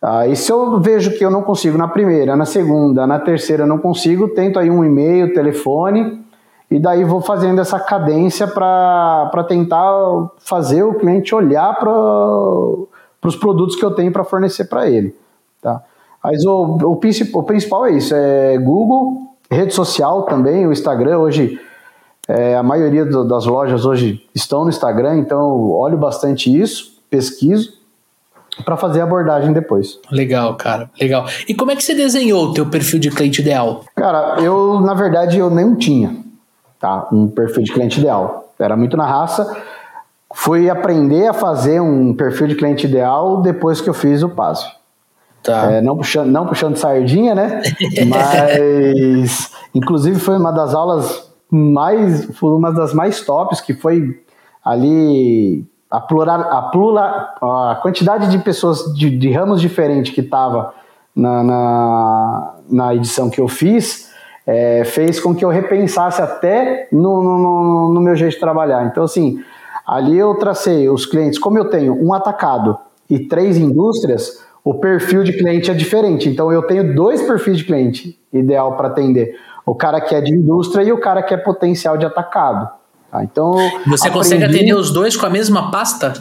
Ah, 0.02 0.26
e 0.28 0.36
se 0.36 0.50
eu 0.50 0.80
vejo 0.80 1.18
que 1.18 1.26
eu 1.26 1.30
não 1.30 1.42
consigo 1.42 1.78
na 1.78 1.88
primeira, 1.88 2.36
na 2.36 2.46
segunda, 2.46 3.06
na 3.06 3.20
terceira 3.20 3.66
não 3.66 3.78
consigo, 3.78 4.30
tento 4.30 4.58
aí 4.58 4.72
um 4.72 4.84
e-mail, 4.84 5.34
telefone, 5.34 6.24
e 6.72 6.80
daí 6.80 7.04
vou 7.04 7.20
fazendo 7.20 7.60
essa 7.60 7.80
cadência 7.80 8.48
para 8.48 9.44
tentar 9.48 9.92
fazer 10.38 10.84
o 10.84 10.94
cliente 10.94 11.36
olhar 11.36 11.78
para 11.78 11.92
os 13.28 13.36
produtos 13.36 13.76
que 13.76 13.84
eu 13.84 13.92
tenho 13.92 14.12
para 14.12 14.24
fornecer 14.24 14.66
para 14.66 14.90
ele. 14.90 15.14
Tá? 15.62 15.84
Mas 16.24 16.46
o, 16.46 16.78
o, 16.82 16.92
o 16.92 17.44
principal 17.44 17.86
é 17.86 17.92
isso, 17.92 18.16
é 18.16 18.58
Google, 18.58 19.18
Rede 19.52 19.74
social 19.74 20.24
também, 20.24 20.66
o 20.66 20.72
Instagram 20.72 21.18
hoje, 21.18 21.60
é, 22.28 22.56
a 22.56 22.64
maioria 22.64 23.04
do, 23.04 23.26
das 23.26 23.46
lojas 23.46 23.84
hoje 23.84 24.24
estão 24.34 24.64
no 24.64 24.70
Instagram, 24.70 25.18
então 25.18 25.40
eu 25.40 25.72
olho 25.72 25.98
bastante 25.98 26.56
isso, 26.56 27.02
pesquiso 27.10 27.79
para 28.64 28.78
fazer 28.78 29.02
a 29.02 29.04
abordagem 29.04 29.54
depois. 29.54 30.00
Legal, 30.12 30.56
cara, 30.56 30.90
legal. 31.00 31.26
E 31.48 31.54
como 31.54 31.72
é 31.72 31.76
que 31.76 31.84
você 31.84 31.94
desenhou 31.94 32.48
o 32.48 32.54
teu 32.54 32.66
perfil 32.66 33.00
de 33.00 33.10
cliente 33.10 33.42
ideal? 33.42 33.84
Cara, 33.96 34.42
eu 34.42 34.80
na 34.82 34.94
verdade 34.94 35.38
eu 35.38 35.50
nem 35.50 35.76
tinha, 35.76 36.16
tá, 36.80 37.08
um 37.12 37.28
perfil 37.28 37.64
de 37.64 37.74
cliente 37.74 38.00
ideal. 38.00 38.54
Era 38.60 38.76
muito 38.76 38.98
na 38.98 39.06
raça. 39.06 39.58
Fui 40.34 40.70
aprender 40.70 41.28
a 41.28 41.34
fazer 41.34 41.80
um 41.80 42.14
perfil 42.14 42.48
de 42.48 42.56
cliente 42.56 42.86
ideal 42.86 43.42
depois 43.42 43.82
que 43.82 43.90
eu 43.90 43.94
fiz 43.94 44.22
o 44.22 44.30
PASV. 44.30 44.80
Tá. 45.42 45.72
É, 45.72 45.82
não, 45.82 45.96
puxando, 45.96 46.30
não 46.30 46.46
puxando 46.46 46.76
sardinha, 46.76 47.34
né? 47.34 47.62
Mas, 48.08 49.52
inclusive, 49.74 50.20
foi 50.20 50.38
uma 50.38 50.52
das 50.52 50.74
aulas 50.74 51.32
mais, 51.50 52.26
foi 52.38 52.52
uma 52.52 52.72
das 52.72 52.94
mais 52.94 53.22
tops, 53.22 53.62
que 53.62 53.74
foi 53.74 54.22
ali 54.64 55.66
a, 55.90 56.00
plural, 56.00 56.42
a, 56.42 56.62
plural, 56.64 57.36
a 57.42 57.80
quantidade 57.82 58.30
de 58.30 58.38
pessoas 58.40 58.94
de, 58.94 59.10
de 59.10 59.32
ramos 59.32 59.60
diferentes 59.62 60.14
que 60.14 60.22
estava 60.22 60.74
na, 61.16 61.44
na, 61.44 62.54
na, 62.70 62.96
edição 62.96 63.30
que 63.30 63.42
eu 63.42 63.48
fiz, 63.48 64.10
é, 64.46 64.84
fez 64.86 65.20
com 65.20 65.36
que 65.36 65.44
eu 65.44 65.50
repensasse 65.50 66.22
até 66.22 66.88
no, 66.92 67.22
no, 67.24 67.94
no 67.94 68.02
meu 68.02 68.16
jeito 68.16 68.34
de 68.34 68.40
trabalhar. 68.40 68.86
Então, 68.86 69.04
assim, 69.04 69.44
ali 69.86 70.18
eu 70.18 70.36
tracei 70.36 70.90
os 70.90 71.06
clientes, 71.06 71.40
como 71.40 71.58
eu 71.58 71.70
tenho 71.70 71.94
um 71.94 72.14
atacado 72.14 72.78
e 73.10 73.20
três 73.20 73.58
indústrias, 73.58 74.44
o 74.64 74.76
perfil 74.76 75.24
de 75.24 75.34
cliente 75.34 75.72
é 75.72 75.74
diferente. 75.74 76.30
Então 76.30 76.52
eu 76.52 76.62
tenho 76.64 76.94
dois 76.96 77.22
perfis 77.22 77.58
de 77.58 77.64
cliente 77.64 78.20
ideal 78.32 78.78
para 78.78 78.88
atender. 78.88 79.36
O 79.66 79.74
cara 79.74 80.00
que 80.00 80.14
é 80.14 80.22
de 80.22 80.34
indústria 80.34 80.84
e 80.84 80.92
o 80.92 81.00
cara 81.00 81.24
que 81.24 81.34
é 81.34 81.38
potencial 81.38 81.98
de 81.98 82.06
atacado. 82.06 82.70
Tá? 83.12 83.24
Então 83.24 83.56
você 83.88 84.10
consegue 84.10 84.44
atender 84.44 84.74
os 84.74 84.92
dois 84.92 85.16
com 85.16 85.26
a 85.26 85.30
mesma 85.30 85.72
pasta? 85.72 86.14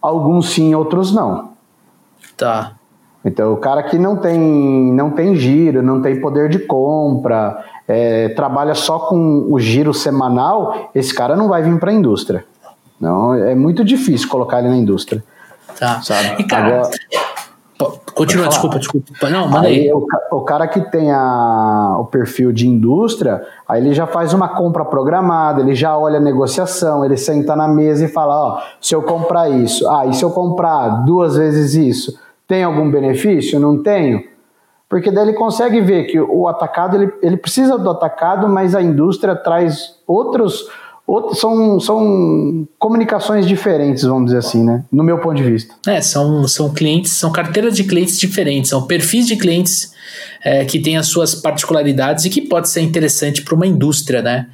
Alguns 0.00 0.50
sim, 0.50 0.74
outros 0.74 1.12
não. 1.12 1.50
Tá. 2.36 2.72
Então, 3.24 3.54
o 3.54 3.56
cara 3.56 3.82
que 3.82 3.98
não 3.98 4.16
tem, 4.16 4.38
não 4.92 5.10
tem 5.10 5.34
giro, 5.34 5.82
não 5.82 6.02
tem 6.02 6.20
poder 6.20 6.50
de 6.50 6.58
compra, 6.58 7.64
é, 7.88 8.28
trabalha 8.30 8.74
só 8.74 8.98
com 8.98 9.46
o 9.48 9.58
giro 9.58 9.94
semanal, 9.94 10.90
esse 10.94 11.14
cara 11.14 11.34
não 11.34 11.48
vai 11.48 11.62
vir 11.62 11.78
para 11.80 11.90
a 11.90 11.94
indústria. 11.94 12.44
Não, 13.00 13.34
é 13.34 13.54
muito 13.54 13.82
difícil 13.82 14.28
colocar 14.28 14.58
ele 14.58 14.68
na 14.68 14.76
indústria. 14.76 15.24
Tá. 15.78 16.02
Sabe? 16.02 16.42
E 16.42 16.44
cara, 16.44 16.66
Agora, 16.66 16.90
Continua, 18.14 18.48
desculpa, 18.48 18.78
desculpa. 18.78 19.28
Não, 19.28 19.48
manda 19.48 19.66
aí. 19.66 19.88
aí. 19.88 19.92
O, 19.92 20.06
o, 20.30 20.40
cara 20.42 20.68
que 20.68 20.80
tem 20.90 21.10
a, 21.10 21.96
o 21.98 22.04
perfil 22.04 22.52
de 22.52 22.68
indústria, 22.68 23.42
aí 23.68 23.80
ele 23.80 23.92
já 23.92 24.06
faz 24.06 24.32
uma 24.32 24.48
compra 24.48 24.84
programada, 24.84 25.60
ele 25.60 25.74
já 25.74 25.96
olha 25.98 26.18
a 26.18 26.20
negociação, 26.20 27.04
ele 27.04 27.16
senta 27.16 27.56
na 27.56 27.66
mesa 27.66 28.04
e 28.04 28.08
fala: 28.08 28.34
Ó, 28.34 28.60
se 28.80 28.94
eu 28.94 29.02
comprar 29.02 29.50
isso, 29.50 29.88
ah, 29.88 30.06
e 30.06 30.14
se 30.14 30.24
eu 30.24 30.30
comprar 30.30 31.04
duas 31.04 31.36
vezes 31.36 31.74
isso, 31.74 32.18
tem 32.46 32.62
algum 32.62 32.90
benefício? 32.90 33.58
Não 33.58 33.82
tenho? 33.82 34.22
Porque 34.88 35.10
daí 35.10 35.24
ele 35.24 35.36
consegue 35.36 35.80
ver 35.80 36.04
que 36.04 36.20
o 36.20 36.46
atacado, 36.46 36.96
ele, 36.96 37.12
ele 37.20 37.36
precisa 37.36 37.76
do 37.76 37.90
atacado, 37.90 38.48
mas 38.48 38.74
a 38.74 38.82
indústria 38.82 39.34
traz 39.34 39.96
outros 40.06 40.68
Outro, 41.06 41.34
são, 41.34 41.78
são 41.78 42.66
comunicações 42.78 43.46
diferentes, 43.46 44.04
vamos 44.04 44.26
dizer 44.26 44.38
assim, 44.38 44.64
né? 44.64 44.84
No 44.90 45.04
meu 45.04 45.18
ponto 45.18 45.36
de 45.36 45.42
vista. 45.42 45.74
É, 45.86 46.00
são, 46.00 46.48
são 46.48 46.72
clientes, 46.72 47.12
são 47.12 47.30
carteiras 47.30 47.76
de 47.76 47.84
clientes 47.84 48.18
diferentes, 48.18 48.70
são 48.70 48.86
perfis 48.86 49.26
de 49.26 49.36
clientes 49.36 49.92
é, 50.42 50.64
que 50.64 50.78
têm 50.78 50.96
as 50.96 51.06
suas 51.06 51.34
particularidades 51.34 52.24
e 52.24 52.30
que 52.30 52.40
pode 52.40 52.70
ser 52.70 52.80
interessante 52.80 53.42
para 53.42 53.54
uma 53.54 53.66
indústria, 53.66 54.22
né? 54.22 54.48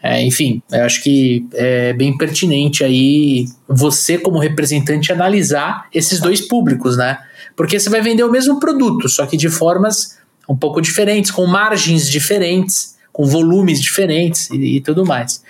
É, 0.00 0.22
enfim, 0.22 0.62
eu 0.70 0.84
acho 0.84 1.02
que 1.02 1.44
é 1.54 1.92
bem 1.92 2.16
pertinente 2.16 2.84
aí 2.84 3.46
você, 3.68 4.16
como 4.16 4.38
representante, 4.38 5.12
analisar 5.12 5.88
esses 5.92 6.20
dois 6.20 6.40
públicos, 6.40 6.96
né? 6.96 7.18
Porque 7.56 7.78
você 7.78 7.90
vai 7.90 8.00
vender 8.00 8.22
o 8.22 8.30
mesmo 8.30 8.60
produto, 8.60 9.08
só 9.08 9.26
que 9.26 9.36
de 9.36 9.48
formas 9.48 10.16
um 10.48 10.56
pouco 10.56 10.80
diferentes, 10.80 11.32
com 11.32 11.44
margens 11.44 12.08
diferentes 12.08 12.96
com 13.18 13.26
volumes 13.26 13.82
diferentes 13.82 14.48
e, 14.50 14.76
e 14.76 14.80
tudo 14.80 15.04
mais. 15.04 15.42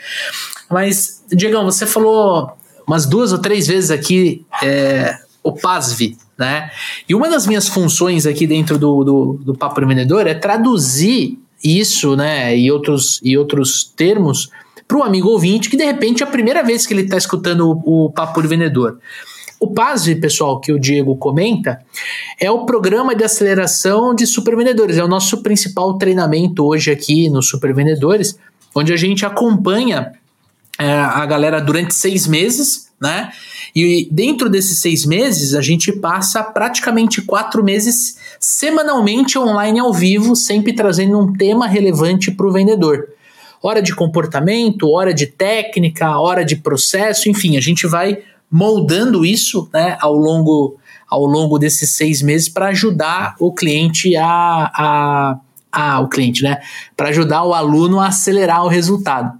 Mas, 0.70 1.22
Diegão, 1.30 1.66
você 1.66 1.84
falou 1.84 2.56
umas 2.86 3.04
duas 3.04 3.30
ou 3.30 3.38
três 3.38 3.66
vezes 3.66 3.90
aqui 3.90 4.46
é, 4.62 5.18
o 5.42 5.52
PASV, 5.52 6.16
né? 6.38 6.70
E 7.06 7.14
uma 7.14 7.28
das 7.28 7.46
minhas 7.46 7.68
funções 7.68 8.24
aqui 8.24 8.46
dentro 8.46 8.78
do, 8.78 9.04
do, 9.04 9.40
do 9.44 9.54
Papo 9.54 9.86
Vendedor 9.86 10.26
é 10.26 10.32
traduzir 10.32 11.38
isso, 11.62 12.16
né, 12.16 12.56
e 12.56 12.70
outros, 12.70 13.20
e 13.22 13.36
outros 13.36 13.84
termos 13.84 14.48
para 14.86 14.96
o 14.96 15.02
amigo 15.02 15.28
ouvinte 15.28 15.68
que 15.68 15.76
de 15.76 15.84
repente 15.84 16.22
é 16.22 16.26
a 16.26 16.30
primeira 16.30 16.62
vez 16.62 16.86
que 16.86 16.94
ele 16.94 17.02
está 17.02 17.16
escutando 17.16 17.68
o, 17.84 18.06
o 18.06 18.10
Papo 18.10 18.40
Vendedor. 18.40 18.98
O 19.60 19.68
PASV, 19.72 20.16
pessoal, 20.16 20.60
que 20.60 20.72
o 20.72 20.78
Diego 20.78 21.16
comenta, 21.16 21.80
é 22.38 22.50
o 22.50 22.64
programa 22.64 23.14
de 23.14 23.24
aceleração 23.24 24.14
de 24.14 24.26
supervendedores. 24.26 24.98
É 24.98 25.04
o 25.04 25.08
nosso 25.08 25.42
principal 25.42 25.98
treinamento 25.98 26.64
hoje 26.64 26.90
aqui 26.90 27.28
no 27.28 27.42
Supervendedores, 27.42 28.38
onde 28.74 28.92
a 28.92 28.96
gente 28.96 29.26
acompanha 29.26 30.12
é, 30.78 30.92
a 30.92 31.26
galera 31.26 31.60
durante 31.60 31.92
seis 31.92 32.26
meses, 32.26 32.88
né? 33.00 33.32
E 33.74 34.08
dentro 34.10 34.48
desses 34.48 34.80
seis 34.80 35.04
meses, 35.04 35.54
a 35.54 35.60
gente 35.60 35.92
passa 35.92 36.42
praticamente 36.42 37.20
quatro 37.22 37.62
meses 37.62 38.16
semanalmente 38.38 39.38
online 39.38 39.80
ao 39.80 39.92
vivo, 39.92 40.36
sempre 40.36 40.72
trazendo 40.72 41.18
um 41.18 41.32
tema 41.32 41.66
relevante 41.66 42.30
para 42.30 42.46
o 42.46 42.52
vendedor. 42.52 43.08
Hora 43.60 43.82
de 43.82 43.94
comportamento, 43.94 44.88
hora 44.88 45.12
de 45.12 45.26
técnica, 45.26 46.18
hora 46.18 46.44
de 46.44 46.56
processo, 46.56 47.28
enfim, 47.28 47.56
a 47.56 47.60
gente 47.60 47.86
vai 47.88 48.18
moldando 48.50 49.24
isso 49.24 49.68
né, 49.72 49.96
ao 50.00 50.14
longo 50.14 50.76
ao 51.08 51.24
longo 51.24 51.58
desses 51.58 51.94
seis 51.94 52.20
meses 52.20 52.48
para 52.48 52.66
ajudar 52.66 53.34
o 53.40 53.52
cliente 53.52 54.14
a, 54.14 54.70
a, 54.74 55.36
a 55.72 56.00
o 56.00 56.08
cliente, 56.08 56.42
né? 56.42 56.60
Para 56.94 57.08
ajudar 57.08 57.44
o 57.44 57.54
aluno 57.54 57.98
a 57.98 58.08
acelerar 58.08 58.64
o 58.64 58.68
resultado. 58.68 59.32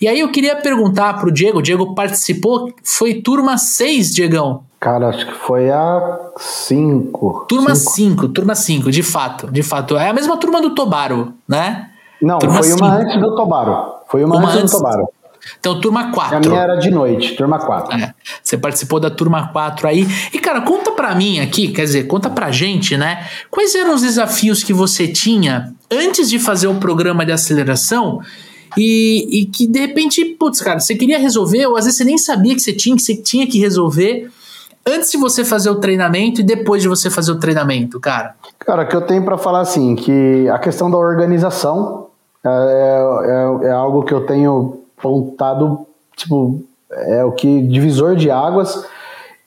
E 0.00 0.06
aí 0.06 0.20
eu 0.20 0.30
queria 0.30 0.56
perguntar 0.56 1.14
para 1.14 1.28
o 1.28 1.32
Diego, 1.32 1.58
o 1.58 1.62
Diego 1.62 1.94
participou, 1.94 2.70
foi 2.82 3.14
turma 3.14 3.56
6, 3.56 4.14
Diegão? 4.14 4.64
Cara, 4.78 5.08
acho 5.08 5.26
que 5.26 5.32
foi 5.32 5.70
a 5.70 6.18
5. 6.36 7.46
Turma 7.48 7.74
5, 7.74 8.28
turma 8.28 8.54
5, 8.54 8.90
de 8.90 9.02
fato, 9.02 9.50
de 9.50 9.62
fato. 9.62 9.96
É 9.96 10.10
a 10.10 10.12
mesma 10.12 10.36
turma 10.36 10.60
do 10.60 10.74
Tobaro, 10.74 11.32
né? 11.48 11.90
Não, 12.20 12.38
turma 12.38 12.62
foi 12.62 12.72
uma 12.72 12.96
antes 12.96 13.20
do 13.20 13.34
Tobaro. 13.34 13.94
Foi 14.08 14.24
uma, 14.24 14.36
uma 14.36 14.50
antes 14.50 14.70
do 14.70 14.78
Tobaro. 14.78 15.08
Então, 15.58 15.80
turma 15.80 16.12
4. 16.12 16.36
A 16.36 16.40
minha 16.40 16.60
era 16.60 16.76
de 16.76 16.90
noite, 16.90 17.34
turma 17.36 17.58
4. 17.58 17.96
É, 17.96 18.14
você 18.42 18.56
participou 18.56 19.00
da 19.00 19.10
turma 19.10 19.48
4 19.48 19.88
aí. 19.88 20.06
E, 20.32 20.38
cara, 20.38 20.60
conta 20.60 20.92
pra 20.92 21.14
mim 21.14 21.40
aqui, 21.40 21.68
quer 21.68 21.84
dizer, 21.84 22.04
conta 22.04 22.30
pra 22.30 22.50
gente, 22.50 22.96
né? 22.96 23.26
Quais 23.50 23.74
eram 23.74 23.94
os 23.94 24.02
desafios 24.02 24.62
que 24.62 24.72
você 24.72 25.08
tinha 25.08 25.72
antes 25.90 26.28
de 26.28 26.38
fazer 26.38 26.66
o 26.66 26.74
programa 26.76 27.24
de 27.24 27.32
aceleração 27.32 28.20
e, 28.76 29.40
e 29.40 29.46
que, 29.46 29.66
de 29.66 29.80
repente, 29.80 30.24
putz, 30.24 30.60
cara, 30.60 30.80
você 30.80 30.94
queria 30.94 31.18
resolver, 31.18 31.66
ou 31.66 31.76
às 31.76 31.84
vezes 31.84 31.98
você 31.98 32.04
nem 32.04 32.18
sabia 32.18 32.54
que 32.54 32.60
você 32.60 32.72
tinha, 32.72 32.96
que 32.96 33.02
você 33.02 33.16
tinha 33.16 33.46
que 33.46 33.58
resolver 33.58 34.30
antes 34.86 35.10
de 35.10 35.18
você 35.18 35.44
fazer 35.44 35.70
o 35.70 35.76
treinamento 35.76 36.40
e 36.40 36.44
depois 36.44 36.82
de 36.82 36.88
você 36.88 37.10
fazer 37.10 37.32
o 37.32 37.38
treinamento, 37.38 37.98
cara? 37.98 38.34
Cara, 38.58 38.82
o 38.82 38.86
que 38.86 38.94
eu 38.94 39.02
tenho 39.02 39.24
para 39.24 39.36
falar 39.36 39.60
assim, 39.60 39.96
que 39.96 40.48
a 40.48 40.58
questão 40.58 40.90
da 40.90 40.96
organização 40.96 42.06
é, 42.44 43.64
é, 43.64 43.68
é, 43.68 43.72
algo 43.72 44.04
que 44.04 44.14
eu 44.14 44.24
tenho 44.24 44.82
apontado, 44.96 45.86
tipo, 46.16 46.62
é 46.90 47.24
o 47.24 47.32
que 47.32 47.62
divisor 47.62 48.16
de 48.16 48.30
águas 48.30 48.86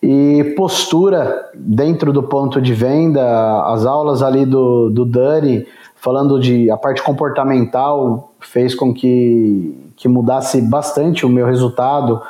e 0.02 0.54
postura 0.56 1.50
dentro 1.54 2.14
do 2.14 2.24
ponto 2.24 2.62
de 2.62 2.74
venda, 2.74 3.64
as 3.66 3.86
aulas 3.86 4.22
ali 4.22 4.46
do, 4.46 4.90
do 4.90 5.06
Dani, 5.06 5.66
falando 5.96 6.40
de 6.40 6.72
a 6.72 6.78
parte 6.78 7.04
comportamental, 7.04 8.32
fez 8.40 8.74
com 8.74 8.94
que, 8.94 9.92
que 9.98 10.08
mudasse 10.08 10.62
bastante 10.62 11.26
o 11.26 11.30
meu 11.30 11.46
resultado, 11.46 12.22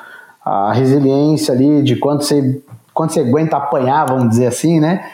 a 0.44 0.74
resiliência 0.74 1.54
ali 1.54 1.84
de 1.84 1.96
quanto 1.96 2.24
você, 2.24 2.62
quanto 2.94 3.14
você 3.14 3.20
aguenta 3.20 3.58
apanhar, 3.58 4.08
vamos 4.08 4.30
dizer 4.30 4.48
assim, 4.48 4.80
né? 4.80 5.06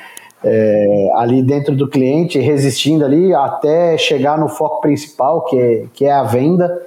É, 0.47 1.11
ali 1.15 1.41
dentro 1.41 1.75
do 1.75 1.87
cliente, 1.87 2.39
resistindo 2.39 3.03
ali 3.03 3.33
até 3.33 3.97
chegar 3.97 4.37
no 4.37 4.47
foco 4.47 4.79
principal, 4.79 5.43
que 5.45 5.57
é, 5.57 5.85
que 5.93 6.05
é 6.05 6.11
a 6.11 6.23
venda. 6.23 6.81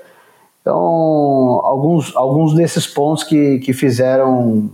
Então, 0.68 1.62
alguns, 1.64 2.14
alguns 2.14 2.54
desses 2.54 2.86
pontos 2.86 3.24
que, 3.24 3.58
que 3.60 3.72
fizeram 3.72 4.68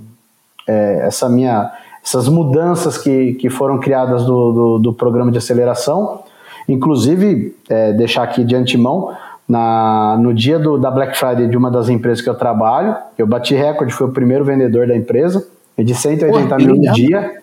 é, 0.67 1.07
essa 1.07 1.29
minha, 1.29 1.71
essas 2.05 2.29
mudanças 2.29 2.99
que, 2.99 3.35
que 3.35 3.49
foram 3.49 3.79
criadas 3.79 4.25
do, 4.25 4.53
do, 4.53 4.79
do 4.81 4.93
programa 4.93 5.31
de 5.31 5.39
aceleração, 5.39 6.25
inclusive, 6.69 7.57
é, 7.69 7.93
deixar 7.93 8.25
aqui 8.25 8.43
de 8.43 8.57
antemão, 8.57 9.15
na, 9.49 10.19
no 10.19 10.35
dia 10.35 10.59
do, 10.59 10.77
da 10.77 10.91
Black 10.91 11.17
Friday 11.17 11.47
de 11.47 11.57
uma 11.57 11.71
das 11.71 11.89
empresas 11.89 12.21
que 12.21 12.29
eu 12.29 12.35
trabalho, 12.35 12.97
eu 13.17 13.25
bati 13.25 13.55
recorde, 13.55 13.93
fui 13.93 14.09
o 14.09 14.11
primeiro 14.11 14.45
vendedor 14.45 14.89
da 14.89 14.97
empresa, 14.97 15.47
de 15.79 15.95
180 15.95 16.49
Porra, 16.49 16.59
mil 16.59 16.75
no 16.75 16.93
dia. 16.93 17.41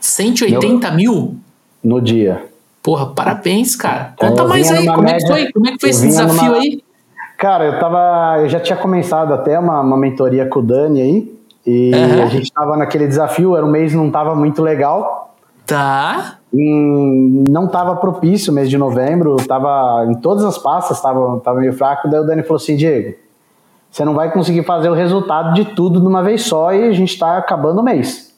180 0.00 0.90
meu, 0.92 0.96
mil? 0.96 1.36
No 1.84 2.00
dia. 2.00 2.42
Porra, 2.82 3.06
parabéns, 3.08 3.76
cara. 3.76 4.14
Conta 4.16 4.44
mais 4.44 4.70
aí, 4.70 4.86
como 4.86 5.02
média, 5.02 5.16
é 5.16 5.18
que 5.18 5.26
foi? 5.26 5.52
Como 5.52 5.68
é 5.68 5.72
que 5.72 5.78
foi 5.78 5.90
esse 5.90 6.06
desafio 6.06 6.44
numa, 6.44 6.56
aí? 6.56 6.82
Cara, 7.42 7.64
eu 7.64 7.80
tava. 7.80 8.38
Eu 8.38 8.48
já 8.48 8.60
tinha 8.60 8.76
começado 8.76 9.34
até 9.34 9.58
uma, 9.58 9.80
uma 9.80 9.96
mentoria 9.96 10.46
com 10.46 10.60
o 10.60 10.62
Dani 10.62 11.02
aí. 11.02 11.38
E 11.66 11.90
uhum. 11.92 12.22
a 12.22 12.26
gente 12.26 12.52
tava 12.52 12.76
naquele 12.76 13.04
desafio, 13.04 13.56
era 13.56 13.66
um 13.66 13.68
mês 13.68 13.92
não 13.92 14.12
tava 14.12 14.32
muito 14.36 14.62
legal. 14.62 15.34
Tá. 15.66 16.38
E 16.54 17.44
não 17.48 17.66
tava 17.66 17.96
propício 17.96 18.52
o 18.52 18.54
mês 18.54 18.70
de 18.70 18.78
novembro, 18.78 19.34
tava 19.44 20.06
em 20.08 20.14
todas 20.14 20.44
as 20.44 20.56
pastas, 20.56 21.00
tava, 21.00 21.40
tava 21.40 21.58
meio 21.58 21.72
fraco. 21.72 22.08
Daí 22.08 22.20
o 22.20 22.24
Dani 22.24 22.44
falou 22.44 22.58
assim: 22.58 22.76
Diego, 22.76 23.16
você 23.90 24.04
não 24.04 24.14
vai 24.14 24.30
conseguir 24.30 24.62
fazer 24.62 24.88
o 24.88 24.94
resultado 24.94 25.52
de 25.52 25.64
tudo 25.64 26.00
de 26.00 26.06
uma 26.06 26.22
vez 26.22 26.44
só 26.44 26.72
e 26.72 26.84
a 26.84 26.92
gente 26.92 27.18
tá 27.18 27.38
acabando 27.38 27.80
o 27.80 27.82
mês. 27.82 28.32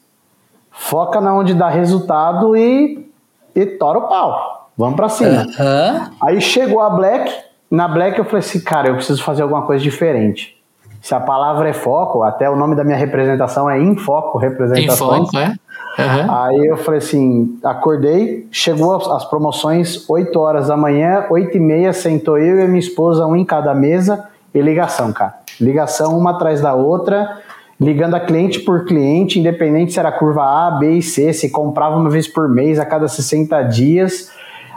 Foca 0.71 1.21
na 1.21 1.31
onde 1.31 1.53
dá 1.53 1.69
resultado 1.69 2.57
e, 2.57 3.07
e 3.53 3.67
tora 3.67 3.99
o 3.99 4.07
pau. 4.07 4.71
Vamos 4.75 4.95
pra 4.95 5.09
cima. 5.09 5.43
Uhum. 5.43 6.09
Aí 6.23 6.41
chegou 6.41 6.81
a 6.81 6.89
Black, 6.89 7.31
na 7.75 7.87
Black 7.87 8.17
eu 8.17 8.25
falei 8.25 8.39
assim, 8.39 8.59
cara, 8.61 8.87
eu 8.87 8.95
preciso 8.95 9.23
fazer 9.23 9.43
alguma 9.43 9.63
coisa 9.63 9.83
diferente. 9.83 10.55
Se 11.01 11.13
a 11.13 11.19
palavra 11.19 11.69
é 11.69 11.73
foco, 11.73 12.23
até 12.23 12.49
o 12.49 12.55
nome 12.55 12.75
da 12.75 12.83
minha 12.83 12.97
representação 12.97 13.69
é 13.69 13.79
em 13.79 13.95
foco 13.95 14.37
representações. 14.37 15.21
Em 15.21 15.25
foco, 15.25 15.37
é? 15.37 15.55
Uhum. 15.97 16.33
Aí 16.33 16.67
eu 16.67 16.77
falei 16.77 16.97
assim, 16.97 17.57
acordei, 17.63 18.47
chegou 18.51 18.95
as 18.95 19.23
promoções 19.25 20.09
8 20.09 20.39
horas 20.39 20.67
da 20.67 20.75
manhã, 20.75 21.25
8 21.29 21.55
e 21.55 21.59
meia, 21.59 21.93
sentou 21.93 22.37
eu 22.37 22.59
e 22.59 22.63
a 22.63 22.67
minha 22.67 22.79
esposa, 22.79 23.25
um 23.25 23.35
em 23.35 23.45
cada 23.45 23.73
mesa, 23.73 24.25
e 24.53 24.61
ligação, 24.61 25.13
cara. 25.13 25.35
Ligação 25.59 26.17
uma 26.17 26.31
atrás 26.31 26.59
da 26.59 26.73
outra, 26.73 27.39
ligando 27.79 28.15
a 28.15 28.19
cliente 28.19 28.59
por 28.59 28.85
cliente, 28.85 29.39
independente 29.39 29.93
se 29.93 29.99
era 29.99 30.11
curva 30.11 30.43
A, 30.43 30.71
B 30.71 30.91
e 30.93 31.01
C, 31.01 31.31
se 31.33 31.49
comprava 31.49 31.97
uma 31.97 32.09
vez 32.09 32.27
por 32.27 32.49
mês, 32.49 32.79
a 32.79 32.85
cada 32.85 33.07
60 33.07 33.61
dias. 33.63 34.31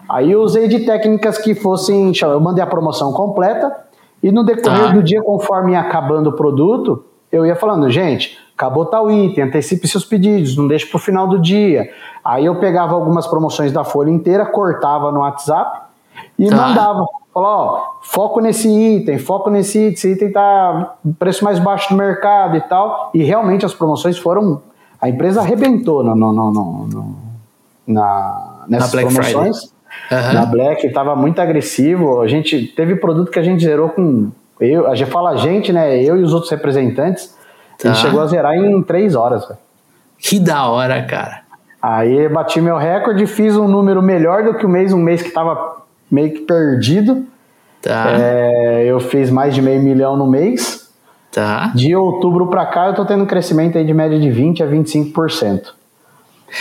Aí 0.08 0.32
eu 0.32 0.40
usei 0.40 0.68
de 0.68 0.80
técnicas 0.80 1.38
que 1.38 1.54
fossem. 1.54 2.12
Eu 2.22 2.40
mandei 2.40 2.62
a 2.62 2.66
promoção 2.66 3.12
completa 3.12 3.88
e 4.22 4.32
no 4.32 4.42
decorrer 4.42 4.86
tá. 4.86 4.92
do 4.92 5.02
dia, 5.02 5.22
conforme 5.22 5.72
ia 5.72 5.80
acabando 5.80 6.30
o 6.30 6.32
produto, 6.32 7.04
eu 7.30 7.46
ia 7.46 7.54
falando, 7.54 7.88
gente, 7.90 8.36
acabou 8.56 8.86
tal 8.86 9.10
item, 9.10 9.44
antecipe 9.44 9.86
seus 9.86 10.04
pedidos, 10.04 10.56
não 10.56 10.66
deixe 10.66 10.86
para 10.86 10.96
o 10.96 11.00
final 11.00 11.28
do 11.28 11.38
dia. 11.38 11.90
Aí 12.24 12.46
eu 12.46 12.56
pegava 12.56 12.94
algumas 12.94 13.26
promoções 13.26 13.70
da 13.70 13.84
folha 13.84 14.10
inteira, 14.10 14.44
cortava 14.46 15.12
no 15.12 15.20
WhatsApp 15.20 15.82
e 16.38 16.48
tá. 16.48 16.56
mandava. 16.56 17.04
Falou, 17.32 17.48
ó, 17.48 17.82
foco 18.02 18.40
nesse 18.40 18.68
item, 18.68 19.18
foco 19.18 19.50
nesse 19.50 19.78
item, 19.78 19.92
esse 19.92 20.12
item 20.12 20.32
tá 20.32 20.96
preço 21.18 21.44
mais 21.44 21.58
baixo 21.60 21.90
do 21.90 21.96
mercado 21.96 22.56
e 22.56 22.60
tal. 22.62 23.10
E 23.14 23.22
realmente 23.22 23.64
as 23.64 23.74
promoções 23.74 24.18
foram. 24.18 24.60
A 25.00 25.08
empresa 25.08 25.40
arrebentou 25.40 26.02
no, 26.02 26.16
no, 26.16 26.32
no, 26.32 26.50
no 26.50 27.16
na, 27.86 28.64
nessas 28.66 28.92
na 28.92 29.02
promoções. 29.02 29.72
Uhum. 30.10 30.32
Na 30.32 30.46
Black 30.46 30.86
estava 30.86 31.14
muito 31.16 31.40
agressivo. 31.40 32.20
A 32.20 32.28
gente 32.28 32.66
teve 32.68 32.96
produto 32.96 33.30
que 33.30 33.38
a 33.38 33.42
gente 33.42 33.62
zerou 33.62 33.90
com. 33.90 34.30
Eu, 34.60 34.88
a 34.88 34.94
gente 34.94 35.10
fala 35.10 35.30
a 35.30 35.36
gente, 35.36 35.72
né? 35.72 36.02
Eu 36.02 36.18
e 36.18 36.22
os 36.22 36.32
outros 36.32 36.50
representantes. 36.50 37.34
Tá. 37.78 37.90
A 37.90 37.92
gente 37.92 38.02
chegou 38.02 38.20
a 38.20 38.26
zerar 38.26 38.54
em 38.54 38.82
três 38.82 39.14
horas. 39.14 39.46
Véio. 39.46 39.58
Que 40.18 40.40
da 40.40 40.68
hora, 40.68 41.02
cara. 41.04 41.42
Aí 41.80 42.28
bati 42.28 42.60
meu 42.60 42.76
recorde, 42.76 43.24
fiz 43.26 43.56
um 43.56 43.68
número 43.68 44.02
melhor 44.02 44.42
do 44.42 44.54
que 44.54 44.66
o 44.66 44.68
mês, 44.68 44.92
um 44.92 44.98
mês 44.98 45.22
que 45.22 45.28
estava 45.28 45.82
meio 46.10 46.32
que 46.32 46.40
perdido. 46.40 47.24
Tá. 47.80 48.10
É, 48.10 48.84
eu 48.84 48.98
fiz 48.98 49.30
mais 49.30 49.54
de 49.54 49.62
meio 49.62 49.80
milhão 49.80 50.16
no 50.16 50.26
mês. 50.26 50.88
Tá. 51.30 51.70
De 51.74 51.94
outubro 51.94 52.48
para 52.48 52.66
cá 52.66 52.86
eu 52.88 52.94
tô 52.94 53.04
tendo 53.04 53.22
um 53.22 53.26
crescimento 53.26 53.78
aí 53.78 53.84
de 53.84 53.94
média 53.94 54.18
de 54.18 54.30
20 54.30 54.62
a 54.62 54.66
25%. 54.66 55.60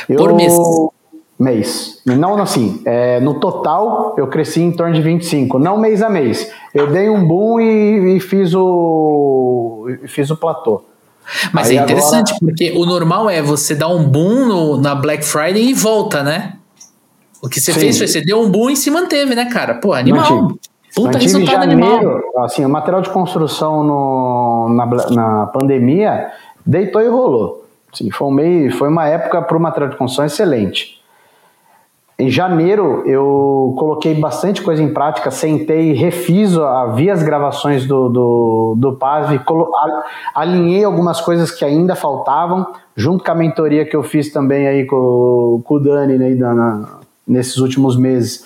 Por 0.07 0.29
eu, 0.29 0.35
mês? 0.35 0.53
Mês. 1.39 2.01
Não 2.03 2.35
assim, 2.41 2.81
é, 2.83 3.19
no 3.19 3.35
total 3.35 4.15
eu 4.17 4.27
cresci 4.27 4.61
em 4.61 4.71
torno 4.71 4.95
de 4.95 5.01
25, 5.01 5.59
não 5.59 5.77
mês 5.77 6.01
a 6.01 6.09
mês. 6.09 6.51
Eu 6.73 6.87
dei 6.87 7.09
um 7.09 7.27
boom 7.27 7.59
e, 7.59 8.17
e 8.17 8.19
fiz 8.19 8.55
o 8.55 9.87
fiz 10.07 10.31
o 10.31 10.35
platô. 10.35 10.83
Mas 11.53 11.69
Aí 11.69 11.77
é 11.77 11.81
interessante, 11.81 12.33
agora... 12.33 12.39
porque 12.39 12.71
o 12.71 12.85
normal 12.85 13.29
é 13.29 13.41
você 13.41 13.75
dar 13.75 13.89
um 13.89 14.03
boom 14.03 14.45
no, 14.45 14.77
na 14.81 14.95
Black 14.95 15.23
Friday 15.23 15.69
e 15.69 15.73
volta, 15.73 16.23
né? 16.23 16.53
O 17.41 17.47
que 17.47 17.59
você 17.59 17.73
Sim. 17.73 17.79
fez 17.79 17.97
foi 17.97 18.07
você 18.07 18.21
deu 18.21 18.41
um 18.41 18.49
boom 18.49 18.69
e 18.69 18.75
se 18.75 18.89
manteve, 18.89 19.35
né, 19.35 19.45
cara? 19.45 19.75
Pô, 19.75 19.93
animal. 19.93 20.41
Mantive. 20.41 20.59
Puta 20.95 21.11
Mantive 21.11 21.33
resultado 21.33 21.69
janeiro, 21.69 22.09
animal. 22.09 22.43
Assim, 22.43 22.65
o 22.65 22.69
material 22.69 23.01
de 23.01 23.09
construção 23.09 23.83
no, 23.83 24.69
na, 24.69 24.85
na 25.11 25.45
pandemia 25.47 26.31
deitou 26.65 27.01
e 27.01 27.07
rolou. 27.07 27.65
Assim, 27.93 28.09
foi, 28.09 28.27
um 28.27 28.31
meio, 28.31 28.75
foi 28.75 28.89
uma 28.89 29.07
época 29.07 29.41
para 29.41 29.55
o 29.55 29.59
material 29.59 29.91
de 29.91 29.97
construção 29.97 30.25
excelente. 30.25 30.96
Em 32.19 32.31
janeiro 32.31 33.03
eu 33.05 33.75
coloquei 33.77 34.15
bastante 34.15 34.63
coisa 34.63 34.81
em 34.81 34.91
prática, 34.91 35.29
sentei, 35.29 35.93
refiz, 35.93 36.55
vi 36.95 37.11
as 37.11 37.21
gravações 37.21 37.85
do, 37.85 38.09
do, 38.09 38.75
do 38.75 38.93
PASV, 38.93 39.39
alinhei 40.33 40.83
algumas 40.83 41.21
coisas 41.21 41.51
que 41.51 41.63
ainda 41.63 41.95
faltavam, 41.95 42.65
junto 42.95 43.23
com 43.23 43.31
a 43.31 43.35
mentoria 43.35 43.85
que 43.85 43.95
eu 43.95 44.01
fiz 44.01 44.31
também 44.31 44.67
aí 44.67 44.85
com, 44.85 45.61
com 45.63 45.75
o 45.75 45.79
Dani 45.79 46.17
né, 46.17 46.85
nesses 47.27 47.57
últimos 47.57 47.95
meses. 47.95 48.43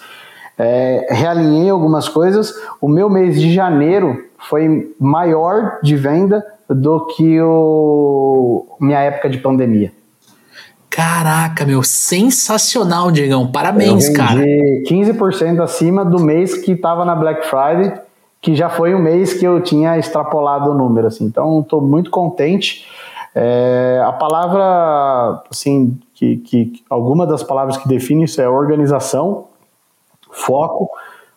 É, 0.58 1.08
realinhei 1.10 1.70
algumas 1.70 2.10
coisas. 2.10 2.54
O 2.82 2.90
meu 2.90 3.10
mês 3.10 3.40
de 3.40 3.54
janeiro 3.54 4.26
foi 4.38 4.94
maior 5.00 5.80
de 5.82 5.96
venda 5.96 6.46
do 6.70 7.06
que 7.08 7.40
o 7.42 8.66
minha 8.82 9.00
época 9.00 9.30
de 9.30 9.38
pandemia. 9.38 9.94
Caraca, 10.92 11.66
meu, 11.66 11.82
sensacional, 11.84 13.12
Diegão. 13.12 13.50
Parabéns, 13.50 14.10
eu 14.10 14.14
cara. 14.14 14.42
15% 14.42 15.64
acima 15.64 16.04
do 16.04 16.20
mês 16.20 16.54
que 16.54 16.74
estava 16.74 17.06
na 17.06 17.16
Black 17.16 17.48
Friday, 17.48 17.94
que 18.42 18.54
já 18.54 18.68
foi 18.68 18.94
o 18.94 19.00
mês 19.00 19.34
que 19.34 19.46
eu 19.46 19.62
tinha 19.62 19.98
extrapolado 19.98 20.70
o 20.70 20.74
número. 20.74 21.08
Assim. 21.08 21.24
Então, 21.24 21.62
estou 21.62 21.80
muito 21.80 22.12
contente. 22.12 22.86
É, 23.34 24.04
a 24.06 24.12
palavra, 24.12 25.42
assim, 25.50 25.98
que, 26.14 26.36
que 26.36 26.84
alguma 26.90 27.26
das 27.26 27.42
palavras 27.42 27.78
que 27.78 27.88
define 27.88 28.26
isso 28.26 28.42
é 28.42 28.50
organização, 28.50 29.46
foco, 30.30 30.90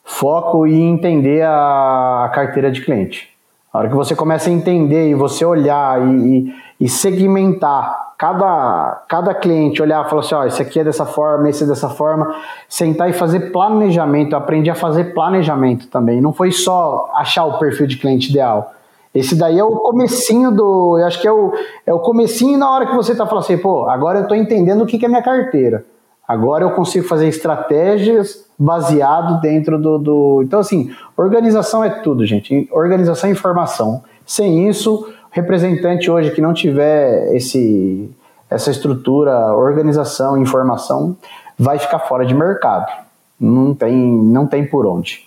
foco 0.02 0.66
e 0.66 0.82
entender 0.82 1.42
a, 1.42 2.24
a 2.24 2.28
carteira 2.30 2.72
de 2.72 2.80
cliente. 2.80 3.28
A 3.72 3.78
hora 3.78 3.88
que 3.88 3.94
você 3.94 4.16
começa 4.16 4.50
a 4.50 4.52
entender 4.52 5.09
e 5.11 5.14
você 5.14 5.44
olhar 5.44 6.05
e, 6.09 6.38
e, 6.38 6.55
e 6.80 6.88
segmentar 6.88 8.03
cada, 8.18 9.04
cada 9.08 9.34
cliente, 9.34 9.82
olhar 9.82 10.04
e 10.04 10.08
falar 10.08 10.20
assim, 10.20 10.34
ó, 10.34 10.44
esse 10.44 10.62
aqui 10.62 10.80
é 10.80 10.84
dessa 10.84 11.04
forma, 11.04 11.48
esse 11.48 11.64
é 11.64 11.66
dessa 11.66 11.88
forma, 11.88 12.34
sentar 12.68 13.10
e 13.10 13.12
fazer 13.12 13.52
planejamento, 13.52 14.32
eu 14.32 14.38
aprendi 14.38 14.70
a 14.70 14.74
fazer 14.74 15.14
planejamento 15.14 15.88
também, 15.88 16.20
não 16.20 16.32
foi 16.32 16.52
só 16.52 17.10
achar 17.14 17.44
o 17.44 17.58
perfil 17.58 17.86
de 17.86 17.96
cliente 17.96 18.30
ideal. 18.30 18.72
Esse 19.14 19.36
daí 19.36 19.58
é 19.58 19.64
o 19.64 19.76
comecinho 19.76 20.50
do, 20.50 20.98
eu 20.98 21.06
acho 21.06 21.20
que 21.20 21.28
é 21.28 21.32
o, 21.32 21.52
é 21.86 21.94
o 21.94 22.00
comecinho 22.00 22.58
na 22.58 22.70
hora 22.70 22.86
que 22.86 22.96
você 22.96 23.12
está 23.12 23.26
falando 23.26 23.44
assim, 23.44 23.58
pô, 23.58 23.88
agora 23.88 24.18
eu 24.18 24.22
estou 24.22 24.36
entendendo 24.36 24.82
o 24.82 24.86
que, 24.86 24.98
que 24.98 25.04
é 25.04 25.08
minha 25.08 25.22
carteira. 25.22 25.84
Agora 26.26 26.64
eu 26.64 26.70
consigo 26.70 27.06
fazer 27.06 27.28
estratégias 27.28 28.46
baseado 28.58 29.40
dentro 29.40 29.78
do, 29.78 29.98
do. 29.98 30.40
Então, 30.42 30.58
assim, 30.58 30.90
organização 31.16 31.84
é 31.84 31.90
tudo, 31.90 32.24
gente. 32.24 32.66
Organização 32.72 33.28
e 33.28 33.32
informação. 33.32 34.02
Sem 34.24 34.68
isso, 34.68 35.06
representante 35.35 36.09
hoje 36.11 36.30
que 36.30 36.41
não 36.41 36.55
tiver 36.55 37.35
esse, 37.35 38.09
essa 38.49 38.70
estrutura, 38.70 39.53
organização, 39.53 40.39
informação, 40.41 41.16
vai 41.59 41.78
ficar 41.78 41.99
fora 41.99 42.24
de 42.24 42.32
mercado. 42.32 42.87
Não 43.39 43.74
tem, 43.74 43.95
não 43.95 44.47
tem 44.47 44.64
por 44.64 44.87
onde. 44.87 45.24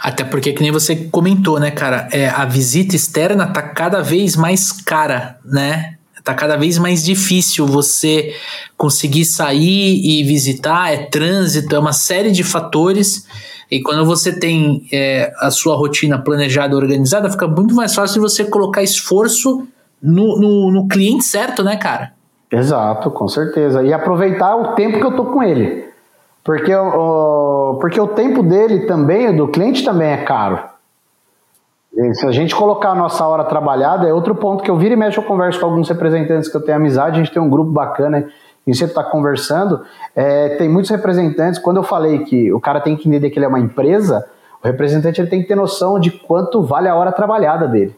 Até 0.00 0.22
porque, 0.22 0.52
que 0.52 0.62
nem 0.62 0.70
você 0.70 0.94
comentou, 0.94 1.58
né, 1.58 1.72
cara? 1.72 2.08
É, 2.12 2.28
a 2.28 2.44
visita 2.44 2.94
externa 2.94 3.48
tá 3.48 3.60
cada 3.60 4.00
vez 4.00 4.36
mais 4.36 4.70
cara, 4.70 5.38
né? 5.44 5.96
tá 6.26 6.34
cada 6.34 6.56
vez 6.56 6.76
mais 6.76 7.04
difícil 7.04 7.68
você 7.68 8.34
conseguir 8.76 9.24
sair 9.24 10.04
e 10.04 10.24
visitar, 10.24 10.92
é 10.92 10.96
trânsito, 10.96 11.72
é 11.72 11.78
uma 11.78 11.92
série 11.92 12.32
de 12.32 12.42
fatores. 12.42 13.26
E 13.70 13.82
quando 13.82 14.04
você 14.04 14.38
tem 14.38 14.86
é, 14.92 15.32
a 15.38 15.50
sua 15.50 15.76
rotina 15.76 16.18
planejada, 16.18 16.76
organizada, 16.76 17.30
fica 17.30 17.48
muito 17.48 17.74
mais 17.74 17.94
fácil 17.94 18.22
você 18.22 18.44
colocar 18.44 18.82
esforço 18.82 19.66
no, 20.00 20.38
no, 20.38 20.70
no 20.72 20.88
cliente 20.88 21.24
certo, 21.24 21.64
né, 21.64 21.76
cara? 21.76 22.12
Exato, 22.50 23.10
com 23.10 23.26
certeza. 23.26 23.82
E 23.82 23.92
aproveitar 23.92 24.54
o 24.54 24.74
tempo 24.74 24.98
que 24.98 25.04
eu 25.04 25.16
tô 25.16 25.24
com 25.26 25.42
ele. 25.42 25.86
Porque 26.44 26.72
o, 26.72 27.78
porque 27.80 28.00
o 28.00 28.06
tempo 28.06 28.40
dele 28.42 28.86
também, 28.86 29.34
do 29.34 29.48
cliente 29.48 29.84
também 29.84 30.10
é 30.10 30.18
caro. 30.18 30.60
Se 32.12 32.26
a 32.26 32.30
gente 32.30 32.54
colocar 32.54 32.90
a 32.90 32.94
nossa 32.94 33.26
hora 33.26 33.42
trabalhada, 33.42 34.06
é 34.06 34.12
outro 34.12 34.34
ponto 34.34 34.62
que 34.62 34.70
eu 34.70 34.76
viro 34.76 34.94
e 34.94 34.96
mexo, 34.96 35.18
eu 35.18 35.24
converso 35.24 35.58
com 35.58 35.66
alguns 35.66 35.88
representantes 35.88 36.48
que 36.48 36.56
eu 36.56 36.60
tenho 36.60 36.76
amizade, 36.76 37.18
a 37.18 37.24
gente 37.24 37.32
tem 37.32 37.42
um 37.42 37.48
grupo 37.48 37.70
bacana 37.70 38.28
e 38.66 38.74
você 38.74 38.84
está 38.84 39.04
conversando. 39.04 39.82
É, 40.14 40.56
tem 40.56 40.68
muitos 40.68 40.90
representantes, 40.90 41.58
quando 41.58 41.76
eu 41.76 41.82
falei 41.82 42.20
que 42.24 42.52
o 42.52 42.60
cara 42.60 42.80
tem 42.80 42.96
que 42.96 43.08
entender 43.08 43.30
que 43.30 43.38
ele 43.38 43.46
é 43.46 43.48
uma 43.48 43.60
empresa, 43.60 44.28
o 44.62 44.66
representante 44.66 45.20
ele 45.20 45.28
tem 45.28 45.42
que 45.42 45.48
ter 45.48 45.54
noção 45.54 46.00
de 46.00 46.10
quanto 46.10 46.62
vale 46.62 46.88
a 46.88 46.94
hora 46.94 47.12
trabalhada 47.12 47.68
dele. 47.68 47.96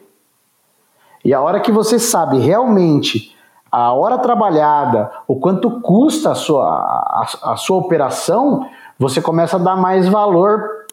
E 1.25 1.33
a 1.33 1.41
hora 1.41 1.61
que 1.61 1.73
você 1.73 1.99
sabe 1.99 2.39
realmente 2.39 3.37
a 3.71 3.93
hora 3.93 4.19
trabalhada, 4.19 5.11
o 5.27 5.37
quanto 5.37 5.81
custa 5.81 6.33
a 6.33 6.35
sua, 6.35 6.64
a, 6.64 7.53
a 7.53 7.57
sua 7.57 7.77
operação, 7.77 8.66
você 8.99 9.21
começa 9.21 9.57
a 9.57 9.59
dar 9.59 9.77
mais 9.77 10.09
valor 10.09 10.87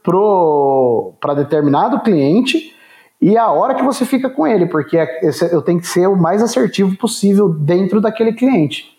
para 1.20 1.34
determinado 1.34 2.02
cliente 2.02 2.76
e 3.22 3.38
a 3.38 3.50
hora 3.50 3.74
que 3.74 3.82
você 3.82 4.06
fica 4.06 4.30
com 4.30 4.46
ele, 4.46 4.68
porque 4.68 4.98
é, 4.98 5.22
eu 5.52 5.62
tenho 5.62 5.80
que 5.80 5.88
ser 5.88 6.08
o 6.08 6.16
mais 6.16 6.44
assertivo 6.44 6.96
possível 6.98 7.50
dentro 7.50 8.02
daquele 8.02 8.34
cliente. 8.34 8.95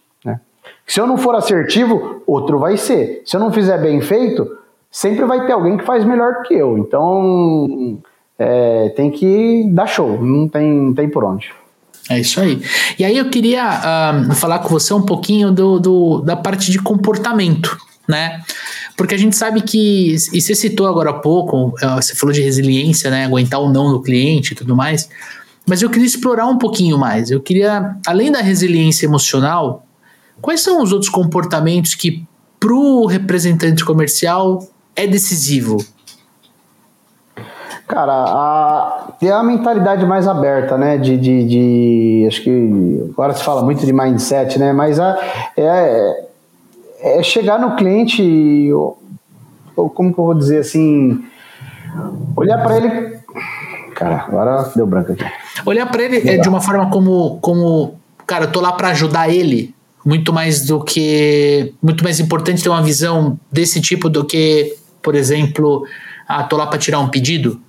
Se 0.87 1.01
eu 1.01 1.07
não 1.07 1.16
for 1.16 1.34
assertivo, 1.34 2.22
outro 2.26 2.59
vai 2.59 2.76
ser. 2.76 3.22
Se 3.24 3.37
eu 3.37 3.41
não 3.41 3.53
fizer 3.53 3.78
bem 3.78 4.01
feito, 4.01 4.49
sempre 4.91 5.24
vai 5.24 5.47
ter 5.47 5.53
alguém 5.53 5.76
que 5.76 5.84
faz 5.84 6.05
melhor 6.05 6.43
que 6.43 6.55
eu. 6.55 6.78
Então 6.78 7.99
é, 8.39 8.91
tem 8.91 9.11
que 9.11 9.64
dar 9.70 9.87
show, 9.87 10.22
não 10.22 10.49
tem, 10.49 10.95
tem 10.95 11.09
por 11.09 11.24
onde. 11.24 11.53
É 12.09 12.20
isso 12.20 12.41
aí. 12.41 12.62
E 12.99 13.05
aí 13.05 13.18
eu 13.18 13.28
queria 13.28 14.22
falar 14.37 14.61
com 14.61 14.68
você 14.68 14.95
um 14.95 15.03
pouquinho 15.03 15.51
do, 15.51 15.80
do, 15.80 16.20
da 16.20 16.37
parte 16.37 16.70
de 16.70 16.78
comportamento, 16.78 17.76
né? 18.09 18.41
Porque 18.97 19.14
a 19.14 19.18
gente 19.18 19.37
sabe 19.37 19.61
que, 19.61 20.14
e 20.32 20.41
você 20.41 20.55
citou 20.55 20.87
agora 20.87 21.11
há 21.11 21.14
pouco, 21.14 21.74
é, 21.82 21.89
você 21.97 22.14
falou 22.14 22.32
de 22.32 22.41
resiliência, 22.41 23.11
né? 23.11 23.24
Aguentar 23.24 23.61
o 23.61 23.72
não 23.72 23.91
do 23.91 24.01
cliente 24.01 24.53
e 24.53 24.57
tudo 24.57 24.76
mais. 24.76 25.09
Mas 25.68 25.82
eu 25.82 25.91
queria 25.91 26.07
explorar 26.07 26.47
um 26.47 26.59
pouquinho 26.59 26.97
mais. 26.97 27.30
Eu 27.30 27.41
queria, 27.41 27.97
além 28.07 28.30
da 28.30 28.41
resiliência 28.41 29.05
emocional, 29.05 29.86
quais 30.41 30.61
são 30.61 30.82
os 30.82 30.93
outros 30.93 31.11
comportamentos 31.11 31.95
que 31.95 32.26
para 32.59 32.72
o 32.72 33.07
representante 33.07 33.84
comercial 33.84 34.66
é 34.95 35.07
decisivo? 35.07 35.78
Cara, 37.87 38.12
a, 38.12 39.12
ter 39.20 39.30
a 39.30 39.43
mentalidade 39.45 40.05
mais 40.05 40.26
aberta, 40.26 40.76
né? 40.76 40.99
De, 40.99 41.16
de, 41.16 41.45
de, 41.45 42.24
Acho 42.26 42.43
que 42.43 43.11
agora 43.12 43.32
se 43.32 43.45
fala 43.45 43.62
muito 43.62 43.87
de 43.87 43.93
mindset, 43.93 44.59
né? 44.59 44.72
Mas 44.72 44.99
a, 44.99 45.16
é, 45.57 46.26
é 47.01 47.22
chegar 47.22 47.61
no 47.61 47.76
cliente, 47.76 48.22
ou, 48.72 48.99
ou 49.76 49.89
como 49.89 50.12
que 50.12 50.18
eu 50.18 50.24
vou 50.24 50.34
dizer 50.34 50.59
assim, 50.59 51.24
olhar 52.37 52.61
para 52.62 52.76
ele. 52.76 53.18
Cara, 53.95 54.24
agora 54.26 54.72
deu 54.74 54.87
branco 54.87 55.12
aqui. 55.12 55.24
Olhar 55.64 55.87
para 55.87 56.03
ele 56.03 56.28
é 56.28 56.39
de 56.39 56.49
uma 56.49 56.61
forma 56.61 56.91
como, 56.91 57.39
como, 57.41 57.95
cara, 58.26 58.47
eu 58.47 58.53
tô 58.53 58.61
lá 58.61 58.72
para 58.72 58.89
ajudar 58.89 59.30
ele, 59.30 59.76
muito 60.07 60.32
mais 60.32 60.64
do 60.64 60.84
que, 60.84 61.74
muito 61.82 62.04
mais 62.04 62.20
importante 62.20 62.62
ter 62.62 62.68
uma 62.68 62.80
visão 62.80 63.36
desse 63.50 63.80
tipo 63.80 64.09
do 64.09 64.24
que, 64.24 64.76
por 65.02 65.16
exemplo, 65.16 65.84
ah, 66.28 66.44
tô 66.44 66.57
lá 66.57 66.68
para 66.68 66.78
tirar 66.78 67.00
um 67.00 67.09
pedido. 67.09 67.61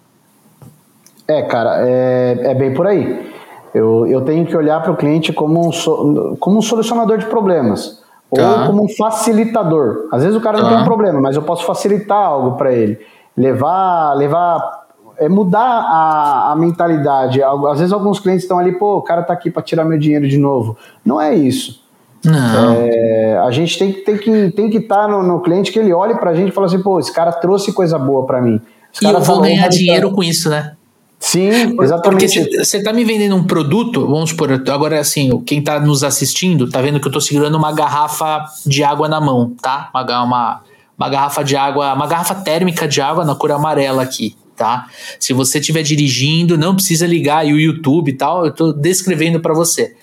É, 1.27 1.41
cara, 1.41 1.77
é, 1.79 2.37
é 2.43 2.53
bem 2.53 2.75
por 2.75 2.85
aí. 2.85 3.33
Eu, 3.73 4.05
eu 4.05 4.21
tenho 4.21 4.45
que 4.45 4.55
olhar 4.55 4.81
para 4.83 4.91
o 4.91 4.95
cliente 4.95 5.33
como 5.33 5.67
um, 5.67 6.35
como 6.35 6.59
um 6.59 6.61
solucionador 6.61 7.17
de 7.17 7.25
problemas. 7.25 8.03
Tá. 8.33 8.61
Ou 8.61 8.67
como 8.67 8.85
um 8.85 8.89
facilitador. 8.89 10.07
Às 10.11 10.21
vezes 10.21 10.37
o 10.37 10.41
cara 10.41 10.57
tá. 10.57 10.63
não 10.63 10.69
tem 10.69 10.79
um 10.79 10.85
problema, 10.85 11.19
mas 11.19 11.35
eu 11.35 11.41
posso 11.41 11.65
facilitar 11.65 12.19
algo 12.19 12.55
para 12.55 12.71
ele. 12.71 12.99
Levar, 13.35 14.13
levar 14.13 14.85
é 15.17 15.27
mudar 15.27 15.59
a, 15.59 16.51
a, 16.51 16.55
mentalidade. 16.55 17.41
Às 17.41 17.79
vezes 17.79 17.91
alguns 17.91 18.19
clientes 18.19 18.43
estão 18.43 18.59
ali, 18.59 18.77
pô, 18.77 18.97
o 18.97 19.01
cara 19.01 19.23
tá 19.23 19.33
aqui 19.33 19.49
para 19.49 19.63
tirar 19.63 19.83
meu 19.85 19.97
dinheiro 19.97 20.27
de 20.27 20.37
novo. 20.37 20.77
Não 21.03 21.19
é 21.19 21.33
isso. 21.33 21.86
Não. 22.23 22.81
É, 22.81 23.37
a 23.45 23.51
gente 23.51 23.77
tem, 23.77 23.91
tem 23.91 24.17
que 24.17 24.51
tem 24.51 24.69
que 24.69 24.77
estar 24.77 25.03
tá 25.03 25.07
no, 25.07 25.23
no, 25.23 25.41
cliente 25.41 25.71
que 25.71 25.79
ele 25.79 25.93
olhe 25.93 26.15
para 26.15 26.31
a 26.31 26.35
gente 26.35 26.49
e 26.49 26.51
fale 26.51 26.67
assim, 26.67 26.81
pô, 26.81 26.99
esse 26.99 27.13
cara 27.13 27.31
trouxe 27.31 27.71
coisa 27.71 27.97
boa 27.97 28.25
para 28.25 28.41
mim. 28.41 28.59
Esse 28.93 29.05
e 29.05 29.09
eu 29.09 29.21
vou 29.21 29.41
ganhar 29.41 29.67
dinheiro 29.67 30.11
com 30.11 30.23
isso, 30.23 30.49
né? 30.49 30.73
Sim, 31.19 31.75
exatamente. 31.81 32.27
Porque 32.27 32.63
você 32.63 32.77
está 32.77 32.93
me 32.93 33.03
vendendo 33.03 33.35
um 33.35 33.43
produto, 33.43 34.05
vamos 34.07 34.29
supor, 34.29 34.51
agora 34.69 34.99
assim, 34.99 35.41
quem 35.41 35.59
está 35.59 35.79
nos 35.79 36.03
assistindo 36.03 36.65
está 36.65 36.79
vendo 36.79 36.99
que 36.99 37.07
eu 37.07 37.09
estou 37.09 37.21
segurando 37.21 37.55
uma 37.55 37.71
garrafa 37.71 38.45
de 38.65 38.83
água 38.83 39.07
na 39.07 39.19
mão, 39.19 39.53
tá? 39.59 39.89
Uma, 39.93 40.23
uma, 40.23 40.61
uma 40.97 41.09
garrafa 41.09 41.43
de 41.43 41.55
água, 41.55 41.93
uma 41.93 42.05
garrafa 42.05 42.35
térmica 42.35 42.87
de 42.87 43.01
água 43.01 43.25
na 43.25 43.33
cor 43.33 43.51
amarela 43.51 44.03
aqui, 44.03 44.35
tá? 44.57 44.89
Se 45.19 45.31
você 45.31 45.59
estiver 45.59 45.83
dirigindo, 45.83 46.57
não 46.57 46.75
precisa 46.75 47.05
ligar 47.05 47.37
aí 47.39 47.53
o 47.53 47.59
YouTube 47.59 48.09
e 48.09 48.13
tal, 48.13 48.43
eu 48.43 48.49
estou 48.49 48.73
descrevendo 48.73 49.39
para 49.39 49.53
você. 49.53 49.95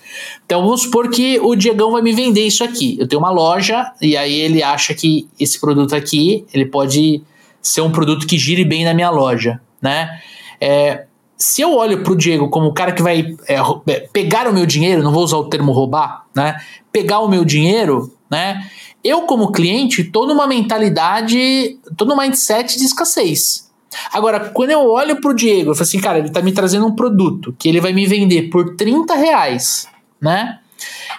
Então 0.45 0.63
vamos 0.63 0.83
supor 0.83 1.09
que 1.09 1.37
o 1.39 1.55
Diegão 1.55 1.91
vai 1.91 2.01
me 2.01 2.13
vender 2.13 2.47
isso 2.47 2.63
aqui. 2.63 2.97
Eu 2.99 3.07
tenho 3.07 3.21
uma 3.21 3.29
loja 3.29 3.91
e 4.01 4.15
aí 4.15 4.33
ele 4.33 4.63
acha 4.63 4.93
que 4.93 5.27
esse 5.37 5.59
produto 5.59 5.93
aqui, 5.93 6.45
ele 6.53 6.65
pode 6.65 7.21
ser 7.61 7.81
um 7.81 7.91
produto 7.91 8.25
que 8.25 8.37
gire 8.37 8.63
bem 8.63 8.85
na 8.85 8.93
minha 8.93 9.09
loja, 9.09 9.59
né? 9.81 10.19
É, 10.59 11.05
se 11.37 11.61
eu 11.61 11.75
olho 11.75 12.01
pro 12.01 12.15
Diego 12.15 12.49
como 12.49 12.67
o 12.67 12.73
cara 12.73 12.93
que 12.93 13.03
vai 13.03 13.35
é, 13.47 13.57
é, 13.87 13.99
pegar 14.13 14.47
o 14.47 14.53
meu 14.53 14.65
dinheiro, 14.65 15.03
não 15.03 15.11
vou 15.11 15.23
usar 15.23 15.37
o 15.37 15.49
termo 15.49 15.73
roubar, 15.73 16.25
né? 16.33 16.55
Pegar 16.91 17.19
o 17.19 17.27
meu 17.27 17.43
dinheiro, 17.43 18.15
né? 18.31 18.65
Eu, 19.03 19.23
como 19.23 19.51
cliente, 19.51 20.03
tô 20.03 20.25
numa 20.25 20.47
mentalidade, 20.47 21.77
tô 21.97 22.05
num 22.05 22.17
mindset 22.17 22.77
de 22.77 22.85
escassez. 22.85 23.64
Agora, 24.11 24.51
quando 24.51 24.71
eu 24.71 24.89
olho 24.89 25.19
pro 25.21 25.33
Diego, 25.33 25.71
eu 25.71 25.75
falo 25.75 25.83
assim, 25.83 25.99
cara, 25.99 26.19
ele 26.19 26.29
tá 26.29 26.41
me 26.41 26.51
trazendo 26.51 26.85
um 26.85 26.95
produto 26.95 27.55
que 27.57 27.69
ele 27.69 27.81
vai 27.81 27.93
me 27.93 28.05
vender 28.05 28.49
por 28.49 28.75
30 28.75 29.15
reais, 29.15 29.87
né? 30.21 30.59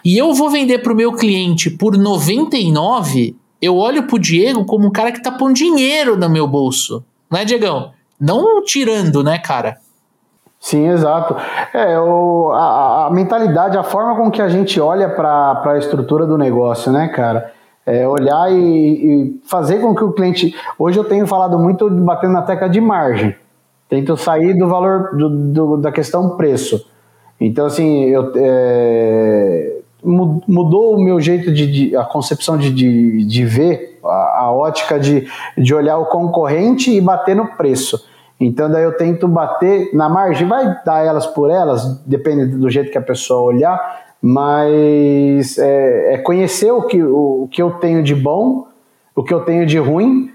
E 0.05 0.17
eu 0.17 0.33
vou 0.35 0.51
vender 0.51 0.79
pro 0.79 0.95
meu 0.95 1.13
cliente 1.13 1.71
por 1.71 1.97
99, 1.97 3.37
eu 3.61 3.77
olho 3.77 4.07
pro 4.07 4.19
Diego 4.19 4.65
como 4.65 4.87
um 4.87 4.93
cara 4.93 5.11
que 5.11 5.23
tá 5.23 5.33
pondo 5.33 5.55
dinheiro 5.55 6.17
no 6.17 6.29
meu 6.29 6.47
bolso. 6.47 7.05
Não 7.31 7.39
é, 7.39 7.45
Diegão? 7.45 7.93
Não 8.21 8.63
tirando, 8.63 9.23
né, 9.23 9.39
cara? 9.39 9.79
Sim, 10.61 10.89
exato. 10.89 11.37
É, 11.73 11.99
o, 11.99 12.51
a, 12.53 13.07
a, 13.07 13.11
mentalidade, 13.11 13.77
a 13.77 13.83
forma 13.83 14.17
com 14.17 14.31
que 14.31 14.41
a 14.41 14.49
gente 14.49 14.81
olha 14.81 15.09
para 15.09 15.63
a 15.65 15.79
estrutura 15.79 16.27
do 16.27 16.37
negócio, 16.39 16.91
né, 16.91 17.09
cara? 17.09 17.53
É 17.87 18.07
olhar 18.07 18.51
e, 18.51 18.57
e, 18.57 19.41
fazer 19.45 19.81
com 19.81 19.95
que 19.95 20.03
o 20.03 20.13
cliente. 20.13 20.55
Hoje 20.77 20.99
eu 20.99 21.05
tenho 21.05 21.27
falado 21.27 21.59
muito 21.59 21.89
batendo 21.89 22.33
na 22.33 22.43
tecla 22.43 22.69
de 22.69 22.81
margem. 22.81 23.35
Tento 23.89 24.17
sair 24.17 24.55
do 24.59 24.67
valor 24.67 25.17
do, 25.17 25.29
do 25.29 25.77
da 25.77 25.93
questão 25.93 26.37
preço. 26.37 26.85
Então, 27.41 27.67
assim, 27.67 28.07
eu, 28.07 28.33
é, 28.35 29.77
mudou 30.03 30.95
o 30.95 31.03
meu 31.03 31.21
jeito 31.21 31.53
de, 31.53 31.67
de 31.67 31.97
a 31.97 32.05
concepção 32.05 32.57
de, 32.57 32.73
de, 32.73 33.25
de 33.25 33.45
ver, 33.45 33.99
a, 34.05 34.43
a, 34.43 34.53
ótica 34.53 35.01
de, 35.01 35.27
de 35.59 35.75
olhar 35.75 35.99
o 35.99 36.07
concorrente 36.07 36.91
e 36.91 37.01
bater 37.01 37.35
no 37.35 37.49
preço. 37.57 38.05
Então 38.39 38.71
daí 38.71 38.85
eu 38.85 38.97
tento 38.97 39.27
bater 39.27 39.91
na 39.95 40.09
margem, 40.09 40.47
vai 40.47 40.77
dar 40.85 41.05
elas 41.05 41.27
por 41.27 41.51
elas, 41.51 41.99
depende 42.05 42.47
do 42.47 42.69
jeito 42.69 42.91
que 42.91 42.99
a 42.99 43.03
pessoa 43.03 43.41
olhar, 43.43 44.06
mas 44.23 45.59
é, 45.59 46.15
é 46.15 46.19
conhecer 46.19 46.71
o 46.71 46.83
que, 46.83 47.03
o, 47.03 47.45
o, 47.45 47.49
que 47.49 47.63
eu 47.63 47.73
tenho 47.73 48.03
de 48.03 48.15
bom, 48.15 48.67
o 49.15 49.23
que 49.23 49.33
eu 49.33 49.41
tenho 49.41 49.67
de 49.67 49.79
ruim, 49.79 50.31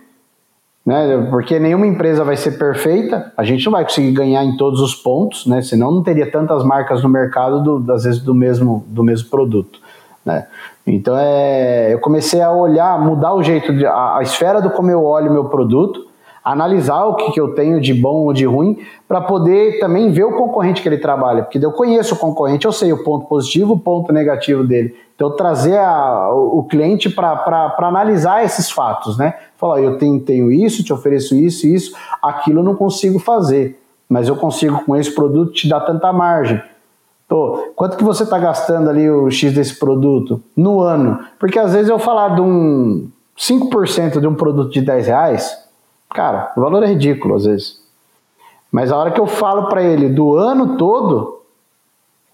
né? 0.85 1.27
Porque 1.29 1.59
nenhuma 1.59 1.85
empresa 1.85 2.23
vai 2.23 2.35
ser 2.35 2.57
perfeita, 2.57 3.31
a 3.37 3.43
gente 3.43 3.65
não 3.65 3.71
vai 3.73 3.83
conseguir 3.83 4.11
ganhar 4.11 4.43
em 4.43 4.57
todos 4.57 4.81
os 4.81 4.95
pontos, 4.95 5.45
né? 5.45 5.61
Senão 5.61 5.91
não 5.91 6.03
teria 6.03 6.29
tantas 6.31 6.63
marcas 6.63 7.03
no 7.03 7.09
mercado, 7.09 7.79
do, 7.79 7.91
às 7.91 8.03
vezes, 8.03 8.21
do 8.21 8.33
mesmo, 8.33 8.83
do 8.87 9.03
mesmo 9.03 9.29
produto. 9.29 9.79
Né? 10.25 10.47
Então 10.85 11.17
é, 11.17 11.93
eu 11.93 11.99
comecei 11.99 12.41
a 12.41 12.51
olhar, 12.51 12.99
mudar 12.99 13.33
o 13.33 13.43
jeito, 13.43 13.75
de, 13.75 13.85
a, 13.85 14.17
a 14.17 14.21
esfera 14.21 14.61
do 14.61 14.69
como 14.69 14.89
eu 14.89 15.03
olho 15.03 15.31
meu 15.31 15.45
produto, 15.45 16.07
analisar 16.43 17.05
o 17.05 17.15
que, 17.15 17.31
que 17.31 17.39
eu 17.39 17.53
tenho 17.53 17.79
de 17.79 17.93
bom 17.93 18.25
ou 18.25 18.33
de 18.33 18.45
ruim, 18.45 18.77
para 19.07 19.21
poder 19.21 19.79
também 19.79 20.11
ver 20.11 20.23
o 20.23 20.35
concorrente 20.35 20.81
que 20.81 20.89
ele 20.89 20.97
trabalha, 20.97 21.43
porque 21.43 21.63
eu 21.63 21.71
conheço 21.71 22.15
o 22.15 22.17
concorrente, 22.17 22.65
eu 22.65 22.71
sei 22.71 22.91
o 22.91 23.03
ponto 23.03 23.27
positivo, 23.27 23.73
o 23.73 23.79
ponto 23.79 24.11
negativo 24.11 24.63
dele. 24.63 24.95
Então, 25.15 25.35
trazer 25.35 25.77
a, 25.77 26.31
o, 26.33 26.63
cliente 26.63 27.07
para 27.07 27.75
analisar 27.77 28.43
esses 28.43 28.71
fatos, 28.71 29.19
né? 29.19 29.35
Falar, 29.55 29.79
eu 29.79 29.99
tenho, 29.99 30.19
tenho 30.19 30.51
isso, 30.51 30.83
te 30.83 30.91
ofereço 30.91 31.35
isso, 31.35 31.67
isso, 31.67 31.95
aquilo 32.23 32.61
eu 32.61 32.63
não 32.63 32.75
consigo 32.75 33.19
fazer, 33.19 33.79
mas 34.09 34.27
eu 34.27 34.35
consigo 34.35 34.83
com 34.83 34.95
esse 34.95 35.13
produto 35.13 35.51
te 35.51 35.69
dar 35.69 35.81
tanta 35.81 36.11
margem. 36.11 36.59
Pô, 37.27 37.71
quanto 37.75 37.97
que 37.97 38.03
você 38.03 38.23
está 38.23 38.39
gastando 38.39 38.89
ali 38.89 39.09
o 39.09 39.29
X 39.29 39.53
desse 39.53 39.77
produto 39.77 40.41
no 40.57 40.81
ano? 40.81 41.19
Porque 41.39 41.59
às 41.59 41.71
vezes 41.71 41.89
eu 41.89 41.99
falar 41.99 42.35
de 42.35 42.41
um 42.41 43.07
5% 43.37 44.19
de 44.19 44.27
um 44.27 44.33
produto 44.33 44.71
de 44.71 44.81
10 44.81 45.07
reais, 45.07 45.60
Cara, 46.13 46.51
o 46.55 46.61
valor 46.61 46.83
é 46.83 46.87
ridículo 46.87 47.35
às 47.35 47.45
vezes. 47.45 47.81
Mas 48.71 48.91
a 48.91 48.97
hora 48.97 49.11
que 49.11 49.19
eu 49.19 49.27
falo 49.27 49.67
para 49.67 49.83
ele 49.83 50.09
do 50.09 50.35
ano 50.35 50.77
todo, 50.77 51.41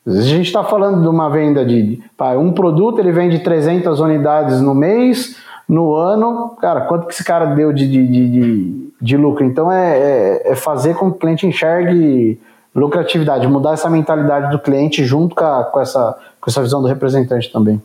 às 0.06 0.14
vezes 0.14 0.30
a 0.30 0.36
gente 0.36 0.46
está 0.46 0.64
falando 0.64 1.02
de 1.02 1.08
uma 1.08 1.30
venda 1.30 1.66
de 1.66 2.02
pá, 2.16 2.32
um 2.38 2.52
produto, 2.52 3.00
ele 3.00 3.12
vende 3.12 3.40
300 3.40 4.00
unidades 4.00 4.62
no 4.62 4.76
mês, 4.76 5.36
no 5.68 5.96
ano, 5.96 6.56
cara, 6.62 6.82
quanto 6.82 7.08
que 7.08 7.14
esse 7.14 7.24
cara 7.24 7.48
deu 7.48 7.74
de, 7.74 7.88
de, 7.88 8.08
de, 8.08 8.94
de 9.02 9.18
lucro? 9.18 9.44
Então 9.44 9.72
é, 9.72 9.98
é, 9.98 10.52
é, 10.52 10.56
fazer 10.56 10.96
com 10.96 11.12
que 11.12 11.18
o 11.18 11.20
cliente 11.20 11.46
enxergue 11.46 12.40
lucratividade, 12.74 13.48
mudar 13.48 13.74
essa 13.74 13.90
mentalidade 13.90 14.52
do 14.52 14.60
cliente 14.60 15.04
junto 15.04 15.36
com, 15.36 15.44
a, 15.44 15.64
com, 15.64 15.82
essa, 15.82 16.18
com 16.40 16.50
essa 16.50 16.62
visão 16.62 16.82
do 16.82 16.88
representante 16.88 17.52
também. 17.52 17.82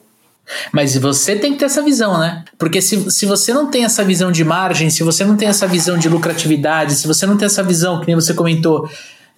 Mas 0.72 0.96
você 0.96 1.36
tem 1.36 1.52
que 1.52 1.58
ter 1.58 1.66
essa 1.66 1.82
visão, 1.82 2.18
né? 2.18 2.44
Porque 2.58 2.82
se, 2.82 3.10
se 3.10 3.26
você 3.26 3.52
não 3.52 3.70
tem 3.70 3.84
essa 3.84 4.04
visão 4.04 4.30
de 4.30 4.44
margem, 4.44 4.90
se 4.90 5.02
você 5.02 5.24
não 5.24 5.36
tem 5.36 5.48
essa 5.48 5.66
visão 5.66 5.96
de 5.96 6.08
lucratividade, 6.08 6.94
se 6.94 7.06
você 7.06 7.26
não 7.26 7.36
tem 7.36 7.46
essa 7.46 7.62
visão, 7.62 8.00
que 8.00 8.06
nem 8.06 8.16
você 8.16 8.34
comentou, 8.34 8.88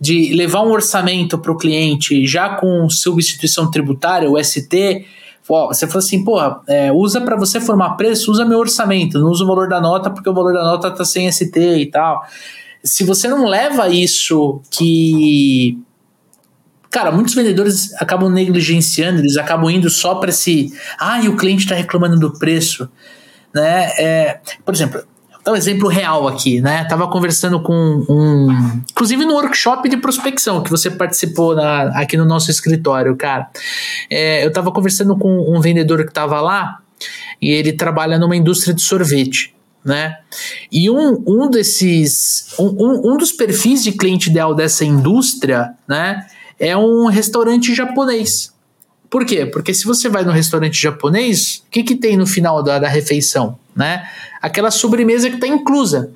de 0.01 0.35
levar 0.35 0.63
um 0.63 0.71
orçamento 0.71 1.39
para 1.39 1.53
o 1.53 1.57
cliente 1.57 2.27
já 2.27 2.51
com 2.57 2.89
substituição 2.91 3.71
tributária, 3.71 4.31
o 4.31 4.43
ST, 4.43 5.05
você 5.47 5.87
falou 5.87 5.99
assim, 5.99 6.25
porra, 6.25 6.61
é, 6.67 6.91
usa 6.91 7.21
para 7.21 7.37
você 7.37 7.61
formar 7.61 7.91
preço, 7.97 8.31
usa 8.31 8.45
meu 8.45 8.59
orçamento, 8.59 9.19
não 9.19 9.31
usa 9.31 9.45
o 9.45 9.47
valor 9.47 9.69
da 9.69 9.81
nota 9.81 10.11
porque 10.11 10.29
o 10.29 10.35
valor 10.35 10.53
da 10.53 10.65
nota 10.65 10.91
tá 10.91 11.05
sem 11.05 11.31
ST 11.31 11.59
e 11.59 11.87
tal. 11.87 12.23
Se 12.83 13.05
você 13.05 13.29
não 13.29 13.47
leva 13.47 13.89
isso 13.89 14.61
que 14.71 15.79
Cara, 16.95 17.11
muitos 17.11 17.35
vendedores 17.35 17.93
acabam 17.95 18.31
negligenciando, 18.31 19.19
eles 19.19 19.37
acabam 19.37 19.69
indo 19.69 19.91
só 19.91 20.15
para 20.15 20.31
esse. 20.31 20.73
Ah, 20.97 21.21
e 21.21 21.29
o 21.29 21.37
cliente 21.37 21.65
está 21.65 21.75
reclamando 21.75 22.17
do 22.17 22.39
preço. 22.39 22.89
Né? 23.53 23.91
É, 23.99 24.41
por 24.65 24.73
exemplo, 24.73 25.03
um 25.45 25.57
exemplo 25.57 25.89
real 25.89 26.29
aqui, 26.29 26.61
né? 26.61 26.85
Tava 26.85 27.09
conversando 27.09 27.61
com 27.61 27.75
um. 28.09 28.49
Inclusive 28.93 29.25
no 29.25 29.35
workshop 29.35 29.89
de 29.89 29.97
prospecção 29.97 30.63
que 30.63 30.71
você 30.71 30.89
participou 30.89 31.57
na, 31.57 31.89
aqui 32.01 32.17
no 32.17 32.25
nosso 32.25 32.49
escritório, 32.49 33.17
cara. 33.17 33.51
É, 34.09 34.47
eu 34.47 34.53
tava 34.53 34.71
conversando 34.71 35.19
com 35.19 35.53
um 35.53 35.61
vendedor 35.61 36.07
que 36.07 36.13
tava 36.13 36.41
lá 36.41 36.79
e 37.43 37.51
ele 37.51 37.73
trabalha 37.73 38.21
numa 38.21 38.37
indústria 38.37 38.73
de 38.73 38.83
sorvete. 38.83 39.53
Né? 39.85 40.17
E 40.71 40.89
um, 40.89 41.25
um 41.27 41.51
desses. 41.51 42.55
Um, 42.57 42.69
um, 42.69 43.15
um 43.15 43.17
dos 43.17 43.33
perfis 43.33 43.83
de 43.83 43.91
cliente 43.91 44.31
ideal 44.31 44.55
dessa 44.55 44.85
indústria, 44.85 45.75
né? 45.89 46.25
É 46.59 46.77
um 46.77 47.07
restaurante 47.07 47.75
japonês. 47.75 48.53
Por 49.11 49.25
quê? 49.25 49.47
Porque 49.47 49.73
se 49.73 49.85
você 49.85 50.09
vai 50.09 50.25
no 50.25 50.33
restaurante 50.33 50.81
japonês, 50.81 51.63
o 51.67 51.71
que, 51.71 51.83
que 51.83 51.95
tem 51.95 52.17
no 52.17 52.27
final 52.27 52.63
da, 52.63 52.79
da 52.79 52.89
refeição? 52.89 53.59
Né? 53.75 54.09
Aquela 54.43 54.71
sobremesa 54.71 55.29
que 55.29 55.37
está 55.37 55.47
inclusa. 55.47 56.11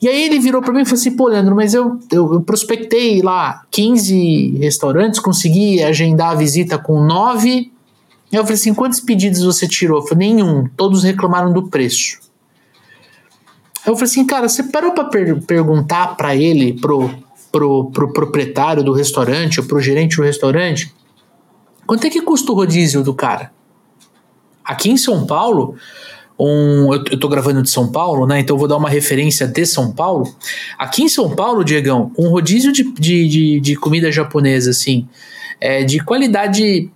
E 0.00 0.08
aí 0.08 0.22
ele 0.22 0.38
virou 0.38 0.62
para 0.62 0.72
mim 0.72 0.82
e 0.82 0.84
falou 0.84 0.98
assim: 0.98 1.16
pô, 1.16 1.26
Leandro, 1.26 1.56
mas 1.56 1.74
eu, 1.74 1.98
eu, 2.10 2.34
eu, 2.34 2.40
prospectei 2.40 3.20
lá 3.20 3.64
15 3.70 4.58
restaurantes, 4.58 5.18
consegui 5.18 5.82
agendar 5.82 6.30
a 6.30 6.34
visita 6.36 6.78
com 6.78 7.04
9. 7.04 7.72
Eu 8.30 8.42
falei 8.42 8.54
assim: 8.54 8.72
quantos 8.74 9.00
pedidos 9.00 9.42
você 9.42 9.66
tirou? 9.66 10.00
Eu 10.00 10.06
falei: 10.06 10.28
nenhum, 10.28 10.68
todos 10.76 11.02
reclamaram 11.02 11.52
do 11.52 11.68
preço. 11.68 12.20
Eu 13.84 13.94
falei 13.94 14.04
assim: 14.04 14.24
cara, 14.24 14.48
você 14.48 14.62
parou 14.62 14.92
para 14.92 15.04
per 15.04 15.42
perguntar 15.42 16.16
para 16.16 16.36
ele, 16.36 16.74
pro 16.74 17.10
pro, 17.50 17.90
pro 17.90 18.12
proprietário 18.12 18.82
do 18.82 18.92
restaurante 18.92 19.60
ou 19.60 19.66
pro 19.66 19.80
gerente 19.80 20.16
do 20.16 20.22
restaurante, 20.22 20.94
quanto 21.86 22.06
é 22.06 22.10
que 22.10 22.20
custa 22.20 22.52
o 22.52 22.54
rodízio 22.54 23.02
do 23.02 23.14
cara? 23.14 23.52
Aqui 24.64 24.90
em 24.90 24.96
São 24.96 25.26
Paulo, 25.26 25.76
um, 26.38 26.92
eu, 26.92 27.18
tô 27.18 27.28
gravando 27.28 27.62
de 27.62 27.70
São 27.70 27.90
Paulo, 27.90 28.26
né? 28.26 28.38
Então 28.40 28.56
vou 28.56 28.68
dar 28.68 28.76
uma 28.76 28.88
referência 28.88 29.46
de 29.46 29.66
São 29.66 29.92
Paulo. 29.92 30.32
Aqui 30.78 31.02
em 31.02 31.08
São 31.08 31.34
Paulo, 31.34 31.64
Diegão, 31.64 32.12
um 32.16 32.28
rodízio 32.28 32.72
de, 32.72 32.84
de, 32.92 33.28
de, 33.28 33.60
de 33.60 33.76
comida 33.76 34.12
japonesa, 34.12 34.70
assim, 34.70 35.08
é, 35.60 35.82
de 35.82 35.98
qualidade, 35.98 36.90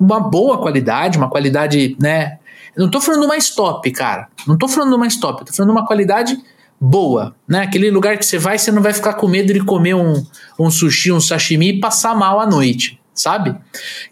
uma 0.00 0.18
boa 0.18 0.58
qualidade, 0.58 1.16
uma 1.16 1.30
qualidade, 1.30 1.96
né? 2.00 2.38
Não 2.76 2.90
tô 2.90 3.00
falando 3.00 3.28
mais 3.28 3.50
top, 3.50 3.90
cara. 3.92 4.28
Não 4.46 4.56
tô 4.56 4.66
falando 4.66 4.98
mais 4.98 5.16
top, 5.16 5.44
tô 5.44 5.52
falando 5.52 5.70
uma 5.70 5.86
qualidade 5.86 6.38
boa, 6.80 7.34
né? 7.46 7.62
Aquele 7.62 7.90
lugar 7.90 8.16
que 8.18 8.24
você 8.24 8.38
vai, 8.38 8.58
você 8.58 8.70
não 8.70 8.82
vai 8.82 8.92
ficar 8.92 9.14
com 9.14 9.26
medo 9.26 9.52
de 9.52 9.60
comer 9.60 9.94
um, 9.94 10.24
um 10.58 10.70
sushi, 10.70 11.10
um 11.10 11.20
sashimi 11.20 11.70
e 11.70 11.80
passar 11.80 12.14
mal 12.14 12.40
à 12.40 12.46
noite, 12.46 13.00
sabe? 13.14 13.54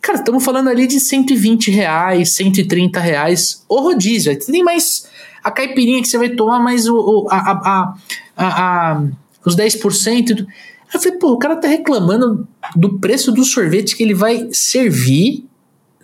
Cara, 0.00 0.18
estamos 0.18 0.44
falando 0.44 0.68
ali 0.68 0.86
de 0.86 0.98
120 0.98 1.70
reais, 1.70 2.34
130 2.34 2.98
reais 2.98 3.64
o 3.68 3.80
rodízio. 3.80 4.36
Tem 4.38 4.64
mais 4.64 5.08
a 5.44 5.50
caipirinha 5.50 6.02
que 6.02 6.08
você 6.08 6.18
vai 6.18 6.30
tomar, 6.30 6.58
mais 6.58 6.88
o, 6.88 6.96
o 6.96 7.28
a, 7.30 7.36
a, 7.36 7.94
a, 8.36 8.92
a, 8.92 9.02
os 9.44 9.54
10%. 9.54 10.40
Aí 10.40 10.46
eu 10.94 11.00
falei, 11.00 11.18
pô, 11.18 11.32
o 11.32 11.38
cara 11.38 11.56
tá 11.56 11.68
reclamando 11.68 12.48
do 12.74 12.98
preço 12.98 13.30
do 13.30 13.44
sorvete 13.44 13.96
que 13.96 14.02
ele 14.02 14.14
vai 14.14 14.48
servir 14.50 15.46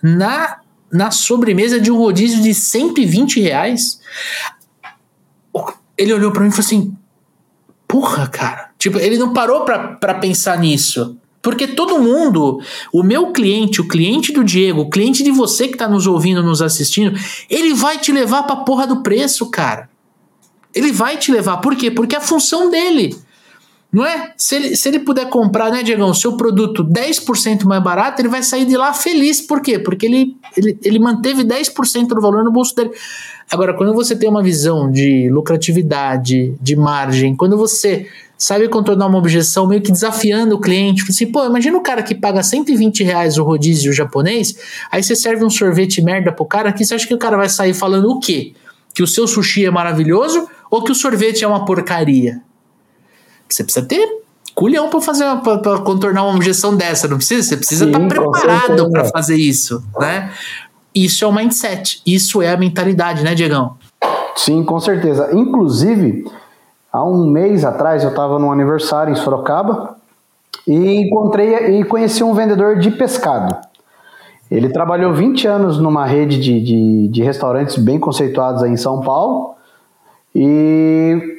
na, 0.01 0.61
na 0.93 1.11
sobremesa 1.11 1.81
de 1.81 1.91
um 1.91 1.97
rodízio 1.97 2.41
de 2.41 2.55
120 2.55 3.41
reais 3.41 4.01
ele 6.03 6.13
olhou 6.13 6.33
para 6.33 6.43
mim 6.43 6.49
e 6.49 6.51
falou 6.51 6.67
assim: 6.67 6.97
Porra, 7.87 8.27
cara. 8.27 8.71
Tipo, 8.79 8.99
ele 8.99 9.19
não 9.19 9.33
parou 9.33 9.65
para 9.65 10.15
pensar 10.15 10.59
nisso. 10.59 11.17
Porque 11.41 11.67
todo 11.67 11.99
mundo, 11.99 12.61
o 12.93 13.03
meu 13.03 13.33
cliente, 13.33 13.81
o 13.81 13.89
cliente 13.89 14.33
do 14.33 14.45
Diego, 14.45 14.83
o 14.83 14.91
cliente 14.91 15.23
de 15.23 15.31
você 15.31 15.69
que 15.69 15.77
tá 15.77 15.89
nos 15.89 16.07
ouvindo, 16.07 16.43
nos 16.43 16.63
assistindo, 16.63 17.19
ele 17.51 17.75
vai 17.75 17.99
te 17.99 18.13
levar 18.13 18.45
pra 18.45 18.57
porra 18.57 18.87
do 18.87 19.03
preço, 19.03 19.51
cara. 19.51 19.91
Ele 20.75 20.93
vai 20.93 21.17
te 21.17 21.31
levar. 21.31 21.59
Por 21.59 21.77
quê? 21.77 21.91
Porque 21.91 22.15
é 22.15 22.19
a 22.19 22.23
função 22.23 22.71
dele. 22.71 23.17
Não 23.93 24.07
é? 24.07 24.33
Se 24.39 24.57
ele, 24.57 24.75
se 24.75 24.89
ele 24.89 25.01
puder 25.01 25.29
comprar, 25.29 25.71
né, 25.71 25.83
Diegão, 25.83 26.15
seu 26.15 26.35
produto 26.35 26.83
10% 26.83 27.65
mais 27.65 27.83
barato, 27.83 28.23
ele 28.23 28.29
vai 28.29 28.43
sair 28.43 28.65
de 28.65 28.75
lá 28.75 28.95
feliz. 28.95 29.43
Por 29.43 29.61
quê? 29.61 29.79
Porque 29.79 30.07
ele, 30.07 30.35
ele, 30.57 30.79
ele 30.83 30.99
manteve 30.99 31.45
10% 31.45 32.07
do 32.07 32.21
valor 32.21 32.43
no 32.43 32.51
bolso 32.51 32.75
dele. 32.75 32.91
Agora, 33.51 33.75
quando 33.75 33.93
você 33.93 34.17
tem 34.17 34.31
uma 34.31 34.43
visão 34.43 34.91
de 34.91 35.29
lucratividade, 35.29 36.55
de 36.59 36.75
margem, 36.75 37.37
quando 37.37 37.59
você 37.59 38.07
sabe 38.39 38.67
contornar 38.67 39.09
uma 39.09 39.19
objeção 39.19 39.69
meio 39.69 39.83
que 39.83 39.93
desafiando 39.93 40.55
o 40.57 40.61
cliente, 40.61 41.05
assim, 41.07 41.31
pô, 41.31 41.45
imagina 41.45 41.77
o 41.77 41.83
cara 41.83 42.03
que 42.03 42.15
paga 42.15 42.43
120 42.43 43.05
reais 43.05 43.37
o 43.37 43.45
rodízio 43.45 43.93
japonês, 43.93 44.57
aí 44.91 45.03
você 45.03 45.15
serve 45.15 45.45
um 45.45 45.51
sorvete 45.51 46.01
merda 46.01 46.33
pro 46.33 46.47
cara, 46.47 46.71
aqui 46.71 46.83
você 46.83 46.95
acha 46.95 47.07
que 47.07 47.15
o 47.15 47.19
cara 47.19 47.37
vai 47.37 47.51
sair 47.51 47.75
falando 47.75 48.09
o 48.11 48.19
quê? 48.19 48.55
Que 48.95 49.03
o 49.03 49.07
seu 49.07 49.29
sushi 49.29 49.67
é 49.67 49.71
maravilhoso 49.71 50.49
ou 50.71 50.83
que 50.83 50.91
o 50.91 50.95
sorvete 50.95 51.45
é 51.45 51.47
uma 51.47 51.67
porcaria? 51.67 52.41
Você 53.55 53.65
precisa 53.65 53.87
ter 53.87 54.23
culhão 54.55 54.89
para 54.89 55.01
fazer 55.01 55.25
para 55.43 55.79
contornar 55.79 56.25
uma 56.25 56.35
objeção 56.35 56.77
dessa, 56.77 57.09
não 57.09 57.17
precisa? 57.17 57.43
Você 57.43 57.57
precisa 57.57 57.87
estar 57.87 57.99
tá 57.99 58.07
preparado 58.07 58.91
para 58.91 59.05
fazer 59.07 59.37
isso, 59.37 59.83
né? 59.99 60.31
Isso 60.95 61.25
é 61.25 61.29
o 61.29 61.33
mindset, 61.33 62.03
isso 62.07 62.43
é 62.43 62.53
a 62.53 62.57
mentalidade, 62.57 63.25
né, 63.25 63.35
Diegão? 63.35 63.77
Sim, 64.37 64.63
com 64.63 64.79
certeza. 64.79 65.31
Inclusive, 65.33 66.25
há 66.93 67.03
um 67.03 67.27
mês 67.31 67.65
atrás 67.65 68.03
eu 68.03 68.11
estava 68.11 68.39
num 68.39 68.53
aniversário 68.53 69.13
em 69.13 69.17
Sorocaba 69.17 69.97
e 70.67 71.01
encontrei 71.01 71.79
e 71.81 71.85
conheci 71.85 72.23
um 72.23 72.35
vendedor 72.35 72.79
de 72.79 72.91
pescado. 72.91 73.57
Ele 74.51 74.69
trabalhou 74.69 75.15
20 75.15 75.47
anos 75.47 75.79
numa 75.79 76.05
rede 76.05 76.39
de, 76.39 76.61
de, 76.61 77.09
de 77.09 77.23
restaurantes 77.23 77.79
bem 77.79 77.99
conceituados 77.99 78.63
aí 78.63 78.71
em 78.71 78.77
São 78.77 79.01
Paulo 79.01 79.55
e 80.35 81.32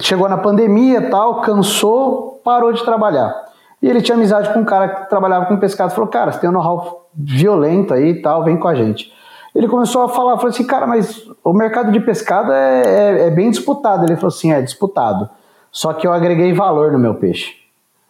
chegou 0.00 0.28
na 0.28 0.38
pandemia 0.38 1.10
tal, 1.10 1.40
cansou, 1.40 2.40
parou 2.44 2.72
de 2.72 2.84
trabalhar. 2.84 3.34
E 3.80 3.88
ele 3.88 4.00
tinha 4.00 4.16
amizade 4.16 4.52
com 4.52 4.60
um 4.60 4.64
cara 4.64 4.88
que 4.88 5.08
trabalhava 5.08 5.46
com 5.46 5.56
pescado, 5.56 5.92
falou, 5.92 6.08
cara, 6.08 6.30
você 6.30 6.40
tem 6.40 6.48
um 6.48 6.52
know-how 6.52 7.08
violento 7.14 7.92
aí 7.92 8.10
e 8.10 8.22
tal, 8.22 8.44
vem 8.44 8.56
com 8.56 8.68
a 8.68 8.74
gente. 8.74 9.12
Ele 9.54 9.68
começou 9.68 10.02
a 10.02 10.08
falar, 10.08 10.36
falou 10.36 10.50
assim, 10.50 10.66
cara, 10.66 10.86
mas 10.86 11.28
o 11.44 11.52
mercado 11.52 11.92
de 11.92 12.00
pescado 12.00 12.52
é, 12.52 12.82
é, 12.82 13.26
é 13.26 13.30
bem 13.30 13.50
disputado. 13.50 14.04
Ele 14.04 14.16
falou 14.16 14.28
assim, 14.28 14.52
é 14.52 14.62
disputado, 14.62 15.28
só 15.70 15.92
que 15.92 16.06
eu 16.06 16.12
agreguei 16.12 16.52
valor 16.52 16.92
no 16.92 16.98
meu 16.98 17.14
peixe. 17.16 17.54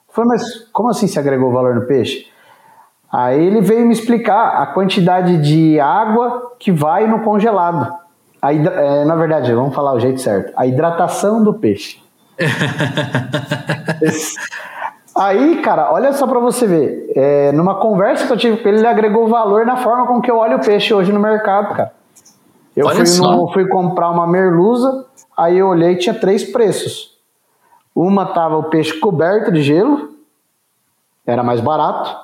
Eu 0.08 0.14
falei, 0.14 0.28
mas 0.28 0.68
como 0.72 0.88
assim 0.88 1.06
você 1.06 1.18
agregou 1.18 1.50
valor 1.50 1.74
no 1.74 1.86
peixe? 1.86 2.30
Aí 3.10 3.44
ele 3.44 3.60
veio 3.60 3.84
me 3.84 3.92
explicar 3.92 4.62
a 4.62 4.66
quantidade 4.66 5.38
de 5.38 5.78
água 5.80 6.52
que 6.58 6.70
vai 6.70 7.06
no 7.06 7.20
congelado. 7.20 8.01
A 8.42 8.52
hidra... 8.52 8.74
é, 8.74 9.04
na 9.04 9.14
verdade, 9.14 9.54
vamos 9.54 9.72
falar 9.72 9.94
o 9.94 10.00
jeito 10.00 10.20
certo. 10.20 10.52
A 10.56 10.66
hidratação 10.66 11.42
do 11.42 11.54
peixe. 11.54 12.02
Aí, 15.14 15.60
cara, 15.60 15.92
olha 15.92 16.12
só 16.14 16.26
para 16.26 16.40
você 16.40 16.66
ver. 16.66 17.12
É, 17.14 17.52
numa 17.52 17.76
conversa 17.76 18.26
que 18.26 18.32
eu 18.32 18.36
tive 18.36 18.56
com 18.56 18.68
ele, 18.68 18.78
ele 18.78 18.86
agregou 18.86 19.28
valor 19.28 19.64
na 19.64 19.76
forma 19.76 20.06
com 20.06 20.20
que 20.20 20.30
eu 20.30 20.38
olho 20.38 20.56
o 20.56 20.60
peixe 20.60 20.92
hoje 20.92 21.12
no 21.12 21.20
mercado, 21.20 21.74
cara. 21.74 21.92
Eu 22.74 22.88
fui, 22.88 23.18
no, 23.18 23.52
fui, 23.52 23.68
comprar 23.68 24.10
uma 24.10 24.26
merluza, 24.26 25.06
aí 25.36 25.58
eu 25.58 25.68
olhei 25.68 25.92
e 25.92 25.98
tinha 25.98 26.14
três 26.14 26.42
preços. 26.42 27.18
Uma 27.94 28.24
tava 28.24 28.56
o 28.56 28.64
peixe 28.64 28.98
coberto 28.98 29.52
de 29.52 29.62
gelo, 29.62 30.14
era 31.26 31.42
mais 31.42 31.60
barato. 31.60 32.16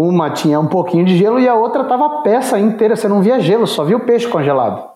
Uma 0.00 0.30
tinha 0.30 0.60
um 0.60 0.68
pouquinho 0.68 1.04
de 1.04 1.16
gelo 1.16 1.40
e 1.40 1.48
a 1.48 1.56
outra 1.56 1.82
tava 1.82 2.06
a 2.06 2.10
peça 2.20 2.56
inteira, 2.56 2.94
você 2.94 3.08
não 3.08 3.20
via 3.20 3.40
gelo, 3.40 3.66
só 3.66 3.82
via 3.82 3.96
o 3.96 4.06
peixe 4.06 4.28
congelado. 4.28 4.90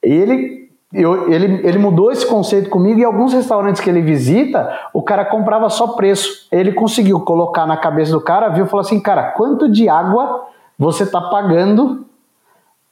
Ele, 0.00 0.70
eu, 0.92 1.28
ele, 1.28 1.66
ele 1.66 1.78
mudou 1.78 2.12
esse 2.12 2.24
conceito 2.24 2.70
comigo 2.70 3.00
e 3.00 3.04
alguns 3.04 3.32
restaurantes 3.32 3.82
que 3.82 3.90
ele 3.90 4.00
visita, 4.00 4.78
o 4.92 5.02
cara 5.02 5.24
comprava 5.24 5.68
só 5.70 5.88
preço. 5.88 6.46
Ele 6.52 6.70
conseguiu 6.70 7.18
colocar 7.22 7.66
na 7.66 7.76
cabeça 7.76 8.12
do 8.12 8.20
cara, 8.20 8.48
viu 8.48 8.64
e 8.64 8.68
falou 8.68 8.82
assim: 8.82 9.00
cara, 9.00 9.32
quanto 9.32 9.68
de 9.68 9.88
água 9.88 10.44
você 10.78 11.04
tá 11.04 11.20
pagando 11.22 12.06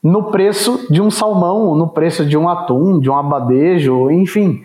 no 0.03 0.33
preço 0.33 0.93
de 0.93 1.01
um 1.01 1.12
salmão, 1.12 1.76
no 1.76 1.91
preço 1.91 2.26
de 2.26 2.37
um 2.37 2.49
atum, 2.49 2.99
de 2.99 3.09
um 3.09 3.16
abadejo, 3.16 4.11
enfim. 4.11 4.64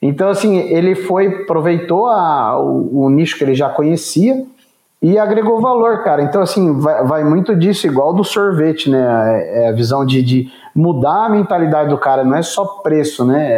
Então, 0.00 0.30
assim, 0.30 0.56
ele 0.56 0.94
foi, 0.94 1.42
aproveitou 1.42 2.06
a, 2.06 2.58
o, 2.58 3.04
o 3.04 3.10
nicho 3.10 3.36
que 3.36 3.44
ele 3.44 3.54
já 3.54 3.68
conhecia 3.68 4.42
e 5.04 5.18
agregou 5.18 5.60
valor, 5.60 6.02
cara. 6.02 6.22
Então, 6.22 6.40
assim, 6.40 6.78
vai, 6.80 7.04
vai, 7.04 7.24
muito 7.24 7.54
disso, 7.54 7.86
igual 7.86 8.14
do 8.14 8.24
sorvete, 8.24 8.88
né? 8.88 9.04
É, 9.38 9.64
é 9.64 9.68
a 9.68 9.72
visão 9.72 10.02
de, 10.02 10.22
de, 10.22 10.50
mudar 10.74 11.26
a 11.26 11.28
mentalidade 11.28 11.90
do 11.90 11.98
cara, 11.98 12.24
não 12.24 12.34
é 12.34 12.40
só 12.40 12.64
preço, 12.82 13.22
né? 13.22 13.48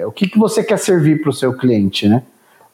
É, 0.00 0.06
o 0.06 0.10
que, 0.10 0.26
que 0.26 0.38
você 0.38 0.64
quer 0.64 0.78
servir 0.78 1.20
para 1.20 1.28
o 1.28 1.34
seu 1.34 1.52
cliente, 1.52 2.08
né? 2.08 2.22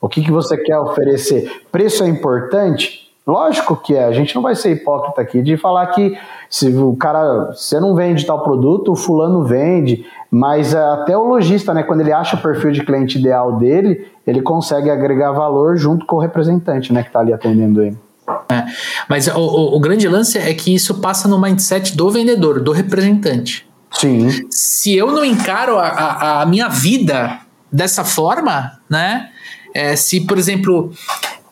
O 0.00 0.08
que, 0.08 0.22
que 0.22 0.30
você 0.30 0.56
quer 0.56 0.78
oferecer? 0.78 1.50
Preço 1.72 2.04
é 2.04 2.08
importante? 2.08 3.10
Lógico 3.26 3.74
que 3.74 3.96
é, 3.96 4.04
a 4.04 4.12
gente 4.12 4.36
não 4.36 4.42
vai 4.42 4.54
ser 4.54 4.70
hipócrita 4.70 5.20
aqui 5.20 5.42
de 5.42 5.56
falar 5.56 5.88
que 5.88 6.16
se 6.48 6.68
o 6.68 6.94
cara, 6.94 7.46
você 7.46 7.80
não 7.80 7.92
vende 7.96 8.24
tal 8.24 8.44
produto, 8.44 8.92
o 8.92 8.96
fulano 8.96 9.42
vende, 9.42 10.06
mas 10.30 10.76
até 10.76 11.18
o 11.18 11.24
lojista, 11.24 11.74
né, 11.74 11.82
quando 11.82 12.02
ele 12.02 12.12
acha 12.12 12.36
o 12.36 12.40
perfil 12.40 12.70
de 12.70 12.84
cliente 12.84 13.18
ideal 13.18 13.56
dele, 13.56 14.06
ele 14.24 14.42
consegue 14.42 14.90
agregar 14.90 15.32
valor 15.32 15.76
junto 15.76 16.06
com 16.06 16.16
o 16.16 16.20
representante, 16.20 16.92
né, 16.92 17.02
que 17.02 17.08
está 17.08 17.18
ali 17.18 17.32
atendendo 17.32 17.82
ele. 17.82 17.96
É, 18.48 18.64
mas 19.08 19.26
o, 19.28 19.38
o, 19.38 19.76
o, 19.76 19.80
grande 19.80 20.06
lance 20.08 20.38
é 20.38 20.54
que 20.54 20.74
isso 20.74 21.00
passa 21.00 21.26
no 21.26 21.40
mindset 21.40 21.96
do 21.96 22.10
vendedor, 22.10 22.60
do 22.60 22.70
representante. 22.70 23.66
Sim. 23.90 24.28
Se 24.50 24.94
eu 24.94 25.10
não 25.10 25.24
encaro 25.24 25.78
a, 25.78 25.88
a, 25.88 26.42
a 26.42 26.46
minha 26.46 26.68
vida 26.68 27.40
dessa 27.70 28.04
forma, 28.04 28.78
né? 28.88 29.30
É, 29.74 29.96
se, 29.96 30.20
por 30.20 30.38
exemplo, 30.38 30.92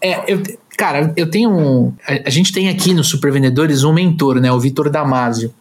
é, 0.01 0.33
eu, 0.33 0.43
cara, 0.77 1.13
eu 1.17 1.31
tenho 1.31 1.51
um. 1.51 1.93
A, 2.07 2.29
a, 2.29 2.31
gente 2.31 2.53
tem 2.53 2.69
aqui 2.69 2.95
no 2.95 3.03
Super 3.03 3.33
Vendedores 3.33 3.83
um 3.83 3.93
mentor, 3.93 4.41
né? 4.41 4.53
O 4.53 4.61
Vitor 4.61 4.91
Damasio. 4.91 5.53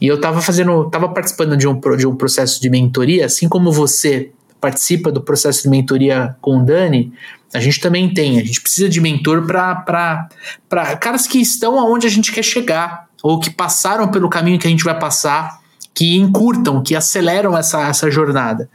E 0.00 0.06
eu 0.06 0.20
tava 0.20 0.42
fazendo, 0.42 0.90
tava 0.90 1.08
participando 1.08 1.56
de 1.56 1.66
um, 1.66 1.80
de 1.96 2.06
um 2.06 2.14
processo 2.14 2.60
de 2.60 2.68
mentoria, 2.68 3.26
assim 3.26 3.48
como 3.48 3.72
você 3.72 4.30
participa 4.66 5.12
do 5.12 5.20
processo 5.20 5.62
de 5.62 5.68
mentoria 5.68 6.34
com 6.40 6.58
o 6.58 6.64
Dani, 6.64 7.12
a 7.54 7.60
gente 7.60 7.78
também 7.78 8.12
tem. 8.12 8.40
A 8.40 8.42
gente 8.42 8.60
precisa 8.60 8.88
de 8.88 9.00
mentor 9.00 9.46
para 9.46 10.96
caras 11.00 11.28
que 11.28 11.38
estão 11.38 11.78
aonde 11.78 12.04
a 12.04 12.10
gente 12.10 12.32
quer 12.32 12.42
chegar, 12.42 13.06
ou 13.22 13.38
que 13.38 13.48
passaram 13.48 14.08
pelo 14.08 14.28
caminho 14.28 14.58
que 14.58 14.66
a 14.66 14.70
gente 14.70 14.82
vai 14.82 14.98
passar, 14.98 15.60
que 15.94 16.16
encurtam, 16.16 16.82
que 16.82 16.96
aceleram 16.96 17.56
essa, 17.56 17.80
essa 17.86 18.10
jornada. 18.10 18.68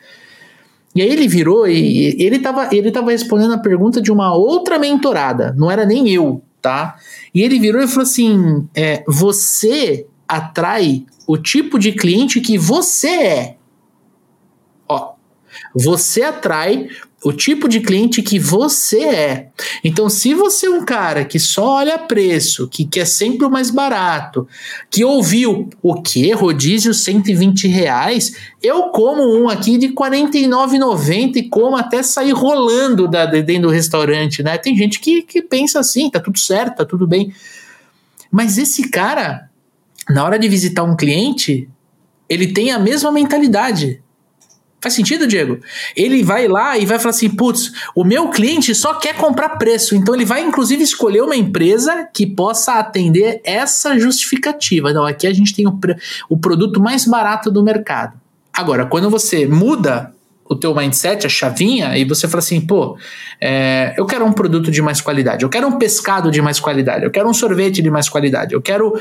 E 0.95 1.01
aí 1.01 1.09
ele 1.09 1.27
virou 1.27 1.67
e 1.67 2.15
ele 2.17 2.37
estava 2.37 2.73
ele 2.73 2.89
tava 2.89 3.11
respondendo 3.11 3.53
a 3.53 3.57
pergunta 3.57 4.01
de 4.01 4.13
uma 4.13 4.33
outra 4.33 4.79
mentorada, 4.79 5.53
não 5.57 5.69
era 5.69 5.85
nem 5.85 6.09
eu, 6.09 6.41
tá? 6.61 6.95
E 7.35 7.41
ele 7.41 7.59
virou 7.59 7.81
e 7.81 7.87
falou 7.87 8.03
assim: 8.03 8.65
é, 8.73 9.03
você 9.05 10.05
atrai 10.25 11.05
o 11.27 11.37
tipo 11.37 11.77
de 11.77 11.91
cliente 11.91 12.39
que 12.39 12.57
você 12.57 13.09
é. 13.09 13.55
Você 15.73 16.23
atrai 16.23 16.87
o 17.23 17.31
tipo 17.31 17.69
de 17.69 17.81
cliente 17.81 18.21
que 18.21 18.39
você 18.39 19.03
é. 19.03 19.49
Então, 19.83 20.09
se 20.09 20.33
você 20.33 20.65
é 20.65 20.69
um 20.71 20.83
cara 20.83 21.23
que 21.23 21.37
só 21.37 21.75
olha 21.75 21.99
preço, 21.99 22.67
que 22.67 22.83
quer 22.83 23.05
sempre 23.05 23.45
o 23.45 23.49
mais 23.49 23.69
barato, 23.69 24.47
que 24.89 25.05
ouviu 25.05 25.69
o 25.83 26.01
que? 26.01 26.31
Rodízio 26.31 26.93
120 26.93 27.67
reais, 27.67 28.35
eu 28.61 28.89
como 28.89 29.39
um 29.39 29.47
aqui 29.47 29.77
de 29.77 29.87
R$ 29.87 29.93
49,90 29.93 31.35
e 31.35 31.43
como 31.43 31.77
até 31.77 32.01
sair 32.01 32.31
rolando 32.31 33.07
da, 33.07 33.27
dentro 33.27 33.63
do 33.63 33.69
restaurante, 33.69 34.41
né? 34.41 34.57
Tem 34.57 34.75
gente 34.75 34.99
que, 34.99 35.21
que 35.21 35.43
pensa 35.43 35.79
assim, 35.79 36.09
tá 36.09 36.19
tudo 36.19 36.39
certo, 36.39 36.77
tá 36.77 36.85
tudo 36.85 37.05
bem. 37.05 37.31
Mas 38.31 38.57
esse 38.57 38.89
cara, 38.89 39.47
na 40.09 40.23
hora 40.23 40.39
de 40.39 40.49
visitar 40.49 40.83
um 40.83 40.95
cliente, 40.95 41.69
ele 42.27 42.47
tem 42.47 42.71
a 42.71 42.79
mesma 42.79 43.11
mentalidade. 43.11 44.01
Faz 44.81 44.95
sentido, 44.95 45.27
Diego? 45.27 45.59
Ele 45.95 46.23
vai 46.23 46.47
lá 46.47 46.75
e 46.77 46.85
vai 46.87 46.97
falar 46.97 47.11
assim: 47.11 47.29
putz, 47.29 47.71
o 47.95 48.03
meu 48.03 48.29
cliente 48.29 48.73
só 48.73 48.95
quer 48.95 49.15
comprar 49.15 49.49
preço. 49.49 49.95
Então 49.95 50.15
ele 50.15 50.25
vai, 50.25 50.41
inclusive, 50.41 50.83
escolher 50.83 51.21
uma 51.21 51.35
empresa 51.35 52.09
que 52.11 52.25
possa 52.25 52.73
atender 52.73 53.39
essa 53.43 53.97
justificativa. 53.99 54.89
Então 54.89 55.05
aqui 55.05 55.27
a 55.27 55.33
gente 55.33 55.53
tem 55.53 55.67
o, 55.67 55.79
o 56.27 56.37
produto 56.37 56.81
mais 56.81 57.05
barato 57.05 57.51
do 57.51 57.63
mercado. 57.63 58.19
Agora, 58.51 58.85
quando 58.85 59.09
você 59.09 59.45
muda 59.45 60.13
o 60.49 60.55
teu 60.55 60.75
mindset, 60.75 61.25
a 61.25 61.29
chavinha, 61.29 61.97
e 61.97 62.03
você 62.03 62.27
fala 62.27 62.39
assim, 62.39 62.59
pô, 62.59 62.97
é, 63.39 63.93
eu 63.97 64.05
quero 64.05 64.25
um 64.25 64.33
produto 64.33 64.69
de 64.69 64.81
mais 64.81 64.99
qualidade, 64.99 65.43
eu 65.43 65.49
quero 65.49 65.65
um 65.65 65.77
pescado 65.77 66.29
de 66.29 66.41
mais 66.41 66.59
qualidade, 66.59 67.05
eu 67.05 67.11
quero 67.11 67.29
um 67.29 67.33
sorvete 67.33 67.81
de 67.81 67.89
mais 67.89 68.09
qualidade, 68.09 68.53
eu 68.53 68.61
quero 68.61 68.99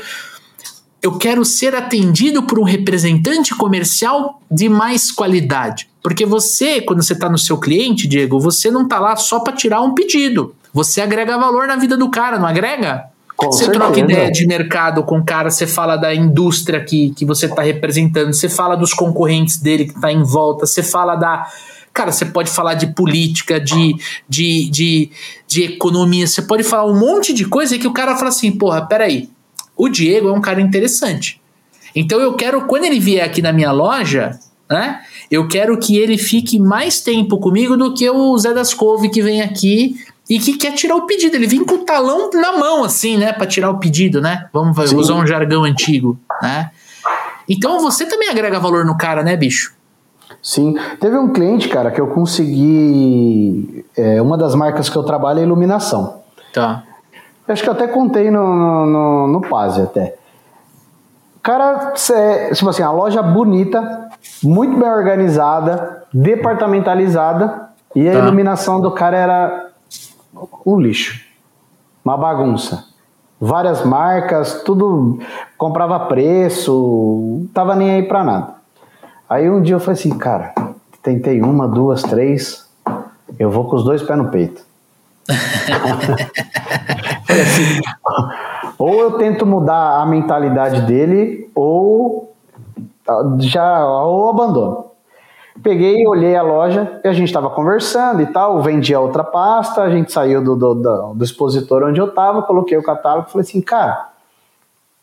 eu 1.01 1.17
quero 1.17 1.43
ser 1.43 1.75
atendido 1.75 2.43
por 2.43 2.59
um 2.59 2.63
representante 2.63 3.55
comercial 3.55 4.39
de 4.49 4.69
mais 4.69 5.11
qualidade. 5.11 5.89
Porque 6.03 6.25
você, 6.25 6.79
quando 6.81 7.01
você 7.01 7.13
está 7.13 7.27
no 7.27 7.37
seu 7.37 7.57
cliente, 7.57 8.07
Diego, 8.07 8.39
você 8.39 8.69
não 8.69 8.83
está 8.83 8.99
lá 8.99 9.15
só 9.15 9.39
para 9.39 9.53
tirar 9.53 9.81
um 9.81 9.93
pedido. 9.93 10.55
Você 10.73 11.01
agrega 11.01 11.37
valor 11.37 11.67
na 11.67 11.75
vida 11.75 11.97
do 11.97 12.09
cara, 12.09 12.37
não 12.37 12.47
agrega? 12.47 13.05
Com 13.35 13.51
você 13.51 13.65
certeza. 13.65 13.79
troca 13.79 13.99
ideia 13.99 14.31
de 14.31 14.45
mercado 14.45 15.03
com 15.03 15.17
o 15.17 15.25
cara, 15.25 15.49
você 15.49 15.65
fala 15.65 15.97
da 15.97 16.13
indústria 16.13 16.83
que, 16.83 17.09
que 17.11 17.25
você 17.25 17.47
está 17.47 17.63
representando, 17.63 18.31
você 18.31 18.47
fala 18.47 18.75
dos 18.75 18.93
concorrentes 18.93 19.57
dele 19.57 19.85
que 19.85 19.95
está 19.95 20.11
em 20.11 20.21
volta, 20.21 20.67
você 20.67 20.83
fala 20.83 21.15
da. 21.15 21.47
Cara, 21.91 22.11
você 22.11 22.25
pode 22.25 22.49
falar 22.51 22.75
de 22.75 22.93
política, 22.93 23.59
de, 23.59 23.95
de, 24.29 24.69
de, 24.69 25.11
de 25.47 25.63
economia, 25.63 26.25
você 26.25 26.41
pode 26.41 26.63
falar 26.63 26.85
um 26.85 26.97
monte 26.97 27.33
de 27.33 27.45
coisa 27.45 27.77
que 27.77 27.87
o 27.87 27.91
cara 27.91 28.15
fala 28.15 28.29
assim: 28.29 28.51
porra, 28.51 28.85
peraí, 28.85 29.29
o 29.81 29.89
Diego 29.89 30.29
é 30.29 30.31
um 30.31 30.39
cara 30.39 30.61
interessante. 30.61 31.41
Então 31.95 32.19
eu 32.19 32.35
quero, 32.35 32.67
quando 32.67 32.83
ele 32.83 32.99
vier 32.99 33.25
aqui 33.25 33.41
na 33.41 33.51
minha 33.51 33.71
loja, 33.71 34.39
né? 34.69 35.01
Eu 35.29 35.47
quero 35.47 35.75
que 35.79 35.97
ele 35.97 36.19
fique 36.19 36.59
mais 36.59 37.01
tempo 37.01 37.39
comigo 37.39 37.75
do 37.75 37.91
que 37.91 38.07
o 38.07 38.37
Zé 38.37 38.53
das 38.53 38.75
Couve 38.75 39.09
que 39.09 39.23
vem 39.23 39.41
aqui 39.41 39.95
e 40.29 40.37
que 40.37 40.53
quer 40.55 40.73
tirar 40.73 40.95
o 40.95 41.07
pedido. 41.07 41.35
Ele 41.35 41.47
vem 41.47 41.65
com 41.65 41.75
o 41.75 41.77
talão 41.79 42.29
na 42.31 42.59
mão, 42.59 42.83
assim, 42.83 43.17
né? 43.17 43.33
Para 43.33 43.47
tirar 43.47 43.71
o 43.71 43.79
pedido, 43.79 44.21
né? 44.21 44.47
Vamos 44.53 44.77
Sim. 44.87 44.97
usar 44.97 45.15
um 45.15 45.25
jargão 45.25 45.63
antigo, 45.63 46.15
né? 46.43 46.69
Então 47.49 47.79
você 47.79 48.05
também 48.05 48.29
agrega 48.29 48.59
valor 48.59 48.85
no 48.85 48.95
cara, 48.95 49.23
né, 49.23 49.35
bicho? 49.35 49.73
Sim. 50.43 50.75
Teve 50.99 51.17
um 51.17 51.33
cliente, 51.33 51.67
cara, 51.67 51.89
que 51.89 51.99
eu 51.99 52.05
consegui. 52.05 53.83
É, 53.97 54.21
uma 54.21 54.37
das 54.37 54.53
marcas 54.53 54.89
que 54.89 54.95
eu 54.95 55.03
trabalho 55.03 55.39
é 55.39 55.43
iluminação. 55.43 56.21
Tá. 56.53 56.83
Acho 57.51 57.63
que 57.63 57.69
eu 57.69 57.73
até 57.73 57.87
contei 57.87 58.31
no, 58.31 58.85
no, 58.85 59.27
no 59.27 59.41
Pase 59.41 59.81
até. 59.81 60.15
Cara, 61.43 61.93
é, 62.11 62.53
tipo 62.53 62.69
assim, 62.69 62.83
a 62.83 62.91
loja 62.91 63.21
bonita, 63.21 64.09
muito 64.43 64.77
bem 64.77 64.89
organizada, 64.89 66.03
departamentalizada, 66.13 67.69
e 67.95 68.07
a 68.07 68.13
tá. 68.13 68.19
iluminação 68.19 68.79
do 68.79 68.91
cara 68.91 69.17
era 69.17 69.69
um 70.65 70.79
lixo. 70.79 71.25
Uma 72.05 72.15
bagunça. 72.15 72.85
Várias 73.39 73.83
marcas, 73.83 74.61
tudo 74.63 75.19
comprava 75.57 75.99
preço, 76.01 77.47
tava 77.53 77.75
nem 77.75 77.95
aí 77.95 78.03
pra 78.03 78.23
nada. 78.23 78.53
Aí 79.27 79.49
um 79.49 79.61
dia 79.61 79.75
eu 79.75 79.79
falei 79.79 79.99
assim, 79.99 80.15
cara, 80.17 80.53
tentei 81.01 81.41
uma, 81.41 81.67
duas, 81.67 82.03
três, 82.03 82.69
eu 83.39 83.49
vou 83.49 83.65
com 83.65 83.75
os 83.75 83.83
dois 83.83 84.03
pés 84.03 84.17
no 84.17 84.29
peito. 84.29 84.63
ou 88.77 89.01
eu 89.01 89.17
tento 89.17 89.45
mudar 89.45 90.01
a 90.01 90.05
mentalidade 90.05 90.81
dele, 90.81 91.49
ou 91.55 92.33
já 93.39 93.85
ou 93.85 94.29
abandono. 94.29 94.91
Peguei, 95.61 96.07
olhei 96.07 96.35
a 96.35 96.41
loja 96.41 96.99
e 97.03 97.07
a 97.07 97.13
gente 97.13 97.27
estava 97.27 97.49
conversando 97.49 98.21
e 98.21 98.25
tal, 98.25 98.61
vendi 98.61 98.93
a 98.93 98.99
outra 98.99 99.23
pasta, 99.23 99.81
a 99.81 99.89
gente 99.89 100.11
saiu 100.11 100.43
do, 100.43 100.55
do, 100.55 100.73
do, 100.73 101.13
do 101.13 101.23
expositor 101.23 101.83
onde 101.83 101.99
eu 101.99 102.07
estava, 102.07 102.41
coloquei 102.41 102.77
o 102.77 102.83
catálogo 102.83 103.27
e 103.27 103.31
falei 103.31 103.47
assim, 103.47 103.61
cara, 103.61 104.09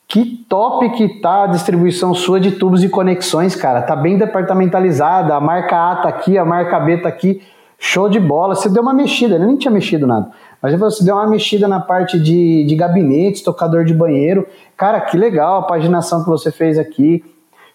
que 0.08 0.42
top 0.48 0.88
que 0.90 1.20
tá 1.20 1.44
a 1.44 1.46
distribuição 1.48 2.14
sua 2.14 2.40
de 2.40 2.52
tubos 2.52 2.82
e 2.82 2.88
conexões, 2.88 3.54
cara. 3.54 3.82
Tá 3.82 3.94
bem 3.94 4.16
departamentalizada, 4.16 5.34
a 5.34 5.40
marca 5.40 5.76
A 5.76 5.96
tá 5.96 6.08
aqui, 6.08 6.38
a 6.38 6.46
marca 6.46 6.80
B 6.80 6.96
tá 6.96 7.10
aqui. 7.10 7.42
Show 7.78 8.08
de 8.08 8.18
bola. 8.18 8.56
Você 8.56 8.68
deu 8.68 8.82
uma 8.82 8.92
mexida, 8.92 9.36
ele 9.36 9.46
nem 9.46 9.56
tinha 9.56 9.70
mexido 9.70 10.06
nada. 10.06 10.30
Mas 10.60 10.74
você 10.78 11.04
deu 11.04 11.14
uma 11.14 11.28
mexida 11.28 11.68
na 11.68 11.78
parte 11.78 12.18
de, 12.18 12.64
de 12.64 12.74
gabinetes, 12.74 13.42
tocador 13.42 13.84
de 13.84 13.94
banheiro. 13.94 14.46
Cara, 14.76 15.00
que 15.00 15.16
legal 15.16 15.60
a 15.60 15.62
paginação 15.62 16.24
que 16.24 16.28
você 16.28 16.50
fez 16.50 16.78
aqui. 16.78 17.24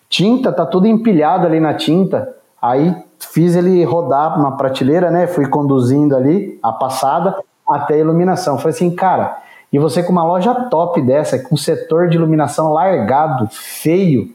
Tinta, 0.09 0.51
tá 0.51 0.65
tudo 0.65 0.87
empilhado 0.87 1.47
ali 1.47 1.59
na 1.59 1.73
tinta. 1.73 2.35
Aí 2.61 2.93
fiz 3.17 3.55
ele 3.55 3.83
rodar 3.85 4.37
uma 4.37 4.57
prateleira, 4.57 5.09
né? 5.09 5.25
Fui 5.25 5.47
conduzindo 5.47 6.15
ali 6.15 6.59
a 6.61 6.73
passada 6.73 7.35
até 7.67 7.95
a 7.95 7.99
iluminação. 7.99 8.57
Falei 8.57 8.75
assim, 8.75 8.93
cara, 8.93 9.37
e 9.71 9.79
você 9.79 10.03
com 10.03 10.11
uma 10.11 10.25
loja 10.25 10.53
top 10.69 11.01
dessa, 11.01 11.39
com 11.39 11.55
setor 11.55 12.09
de 12.09 12.17
iluminação 12.17 12.71
largado, 12.71 13.47
feio, 13.49 14.29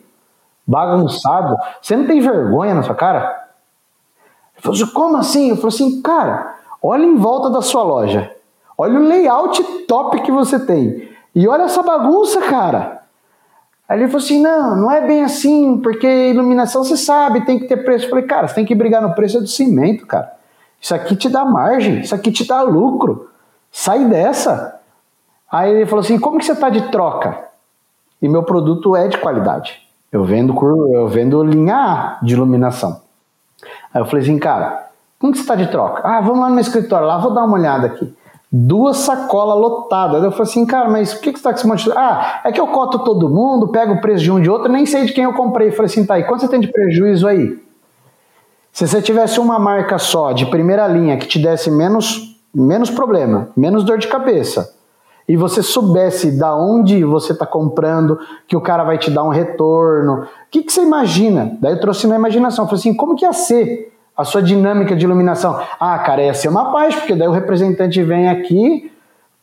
bagunçado, 0.67 1.57
você 1.81 1.97
não 1.97 2.07
tem 2.07 2.21
vergonha 2.21 2.75
na 2.75 2.83
sua 2.83 2.95
cara? 2.95 3.48
Ele 4.59 4.63
falou 4.63 4.75
assim, 4.75 4.93
como 4.93 5.17
assim? 5.17 5.51
Eu 5.51 5.57
falei 5.57 5.75
assim, 5.75 6.03
cara, 6.03 6.57
olha 6.83 7.05
em 7.05 7.17
volta 7.17 7.49
da 7.49 7.63
sua 7.63 7.83
loja. 7.83 8.35
Olha 8.77 8.99
o 8.99 9.03
layout 9.03 9.63
top 9.87 10.21
que 10.23 10.33
você 10.33 10.59
tem. 10.59 11.09
E 11.35 11.47
olha 11.47 11.63
essa 11.63 11.83
bagunça, 11.83 12.41
cara. 12.43 13.03
Aí 13.89 13.99
ele 13.99 14.09
falou 14.09 14.25
assim: 14.25 14.41
não, 14.41 14.77
não 14.77 14.91
é 14.91 15.01
bem 15.07 15.25
assim, 15.25 15.79
porque 15.79 16.07
iluminação 16.07 16.85
você 16.85 16.97
sabe, 16.97 17.45
tem 17.47 17.59
que 17.59 17.67
ter 17.67 17.79
preço. 17.79 18.05
Eu 18.05 18.11
falei, 18.11 18.25
cara, 18.25 18.47
você 18.47 18.55
tem 18.55 18.65
que 18.65 18.75
brigar 18.75 19.01
no 19.01 19.15
preço 19.15 19.41
do 19.41 19.47
cimento, 19.47 20.07
cara. 20.07 20.37
Isso 20.81 20.95
aqui 20.95 21.17
te 21.17 21.29
dá 21.29 21.45
margem, 21.45 22.01
isso 22.01 22.15
aqui 22.15 22.31
te 22.31 22.47
dá 22.47 22.63
lucro. 22.63 23.31
Sai 23.73 24.05
dessa. 24.05 24.81
Aí 25.51 25.73
ele 25.73 25.87
falou 25.87 26.05
assim: 26.05 26.19
como 26.19 26.39
que 26.39 26.45
você 26.45 26.53
está 26.53 26.69
de 26.69 26.91
troca? 26.91 27.47
E 28.21 28.29
meu 28.29 28.43
produto 28.43 28.95
é 28.95 29.09
de 29.09 29.19
qualidade. 29.19 29.81
Eu 30.11 30.25
vendo, 30.25 30.55
eu 30.93 31.07
vendo 31.09 31.43
linha 31.43 31.77
A 31.77 32.19
de 32.23 32.35
iluminação. 32.35 33.01
Aí 33.93 34.01
eu 34.01 34.07
falei 34.07 34.23
assim, 34.23 34.39
cara, 34.39 34.89
como 35.19 35.33
que 35.33 35.39
você 35.39 35.45
está 35.45 35.55
de 35.55 35.69
troca? 35.69 36.03
Ah, 36.05 36.21
vamos 36.21 36.41
lá 36.41 36.49
no 36.49 36.55
meu 36.55 36.63
escritório, 36.63 37.07
lá 37.07 37.19
vou 37.19 37.33
dar 37.33 37.45
uma 37.45 37.55
olhada 37.55 37.87
aqui. 37.87 38.15
Duas 38.51 38.99
sacolas 38.99 39.59
lotadas. 39.59 40.23
Eu 40.23 40.31
falei 40.31 40.51
assim, 40.51 40.65
cara, 40.65 40.89
mas 40.89 41.13
por 41.13 41.23
que, 41.23 41.33
que 41.33 41.39
você 41.39 41.41
está 41.41 41.51
com 41.51 41.59
esse 41.59 41.67
monte 41.67 41.85
de... 41.85 41.93
Ah, 41.93 42.41
é 42.45 42.53
que 42.53 42.61
eu 42.61 42.69
coto 42.69 43.01
todo 43.01 43.29
mundo, 43.29 43.69
pego 43.69 43.95
o 43.95 44.01
preço 44.01 44.23
de 44.23 44.33
um 44.33 44.41
de 44.41 44.49
outro, 44.49 44.71
nem 44.71 44.87
sei 44.87 45.05
de 45.05 45.13
quem 45.13 45.25
eu 45.25 45.35
comprei. 45.35 45.69
Eu 45.69 45.73
falei 45.73 45.87
assim, 45.87 46.07
tá, 46.07 46.19
e 46.19 46.25
quanto 46.25 46.41
você 46.41 46.49
tem 46.49 46.61
de 46.61 46.69
prejuízo 46.69 47.27
aí? 47.27 47.59
Se 48.73 48.87
você 48.87 49.03
tivesse 49.03 49.41
uma 49.41 49.59
marca 49.59 49.99
só, 49.99 50.33
de 50.33 50.47
primeira 50.47 50.87
linha, 50.87 51.17
que 51.17 51.27
te 51.27 51.39
desse 51.39 51.71
menos, 51.71 52.39
menos 52.55 52.91
problema, 52.91 53.49
menos 53.57 53.85
dor 53.85 53.99
de 53.99 54.07
cabeça, 54.07 54.73
e 55.29 55.37
você 55.37 55.63
soubesse 55.63 56.39
da 56.39 56.57
onde 56.57 57.05
você 57.05 57.33
está 57.33 57.45
comprando, 57.45 58.19
que 58.47 58.57
o 58.57 58.61
cara 58.61 58.83
vai 58.83 58.97
te 58.97 59.11
dar 59.11 59.25
um 59.25 59.29
retorno, 59.29 60.23
o 60.23 60.27
que, 60.51 60.63
que 60.63 60.73
você 60.73 60.83
imagina? 60.83 61.57
Daí 61.61 61.73
eu 61.73 61.81
trouxe 61.81 62.07
na 62.07 62.17
imaginação, 62.17 62.65
falei 62.65 62.81
assim, 62.81 62.95
como 62.95 63.15
que 63.15 63.27
ia 63.27 63.33
ser 63.35 63.93
a 64.17 64.25
sua 64.25 64.43
dinâmica 64.43 64.97
de 64.97 65.05
iluminação? 65.05 65.61
Ah, 65.79 65.99
cara, 65.99 66.23
ia 66.23 66.33
ser 66.33 66.49
uma 66.49 66.73
paz, 66.73 66.95
porque 66.95 67.15
daí 67.15 67.29
o 67.29 67.33
representante 67.33 68.03
vem 68.03 68.27
aqui, 68.29 68.91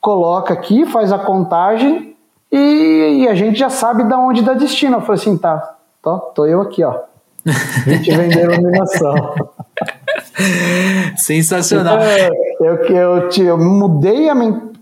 coloca 0.02 0.54
aqui, 0.56 0.88
faz 0.88 1.12
a 1.12 1.20
contagem 1.20 2.16
e, 2.52 3.22
e 3.22 3.28
a 3.28 3.36
gente 3.36 3.60
já 3.60 3.70
sabe 3.70 4.06
da 4.06 4.18
onde 4.18 4.42
dá 4.42 4.54
destino. 4.54 4.98
Eu 4.98 5.02
falei 5.02 5.22
assim, 5.22 5.38
tá, 5.38 5.76
tô, 6.02 6.18
tô 6.18 6.46
eu 6.48 6.62
aqui, 6.62 6.84
ó. 6.84 6.96
A 7.46 7.90
gente 7.92 8.10
vender 8.10 8.44
iluminação. 8.52 9.36
Sensacional. 11.16 12.00
Eu, 12.60 12.76
eu, 12.76 13.30
eu, 13.30 13.46
eu 13.46 13.58
mudei 13.58 14.30
a, 14.30 14.36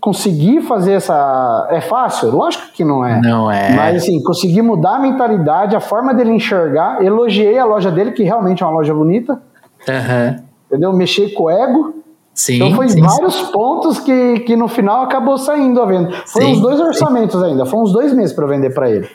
conseguir 0.04 0.60
fazer 0.60 0.92
essa. 0.92 1.66
É 1.70 1.80
fácil? 1.80 2.30
Lógico 2.30 2.64
que 2.74 2.84
não 2.84 3.02
é. 3.02 3.18
Não 3.22 3.50
é. 3.50 3.74
Mas 3.74 4.02
assim, 4.02 4.22
consegui 4.22 4.60
mudar 4.60 4.96
a 4.96 4.98
mentalidade, 4.98 5.74
a 5.74 5.80
forma 5.80 6.12
dele 6.12 6.30
enxergar. 6.30 7.02
Elogiei 7.02 7.58
a 7.58 7.64
loja 7.64 7.90
dele, 7.90 8.12
que 8.12 8.22
realmente 8.22 8.62
é 8.62 8.66
uma 8.66 8.74
loja 8.74 8.92
bonita. 8.92 9.40
Uhum. 9.88 10.44
Entendeu? 10.68 10.92
Mexei 10.92 11.30
com 11.30 11.44
o 11.44 11.50
ego. 11.50 11.94
Sim, 12.34 12.56
então 12.56 12.74
foi 12.74 12.88
sim, 12.90 13.00
vários 13.00 13.34
sim. 13.34 13.46
pontos 13.52 13.98
que, 14.00 14.40
que 14.40 14.56
no 14.56 14.68
final 14.68 15.04
acabou 15.04 15.38
saindo 15.38 15.80
a 15.80 15.86
venda. 15.86 16.10
Foi 16.26 16.44
uns 16.44 16.60
dois 16.60 16.80
orçamentos 16.80 17.40
ainda, 17.42 17.64
foi 17.64 17.78
uns 17.78 17.92
dois 17.92 18.12
meses 18.12 18.34
para 18.34 18.44
vender 18.46 18.74
para 18.74 18.90
ele. 18.90 19.08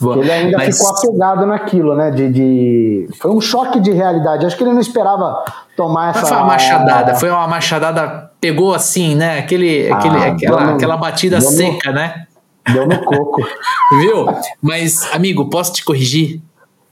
Ele 0.00 0.30
ainda 0.30 0.58
Mas... 0.58 0.78
ficou 0.78 0.96
apegado 0.96 1.44
naquilo, 1.44 1.94
né? 1.94 2.10
De, 2.10 2.30
de, 2.30 3.08
Foi 3.20 3.30
um 3.30 3.40
choque 3.40 3.78
de 3.80 3.92
realidade. 3.92 4.46
Acho 4.46 4.56
que 4.56 4.64
ele 4.64 4.72
não 4.72 4.80
esperava 4.80 5.44
tomar 5.76 6.10
essa. 6.10 6.26
foi 6.26 6.36
uma 6.36 6.46
machadada, 6.46 7.14
foi 7.14 7.30
uma 7.30 7.48
machadada, 7.48 8.30
pegou 8.42 8.74
assim, 8.74 9.14
né? 9.14 9.38
Aquele, 9.38 9.88
ah, 9.88 9.96
aquele, 9.96 10.16
aquela, 10.16 10.64
no, 10.64 10.74
aquela 10.74 10.96
batida 10.96 11.40
seca, 11.40 11.90
no, 11.90 11.94
né? 11.94 12.26
Deu 12.72 12.88
no 12.88 13.00
coco. 13.04 13.40
Viu? 14.00 14.26
Mas, 14.60 15.08
amigo, 15.14 15.48
posso 15.48 15.72
te 15.72 15.84
corrigir? 15.84 16.40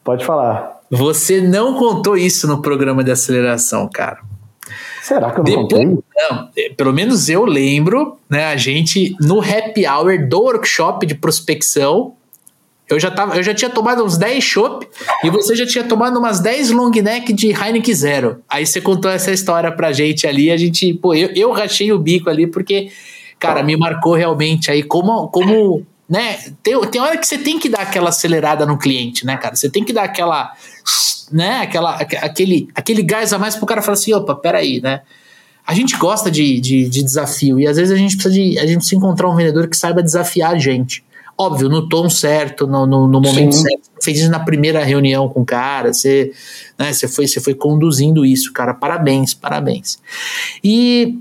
Pode 0.04 0.24
falar. 0.24 0.78
Você 0.88 1.40
não 1.40 1.74
contou 1.74 2.16
isso 2.16 2.46
no 2.46 2.62
programa 2.62 3.02
de 3.02 3.10
aceleração, 3.10 3.90
cara. 3.92 4.20
Será 5.02 5.32
que 5.32 5.40
eu 5.40 5.44
não 5.44 5.66
Depois, 5.66 5.84
contei? 5.84 6.04
Não, 6.16 6.48
é, 6.56 6.68
pelo 6.70 6.92
menos 6.92 7.28
eu 7.28 7.44
lembro, 7.44 8.16
né? 8.28 8.44
A 8.44 8.56
gente, 8.56 9.16
no 9.20 9.40
happy 9.40 9.84
hour 9.88 10.28
do 10.28 10.40
workshop 10.40 11.04
de 11.04 11.16
prospecção, 11.16 12.14
eu 12.90 12.98
já, 12.98 13.10
tava, 13.10 13.36
eu 13.36 13.42
já 13.42 13.54
tinha 13.54 13.70
tomado 13.70 14.04
uns 14.04 14.18
10 14.18 14.42
chopp 14.42 14.86
e 15.22 15.30
você 15.30 15.54
já 15.54 15.64
tinha 15.64 15.84
tomado 15.84 16.18
umas 16.18 16.40
10 16.40 16.70
long 16.70 16.90
neck 16.90 17.32
de 17.32 17.52
Heineken 17.52 17.94
Zero. 17.94 18.42
Aí 18.48 18.66
você 18.66 18.80
contou 18.80 19.10
essa 19.10 19.30
história 19.30 19.70
pra 19.70 19.92
gente 19.92 20.26
ali, 20.26 20.50
a 20.50 20.56
gente, 20.56 20.92
pô, 20.94 21.14
eu, 21.14 21.28
eu 21.34 21.52
rachei 21.52 21.92
o 21.92 21.98
bico 21.98 22.28
ali 22.28 22.48
porque, 22.48 22.90
cara, 23.38 23.62
me 23.62 23.76
marcou 23.76 24.14
realmente 24.14 24.70
aí 24.70 24.82
como, 24.82 25.28
como 25.28 25.86
né, 26.08 26.38
tem, 26.64 26.80
tem 26.86 27.00
hora 27.00 27.16
que 27.16 27.24
você 27.24 27.38
tem 27.38 27.60
que 27.60 27.68
dar 27.68 27.82
aquela 27.82 28.08
acelerada 28.08 28.66
no 28.66 28.76
cliente, 28.76 29.24
né, 29.24 29.36
cara? 29.36 29.54
Você 29.54 29.70
tem 29.70 29.84
que 29.84 29.92
dar 29.92 30.02
aquela, 30.02 30.52
né, 31.30 31.60
aquela, 31.60 31.94
aquele, 31.94 32.68
aquele 32.74 33.02
gás 33.04 33.32
a 33.32 33.38
mais 33.38 33.54
pro 33.54 33.66
cara 33.66 33.80
falar 33.80 33.92
assim, 33.92 34.12
opa, 34.12 34.34
peraí, 34.34 34.80
né? 34.80 35.02
A 35.64 35.72
gente 35.74 35.96
gosta 35.96 36.28
de, 36.28 36.58
de, 36.58 36.88
de 36.88 37.04
desafio 37.04 37.60
e 37.60 37.68
às 37.68 37.76
vezes 37.76 37.92
a 37.92 37.96
gente 37.96 38.16
precisa 38.16 38.34
de, 38.34 38.58
a 38.58 38.66
gente 38.66 38.78
precisa 38.78 38.96
encontrar 38.96 39.30
um 39.30 39.36
vendedor 39.36 39.68
que 39.68 39.76
saiba 39.76 40.02
desafiar 40.02 40.54
a 40.54 40.58
gente. 40.58 41.04
Óbvio, 41.40 41.70
no 41.70 41.88
tom 41.88 42.10
certo, 42.10 42.66
no, 42.66 42.86
no, 42.86 43.08
no 43.08 43.18
momento 43.18 43.54
Sim. 43.54 43.62
certo. 43.62 43.84
Você 43.98 44.04
fez 44.04 44.18
isso 44.18 44.30
na 44.30 44.40
primeira 44.40 44.84
reunião 44.84 45.26
com 45.26 45.40
o 45.40 45.44
cara, 45.46 45.90
você, 45.90 46.32
né, 46.78 46.92
você, 46.92 47.08
foi, 47.08 47.26
você 47.26 47.40
foi 47.40 47.54
conduzindo 47.54 48.26
isso, 48.26 48.52
cara. 48.52 48.74
Parabéns, 48.74 49.32
parabéns. 49.32 49.98
E, 50.62 51.18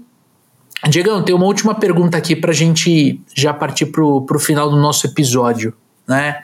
Diegão, 0.89 1.23
tem 1.23 1.33
uma 1.33 1.45
última 1.45 1.73
pergunta 1.73 2.17
aqui 2.17 2.35
para 2.35 2.51
a 2.51 2.53
gente 2.53 3.21
já 3.33 3.53
partir 3.53 3.85
para 3.85 4.03
o 4.03 4.39
final 4.39 4.69
do 4.69 4.75
nosso 4.75 5.07
episódio. 5.07 5.73
Né? 6.05 6.41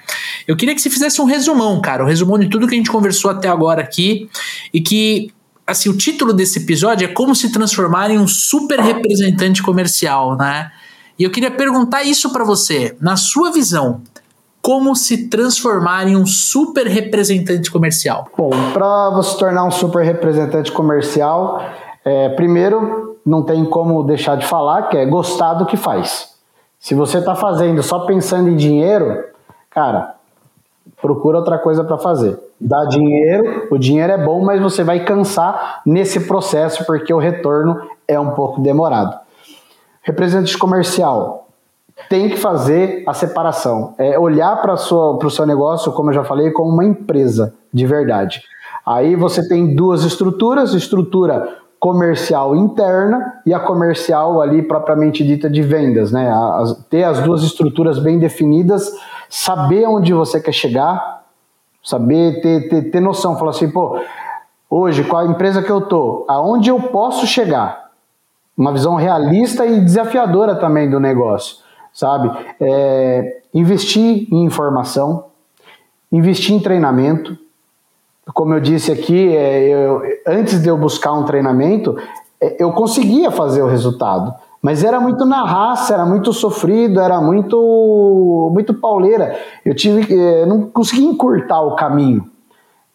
Eu 0.48 0.56
queria 0.56 0.74
que 0.74 0.82
você 0.82 0.90
fizesse 0.90 1.20
um 1.20 1.26
resumão, 1.26 1.82
cara, 1.82 2.02
um 2.02 2.08
resumão 2.08 2.40
de 2.40 2.48
tudo 2.48 2.68
que 2.70 2.76
a 2.76 2.78
gente 2.78 2.92
conversou 2.92 3.30
até 3.30 3.50
agora 3.50 3.82
aqui 3.82 4.30
e 4.74 4.80
que 4.80 5.34
assim, 5.68 5.90
o 5.90 5.98
título 5.98 6.32
desse 6.32 6.60
episódio 6.60 7.04
é 7.04 7.08
como 7.10 7.36
se 7.36 7.52
transformar 7.52 8.10
em 8.10 8.20
um 8.20 8.28
super 8.28 8.80
representante 8.80 9.62
comercial, 9.62 10.38
né? 10.38 10.72
E 11.18 11.24
eu 11.24 11.32
queria 11.32 11.52
perguntar 11.52 12.04
isso 12.04 12.32
para 12.32 12.44
você, 12.44 12.96
na 13.00 13.16
sua 13.16 13.52
visão, 13.52 14.02
como 14.62 14.96
se 14.96 15.28
transformar 15.30 16.08
em 16.08 16.16
um 16.16 16.26
super 16.26 16.88
representante 16.88 17.70
comercial? 17.72 18.28
Bom, 18.36 18.50
para 18.74 19.12
você 19.12 19.30
se 19.30 19.38
tornar 19.38 19.64
um 19.64 19.72
super 19.72 20.04
representante 20.04 20.72
comercial, 20.72 21.62
é, 22.04 22.30
primeiro 22.30 23.18
não 23.26 23.44
tem 23.44 23.64
como 23.64 24.04
deixar 24.04 24.36
de 24.36 24.46
falar 24.46 24.90
que 24.90 24.98
é 24.98 25.06
gostar 25.06 25.54
do 25.54 25.66
que 25.66 25.78
faz. 25.78 26.36
Se 26.80 26.94
você 26.94 27.20
está 27.20 27.36
fazendo 27.36 27.82
só 27.82 28.00
pensando 28.02 28.50
em 28.50 28.56
dinheiro, 28.56 29.24
cara, 29.70 30.16
procura 31.02 31.38
outra 31.38 31.58
coisa 31.58 31.84
para 31.84 31.98
fazer. 31.98 32.40
Dá 32.60 32.86
dinheiro, 32.86 33.68
o 33.72 33.78
dinheiro 33.78 34.14
é 34.14 34.18
bom, 34.18 34.44
mas 34.44 34.62
você 34.62 34.84
vai 34.84 35.04
cansar 35.04 35.82
nesse 35.86 36.22
processo 36.22 36.86
porque 36.86 37.14
o 37.14 37.20
retorno 37.20 37.82
é 38.08 38.20
um 38.20 38.32
pouco 38.32 38.62
demorado. 38.62 39.25
Representante 40.06 40.56
comercial 40.58 41.48
tem 42.10 42.30
que 42.30 42.38
fazer 42.38 43.04
a 43.08 43.14
separação, 43.14 43.96
é 43.98 44.20
olhar 44.20 44.62
para 44.62 44.74
o 44.74 45.30
seu 45.30 45.46
negócio, 45.46 45.92
como 45.94 46.10
eu 46.10 46.14
já 46.14 46.24
falei, 46.24 46.52
como 46.52 46.72
uma 46.72 46.86
empresa 46.86 47.56
de 47.74 47.88
verdade. 47.88 48.44
Aí 48.86 49.16
você 49.16 49.48
tem 49.48 49.76
duas 49.76 50.04
estruturas, 50.04 50.74
estrutura 50.74 51.58
comercial 51.80 52.56
interna 52.56 53.42
e 53.46 53.54
a 53.54 53.60
comercial 53.60 54.42
ali 54.42 54.62
propriamente 54.62 55.24
dita 55.24 55.50
de 55.50 55.64
vendas, 55.64 56.12
né? 56.12 56.30
As, 56.32 56.86
ter 56.90 57.04
as 57.04 57.20
duas 57.22 57.42
estruturas 57.42 57.98
bem 57.98 58.20
definidas, 58.20 58.92
saber 59.28 59.88
onde 59.88 60.14
você 60.14 60.40
quer 60.40 60.52
chegar, 60.52 61.24
saber 61.84 62.42
ter, 62.42 62.70
ter, 62.70 62.92
ter 62.92 63.00
noção, 63.00 63.38
falar 63.38 63.52
assim, 63.52 63.72
pô, 63.72 64.00
hoje 64.70 65.04
qual 65.04 65.24
a 65.24 65.28
empresa 65.28 65.64
que 65.64 65.72
eu 65.72 65.82
tô, 65.82 66.26
aonde 66.28 66.70
eu 66.70 66.80
posso 66.80 67.26
chegar, 67.26 67.85
uma 68.58 68.72
visão 68.72 68.96
realista 68.96 69.66
e 69.66 69.82
desafiadora 69.82 70.56
também 70.56 70.90
do 70.90 71.00
negócio, 71.00 71.58
sabe? 71.94 72.32
É, 72.60 73.42
investir 73.54 74.28
em 74.32 74.46
informação, 74.46 75.26
investir 76.12 76.56
em 76.56 76.60
treinamento. 76.60 77.38
Como 78.34 78.54
eu 78.54 78.60
disse 78.60 78.92
aqui, 78.92 79.36
é, 79.36 79.68
eu, 79.68 80.02
antes 80.26 80.62
de 80.62 80.70
eu 80.70 80.78
buscar 80.78 81.14
um 81.14 81.26
treinamento, 81.26 81.98
é, 82.42 82.64
eu 82.64 82.72
conseguia 82.72 83.30
fazer 83.30 83.62
o 83.62 83.68
resultado, 83.68 84.34
mas 84.62 84.84
era 84.84 85.00
muito 85.00 85.26
na 85.26 85.44
raça, 85.44 85.94
era 85.94 86.06
muito 86.06 86.34
sofrido, 86.34 87.00
era 87.00 87.22
muito 87.22 88.50
muito 88.54 88.74
pauleira. 88.74 89.38
Eu 89.64 89.76
tive, 89.76 90.12
é, 90.12 90.46
não 90.46 90.64
conseguia 90.64 91.08
encurtar 91.08 91.62
o 91.62 91.76
caminho. 91.76 92.26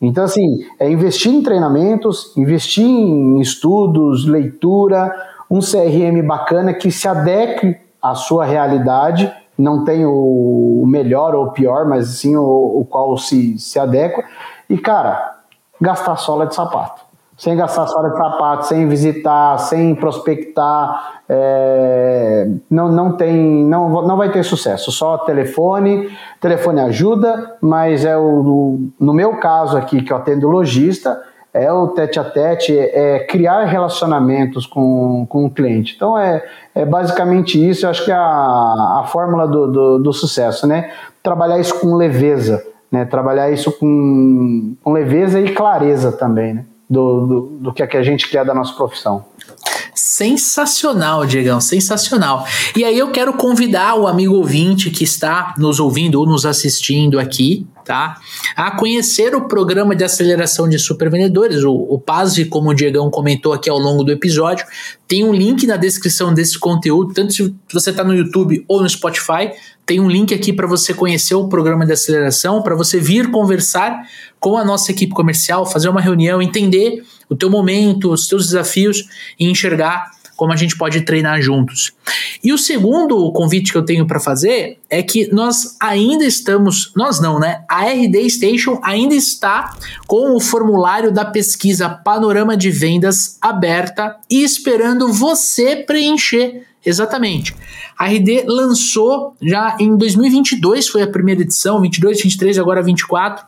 Então, 0.01 0.25
assim, 0.25 0.65
é 0.79 0.91
investir 0.91 1.31
em 1.31 1.43
treinamentos, 1.43 2.35
investir 2.37 2.87
em 2.87 3.39
estudos, 3.39 4.27
leitura, 4.27 5.15
um 5.51 5.59
CRM 5.59 6.23
bacana 6.25 6.73
que 6.73 6.91
se 6.91 7.09
adeque 7.09 7.77
à 8.01 8.15
sua 8.15 8.45
realidade, 8.45 9.33
não 9.59 9.85
tem 9.85 10.07
o 10.07 10.85
melhor 10.87 11.35
ou 11.35 11.47
o 11.47 11.53
pior, 11.53 11.87
mas 11.87 12.07
sim 12.19 12.37
o, 12.37 12.81
o 12.81 12.87
qual 12.89 13.17
se, 13.19 13.59
se 13.59 13.79
adequa. 13.79 14.25
E, 14.69 14.79
cara, 14.79 15.39
gastar 15.81 16.17
sola 16.17 16.47
de 16.47 16.55
sapato. 16.55 17.03
Sem 17.37 17.57
gastar 17.57 17.87
sola 17.87 18.11
de 18.11 18.19
sapato, 18.19 18.67
sem 18.67 18.87
visitar, 18.87 19.59
sem 19.59 19.95
prospectar, 19.95 21.23
é, 21.27 22.47
não, 22.71 22.91
não 22.91 23.17
tem, 23.17 23.65
não, 23.65 24.03
não 24.03 24.17
vai 24.17 24.31
ter 24.31 24.45
sucesso. 24.45 24.93
Só 24.93 25.17
telefone, 25.19 26.11
telefone 26.39 26.81
ajuda, 26.81 27.57
mas 27.63 28.05
é 28.05 28.17
o, 28.17 28.79
no 29.01 29.15
meu 29.15 29.39
caso 29.39 29.77
aqui, 29.77 30.03
que 30.03 30.13
eu 30.13 30.19
atendo 30.19 30.49
lojista, 30.49 31.19
é 31.53 31.73
o 31.73 31.89
tete 31.89 32.19
a 32.19 32.25
tete, 32.25 32.79
é 32.79 33.21
criar 33.21 33.65
relacionamentos 33.65 34.67
com, 34.67 35.27
com 35.29 35.47
o 35.47 35.51
cliente. 35.51 35.95
Então 35.97 36.17
é, 36.17 36.45
é 36.75 36.85
basicamente 36.85 37.59
isso, 37.69 37.87
eu 37.87 37.91
acho 37.91 38.05
que 38.05 38.13
é 38.13 38.15
a, 38.15 39.01
a 39.01 39.05
fórmula 39.09 39.47
do, 39.47 39.67
do, 39.67 39.99
do, 39.99 40.13
sucesso, 40.13 40.67
né? 40.67 40.91
Trabalhar 41.23 41.59
isso 41.59 41.79
com 41.81 41.95
leveza, 41.97 42.65
né? 42.91 43.05
Trabalhar 43.05 43.51
isso 43.51 43.73
com, 43.73 44.75
com 44.83 44.93
leveza 44.93 45.41
e 45.41 45.53
clareza 45.53 46.13
também, 46.13 46.55
né? 46.55 46.65
Do, 46.89 47.27
do, 47.27 47.41
do 47.61 47.73
que, 47.73 47.83
é 47.83 47.87
que 47.87 47.97
a 47.97 48.03
gente 48.03 48.29
quer 48.29 48.45
da 48.45 48.55
nossa 48.55 48.75
profissão. 48.75 49.25
Sensacional, 50.03 51.27
Diegão, 51.27 51.61
sensacional. 51.61 52.47
E 52.75 52.85
aí 52.85 52.99
eu 52.99 53.11
quero 53.11 53.35
convidar 53.35 53.97
o 53.97 54.07
amigo 54.07 54.35
ouvinte 54.35 54.89
que 54.89 55.05
está 55.05 55.55
nos 55.59 55.79
ouvindo 55.79 56.19
ou 56.19 56.27
nos 56.27 56.47
assistindo 56.47 57.21
aqui, 57.21 57.67
tá? 57.85 58.19
A 58.57 58.71
conhecer 58.71 59.35
o 59.35 59.47
programa 59.47 59.95
de 59.95 60.03
aceleração 60.03 60.67
de 60.67 60.79
supervendedores, 60.79 61.65
o, 61.65 61.73
o 61.73 61.99
PASE, 61.99 62.47
como 62.47 62.71
o 62.71 62.75
Diegão 62.75 63.11
comentou 63.11 63.53
aqui 63.53 63.69
ao 63.69 63.79
longo 63.79 64.03
do 64.03 64.11
episódio. 64.11 64.65
Tem 65.07 65.23
um 65.23 65.35
link 65.35 65.67
na 65.67 65.77
descrição 65.77 66.33
desse 66.33 66.59
conteúdo, 66.59 67.13
tanto 67.13 67.35
se 67.35 67.55
você 67.71 67.91
está 67.91 68.03
no 68.03 68.15
YouTube 68.15 68.65
ou 68.67 68.81
no 68.81 68.89
Spotify, 68.89 69.53
tem 69.85 70.01
um 70.01 70.09
link 70.09 70.33
aqui 70.33 70.51
para 70.51 70.67
você 70.67 70.95
conhecer 70.95 71.35
o 71.35 71.47
programa 71.47 71.85
de 71.85 71.93
aceleração, 71.93 72.63
para 72.63 72.75
você 72.75 72.99
vir 72.99 73.31
conversar 73.31 74.01
com 74.39 74.57
a 74.57 74.65
nossa 74.65 74.93
equipe 74.93 75.13
comercial, 75.13 75.67
fazer 75.67 75.91
uma 75.91 76.01
reunião, 76.01 76.41
entender 76.41 77.03
o 77.31 77.37
teu 77.37 77.49
momento, 77.49 78.13
os 78.13 78.27
teus 78.27 78.47
desafios 78.47 79.07
e 79.39 79.49
enxergar 79.49 80.11
como 80.41 80.55
a 80.55 80.57
gente 80.57 80.75
pode 80.75 81.03
treinar 81.03 81.43
juntos. 81.43 81.93
E 82.43 82.51
o 82.51 82.57
segundo 82.57 83.31
convite 83.31 83.71
que 83.71 83.77
eu 83.77 83.85
tenho 83.85 84.07
para 84.07 84.19
fazer 84.19 84.79
é 84.89 85.03
que 85.03 85.31
nós 85.31 85.77
ainda 85.79 86.25
estamos, 86.25 86.93
nós 86.97 87.21
não, 87.21 87.39
né? 87.39 87.63
A 87.69 87.85
RD 87.85 88.31
Station 88.31 88.81
ainda 88.83 89.15
está 89.15 89.77
com 90.07 90.35
o 90.35 90.41
formulário 90.41 91.13
da 91.13 91.27
pesquisa 91.27 91.91
Panorama 91.91 92.57
de 92.57 92.71
Vendas 92.71 93.37
aberta 93.39 94.17
e 94.31 94.43
esperando 94.43 95.13
você 95.13 95.77
preencher. 95.77 96.67
Exatamente. 96.85 97.55
A 97.99 98.07
RD 98.07 98.45
lançou 98.47 99.37
já 99.43 99.77
em 99.79 99.97
2022, 99.97 100.89
foi 100.89 101.03
a 101.03 101.07
primeira 101.07 101.43
edição, 101.43 101.81
22, 101.81 102.23
23, 102.23 102.59
agora 102.59 102.83
24, 102.83 103.45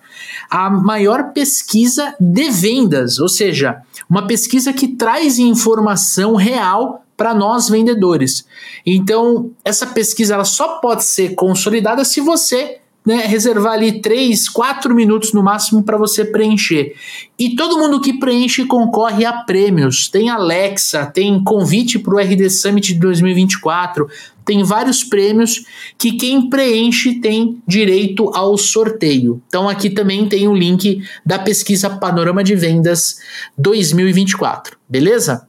a 0.51 0.69
maior 0.69 1.33
pesquisa 1.33 2.15
de 2.21 2.51
vendas, 2.51 3.19
ou 3.19 3.29
seja, 3.29 3.81
uma 4.09 4.27
pesquisa 4.27 4.73
que 4.73 4.89
traz 4.89 5.39
informação 5.39 6.35
real 6.35 7.03
para 7.17 7.33
nós 7.33 7.69
vendedores. 7.69 8.47
Então, 8.85 9.51
essa 9.65 9.87
pesquisa 9.87 10.35
ela 10.35 10.45
só 10.45 10.79
pode 10.81 11.05
ser 11.05 11.35
consolidada 11.35 12.05
se 12.05 12.21
você 12.21 12.81
né, 13.05 13.27
reservar 13.27 13.75
ali 13.75 14.01
3, 14.01 14.49
4 14.49 14.95
minutos 14.95 15.33
no 15.33 15.43
máximo 15.43 15.83
para 15.83 15.99
você 15.99 16.25
preencher. 16.25 16.95
E 17.39 17.57
todo 17.57 17.79
mundo 17.79 18.01
que 18.01 18.19
preenche 18.19 18.65
concorre 18.65 19.25
a 19.25 19.33
prêmios. 19.33 20.09
Tem 20.09 20.31
Alexa, 20.31 21.07
tem 21.07 21.43
convite 21.43 21.99
para 21.99 22.15
o 22.15 22.19
RD 22.19 22.49
Summit 22.49 22.95
de 22.95 23.01
2024, 23.01 24.09
tem 24.45 24.63
vários 24.63 25.05
prêmios 25.05 25.65
que 25.97 26.13
quem 26.13 26.49
preenche 26.49 27.21
tem 27.21 27.61
direito 27.67 28.31
ao 28.35 28.57
sorteio. 28.57 29.43
Então 29.47 29.69
aqui 29.69 29.91
também 29.91 30.29
tem 30.29 30.49
o 30.49 30.55
link 30.55 31.03
da 31.25 31.39
pesquisa 31.39 31.91
Panorama 31.91 32.43
de 32.43 32.55
Vendas 32.55 33.19
2024, 33.57 34.77
beleza? 34.89 35.47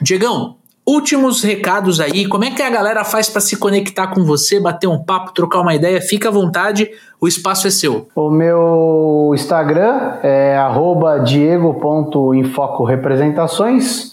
Diegão, 0.00 0.56
últimos 0.86 1.42
recados 1.42 1.98
aí. 2.00 2.26
Como 2.26 2.44
é 2.44 2.50
que 2.50 2.62
a 2.62 2.70
galera 2.70 3.04
faz 3.04 3.28
para 3.28 3.40
se 3.40 3.56
conectar 3.56 4.06
com 4.08 4.24
você, 4.24 4.60
bater 4.60 4.86
um 4.86 5.02
papo, 5.02 5.32
trocar 5.32 5.60
uma 5.60 5.74
ideia? 5.74 6.00
Fica 6.00 6.28
à 6.28 6.32
vontade, 6.32 6.88
o 7.20 7.28
espaço 7.28 7.66
é 7.66 7.70
seu. 7.70 8.06
O 8.14 8.30
meu 8.30 9.32
Instagram 9.34 10.18
é 10.22 10.56
diego.infocorepresentações. 11.24 14.12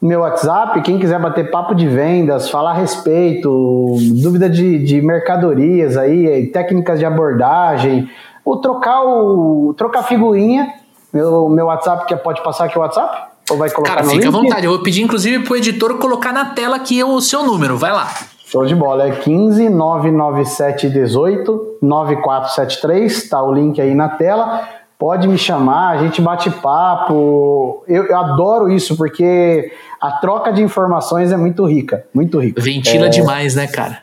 Meu 0.00 0.20
WhatsApp, 0.20 0.80
quem 0.82 0.98
quiser 0.98 1.18
bater 1.18 1.50
papo 1.50 1.74
de 1.74 1.88
vendas, 1.88 2.48
falar 2.50 2.72
a 2.72 2.74
respeito, 2.74 3.96
dúvida 4.22 4.48
de, 4.48 4.78
de 4.84 5.00
mercadorias 5.00 5.96
aí, 5.96 6.46
técnicas 6.48 6.98
de 6.98 7.06
abordagem, 7.06 8.10
ou 8.44 8.60
trocar 8.60 9.02
o 9.02 9.72
trocar 9.76 10.02
figurinha. 10.02 10.74
Meu, 11.12 11.48
meu 11.48 11.66
WhatsApp, 11.66 12.06
que 12.06 12.16
pode 12.16 12.42
passar 12.42 12.64
aqui 12.66 12.76
o 12.78 12.82
WhatsApp? 12.82 13.35
Ou 13.50 13.56
vai 13.56 13.70
colocar 13.70 13.96
Cara, 13.96 14.04
fica 14.04 14.16
link? 14.16 14.26
à 14.26 14.30
vontade. 14.30 14.66
Eu 14.66 14.72
vou 14.72 14.82
pedir, 14.82 15.02
inclusive, 15.02 15.44
pro 15.44 15.56
editor 15.56 15.98
colocar 15.98 16.32
na 16.32 16.46
tela 16.46 16.76
aqui 16.76 17.02
o 17.02 17.20
seu 17.20 17.44
número. 17.44 17.76
Vai 17.76 17.92
lá. 17.92 18.12
Show 18.46 18.64
de 18.64 18.74
bola. 18.74 19.08
É 19.08 19.10
15 19.16 19.68
997 19.68 20.88
18 20.88 21.78
9473. 21.82 23.28
Tá 23.28 23.42
o 23.42 23.52
link 23.52 23.80
aí 23.80 23.94
na 23.94 24.08
tela. 24.08 24.68
Pode 24.98 25.28
me 25.28 25.36
chamar, 25.36 25.90
a 25.90 25.98
gente 25.98 26.22
bate 26.22 26.48
papo. 26.50 27.84
Eu, 27.86 28.04
eu 28.06 28.16
adoro 28.16 28.70
isso, 28.70 28.96
porque 28.96 29.70
a 30.00 30.12
troca 30.12 30.50
de 30.50 30.62
informações 30.62 31.30
é 31.30 31.36
muito 31.36 31.66
rica. 31.66 32.06
Muito 32.14 32.38
rica. 32.40 32.62
Ventila 32.62 33.06
é... 33.06 33.10
demais, 33.10 33.54
né, 33.54 33.66
cara? 33.66 33.98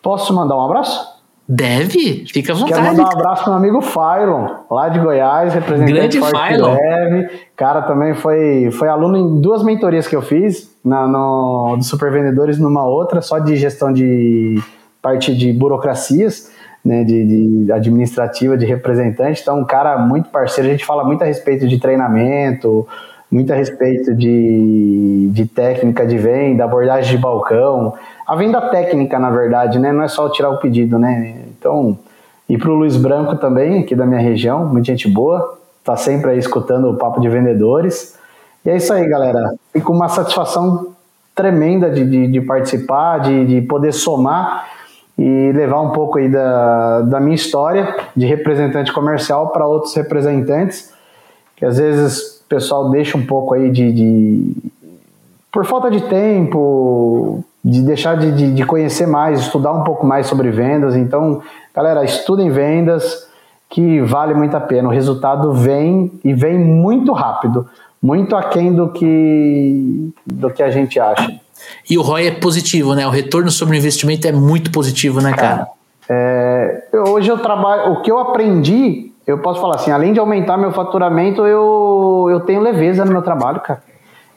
Posso 0.00 0.32
mandar 0.32 0.56
um 0.56 0.64
abraço? 0.64 1.21
Deve, 1.54 2.24
fica 2.32 2.54
à 2.54 2.56
vontade. 2.56 2.80
Quero 2.80 2.96
mandar 2.96 3.10
um 3.10 3.12
abraço 3.12 3.42
pro 3.42 3.52
meu 3.52 3.58
amigo 3.58 3.82
Failon, 3.82 4.48
lá 4.70 4.88
de 4.88 4.98
Goiás, 4.98 5.52
representante 5.52 5.92
Grande 5.92 6.18
Forte 6.18 6.56
Leve. 6.56 7.28
Cara, 7.54 7.82
também 7.82 8.14
foi, 8.14 8.70
foi 8.70 8.88
aluno 8.88 9.18
em 9.18 9.38
duas 9.38 9.62
mentorias 9.62 10.08
que 10.08 10.16
eu 10.16 10.22
fiz, 10.22 10.74
na, 10.82 11.06
no, 11.06 11.76
do 11.76 11.84
Super 11.84 12.10
Vendedores 12.10 12.58
numa 12.58 12.86
outra, 12.86 13.20
só 13.20 13.38
de 13.38 13.54
gestão 13.56 13.92
de 13.92 14.62
parte 15.02 15.36
de 15.36 15.52
burocracias, 15.52 16.50
né, 16.82 17.04
de, 17.04 17.64
de 17.66 17.70
administrativa, 17.70 18.56
de 18.56 18.64
representante. 18.64 19.42
Então, 19.42 19.60
um 19.60 19.64
cara 19.66 19.98
muito 19.98 20.30
parceiro, 20.30 20.70
a 20.70 20.72
gente 20.72 20.86
fala 20.86 21.04
muito 21.04 21.20
a 21.20 21.26
respeito 21.26 21.68
de 21.68 21.78
treinamento, 21.78 22.88
muito 23.30 23.52
a 23.52 23.56
respeito 23.56 24.14
de, 24.14 25.28
de 25.30 25.44
técnica 25.44 26.06
de 26.06 26.16
venda, 26.16 26.64
abordagem 26.64 27.14
de 27.14 27.22
balcão 27.22 27.92
a 28.32 28.36
venda 28.36 28.60
técnica, 28.70 29.18
na 29.18 29.30
verdade, 29.30 29.78
né? 29.78 29.92
Não 29.92 30.02
é 30.02 30.08
só 30.08 30.28
tirar 30.28 30.48
o 30.48 30.58
pedido, 30.58 30.98
né? 30.98 31.41
Então, 31.62 31.96
e 32.48 32.58
para 32.58 32.70
o 32.70 32.74
Luiz 32.74 32.96
Branco 32.96 33.36
também, 33.36 33.82
aqui 33.82 33.94
da 33.94 34.04
minha 34.04 34.20
região, 34.20 34.66
muita 34.66 34.86
gente 34.86 35.08
boa, 35.08 35.58
tá 35.84 35.96
sempre 35.96 36.32
aí 36.32 36.38
escutando 36.38 36.90
o 36.90 36.96
papo 36.96 37.20
de 37.20 37.28
vendedores. 37.28 38.18
E 38.66 38.70
é 38.70 38.76
isso 38.76 38.92
aí, 38.92 39.08
galera. 39.08 39.54
Fico 39.72 39.86
com 39.86 39.92
uma 39.92 40.08
satisfação 40.08 40.88
tremenda 41.36 41.88
de, 41.88 42.04
de, 42.04 42.26
de 42.26 42.40
participar, 42.40 43.18
de, 43.20 43.46
de 43.46 43.60
poder 43.62 43.92
somar 43.92 44.68
e 45.16 45.52
levar 45.52 45.80
um 45.82 45.90
pouco 45.90 46.18
aí 46.18 46.28
da, 46.28 47.02
da 47.02 47.20
minha 47.20 47.36
história 47.36 47.94
de 48.16 48.26
representante 48.26 48.92
comercial 48.92 49.50
para 49.50 49.66
outros 49.66 49.94
representantes, 49.94 50.92
que 51.56 51.64
às 51.64 51.78
vezes 51.78 52.40
o 52.40 52.48
pessoal 52.48 52.90
deixa 52.90 53.16
um 53.16 53.24
pouco 53.24 53.54
aí 53.54 53.70
de, 53.70 53.92
de 53.92 54.56
por 55.50 55.64
falta 55.64 55.90
de 55.90 56.00
tempo, 56.02 57.44
de 57.64 57.80
deixar 57.82 58.16
de, 58.16 58.32
de, 58.32 58.52
de, 58.52 58.66
conhecer 58.66 59.06
mais, 59.06 59.40
estudar 59.40 59.72
um 59.72 59.84
pouco 59.84 60.04
mais 60.04 60.26
sobre 60.26 60.50
vendas. 60.50 60.96
Então, 60.96 61.40
galera, 61.74 62.04
estudem 62.04 62.50
vendas, 62.50 63.28
que 63.70 64.00
vale 64.00 64.34
muito 64.34 64.56
a 64.56 64.60
pena. 64.60 64.88
O 64.88 64.92
resultado 64.92 65.52
vem 65.52 66.10
e 66.24 66.34
vem 66.34 66.58
muito 66.58 67.12
rápido, 67.12 67.68
muito 68.02 68.34
aquém 68.34 68.72
do 68.72 68.88
que, 68.88 70.12
do 70.26 70.50
que 70.50 70.62
a 70.62 70.70
gente 70.70 70.98
acha. 70.98 71.40
E 71.88 71.96
o 71.96 72.02
ROI 72.02 72.26
é 72.26 72.30
positivo, 72.32 72.94
né? 72.94 73.06
O 73.06 73.10
retorno 73.10 73.50
sobre 73.50 73.76
o 73.76 73.78
investimento 73.78 74.26
é 74.26 74.32
muito 74.32 74.72
positivo, 74.72 75.20
né, 75.20 75.32
cara? 75.32 75.68
É, 76.08 76.82
hoje 77.08 77.30
eu 77.30 77.38
trabalho, 77.38 77.92
o 77.92 78.02
que 78.02 78.10
eu 78.10 78.18
aprendi, 78.18 79.12
eu 79.26 79.38
posso 79.38 79.60
falar 79.60 79.76
assim, 79.76 79.92
além 79.92 80.12
de 80.12 80.18
aumentar 80.18 80.56
meu 80.56 80.72
faturamento, 80.72 81.46
eu, 81.46 82.26
eu 82.28 82.40
tenho 82.40 82.60
leveza 82.60 83.04
no 83.04 83.12
meu 83.12 83.22
trabalho, 83.22 83.60
cara. 83.60 83.82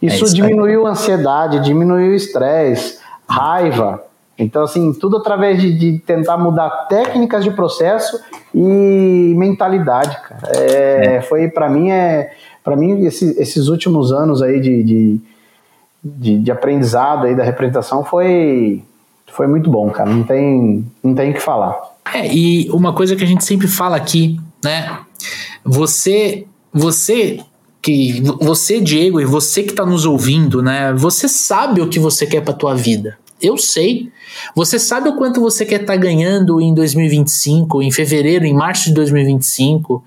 Isso, 0.02 0.24
é 0.24 0.26
isso 0.28 0.36
diminuiu 0.36 0.86
a 0.86 0.92
ansiedade, 0.92 1.60
diminuiu 1.62 2.12
o 2.12 2.16
estresse, 2.16 3.00
raiva. 3.28 4.04
Então, 4.38 4.64
assim, 4.64 4.94
tudo 4.94 5.18
através 5.18 5.62
de, 5.62 5.74
de 5.74 6.00
tentar 6.00 6.38
mudar 6.38 6.70
técnicas 6.90 7.44
de 7.44 7.52
processo 7.52 8.20
e 8.54 9.34
mentalidade, 9.38 10.18
cara. 10.22 10.52
É, 10.56 11.16
é. 11.16 11.22
Foi, 11.22 11.48
para 11.48 11.70
mim, 11.70 11.90
é, 11.90 12.34
para 12.64 12.76
mim 12.76 13.06
esse, 13.06 13.40
esses 13.40 13.68
últimos 13.68 14.12
anos 14.12 14.42
aí 14.42 14.60
de, 14.60 14.84
de, 14.84 15.22
de, 16.04 16.40
de 16.40 16.52
aprendizado 16.52 17.28
aí 17.28 17.36
da 17.36 17.44
representação 17.44 18.04
foi, 18.04 18.84
foi 19.28 19.48
muito 19.48 19.70
bom, 19.70 19.90
cara. 19.90 20.10
Não 20.10 20.24
tem, 20.24 20.86
não 21.02 21.16
tem 21.16 21.32
o 21.32 21.34
que 21.34 21.40
falar. 21.42 21.80
É, 22.14 22.28
e 22.28 22.70
uma 22.72 22.94
coisa 22.94 23.16
que 23.16 23.24
a 23.24 23.28
gente 23.28 23.44
sempre 23.46 23.68
fala 23.68 23.96
aqui, 23.96 24.40
né? 24.64 25.00
Você, 25.64 26.46
você 26.74 27.40
que 27.86 28.20
você, 28.42 28.82
Diego, 28.82 29.22
e 29.22 29.26
você 29.26 29.62
que 29.62 29.70
está 29.70 29.86
nos 29.86 30.08
ouvindo, 30.08 30.60
né? 30.60 30.92
Você 30.94 31.30
sabe 31.30 31.82
o 31.82 31.88
que 31.88 32.00
você 32.00 32.26
quer 32.26 32.42
para 32.42 32.52
tua 32.52 32.74
vida. 32.74 33.16
Eu 33.40 33.60
sei. 33.60 34.12
Você 34.56 34.80
sabe 34.80 35.10
o 35.10 35.16
quanto 35.16 35.40
você 35.40 35.64
quer 35.64 35.82
estar 35.82 35.94
tá 35.94 36.00
ganhando 36.00 36.60
em 36.60 36.74
2025, 36.74 37.84
em 37.84 37.92
fevereiro, 37.92 38.44
em 38.44 38.56
março 38.56 38.86
de 38.86 38.96
2025, 38.96 40.04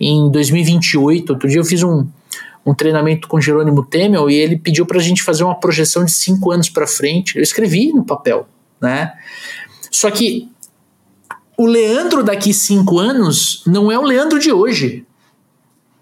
em 0.00 0.30
2028. 0.30 1.34
Outro 1.34 1.50
dia 1.50 1.58
eu 1.58 1.64
fiz 1.66 1.82
um, 1.82 2.06
um 2.64 2.72
treinamento 2.72 3.28
com 3.28 3.38
Jerônimo 3.38 3.84
Temel 3.84 4.30
e 4.30 4.34
ele 4.34 4.56
pediu 4.56 4.86
para 4.86 4.96
a 4.96 5.02
gente 5.02 5.22
fazer 5.22 5.44
uma 5.44 5.60
projeção 5.60 6.06
de 6.06 6.12
cinco 6.12 6.50
anos 6.50 6.70
para 6.70 6.86
frente. 6.86 7.36
Eu 7.36 7.42
escrevi 7.42 7.92
no 7.92 8.06
papel, 8.06 8.48
né? 8.80 9.12
Só 9.90 10.10
que 10.10 10.48
o 11.58 11.66
Leandro 11.66 12.22
daqui 12.22 12.54
cinco 12.54 12.98
anos 12.98 13.62
não 13.66 13.92
é 13.92 13.98
o 13.98 14.02
Leandro 14.02 14.38
de 14.38 14.50
hoje. 14.50 15.04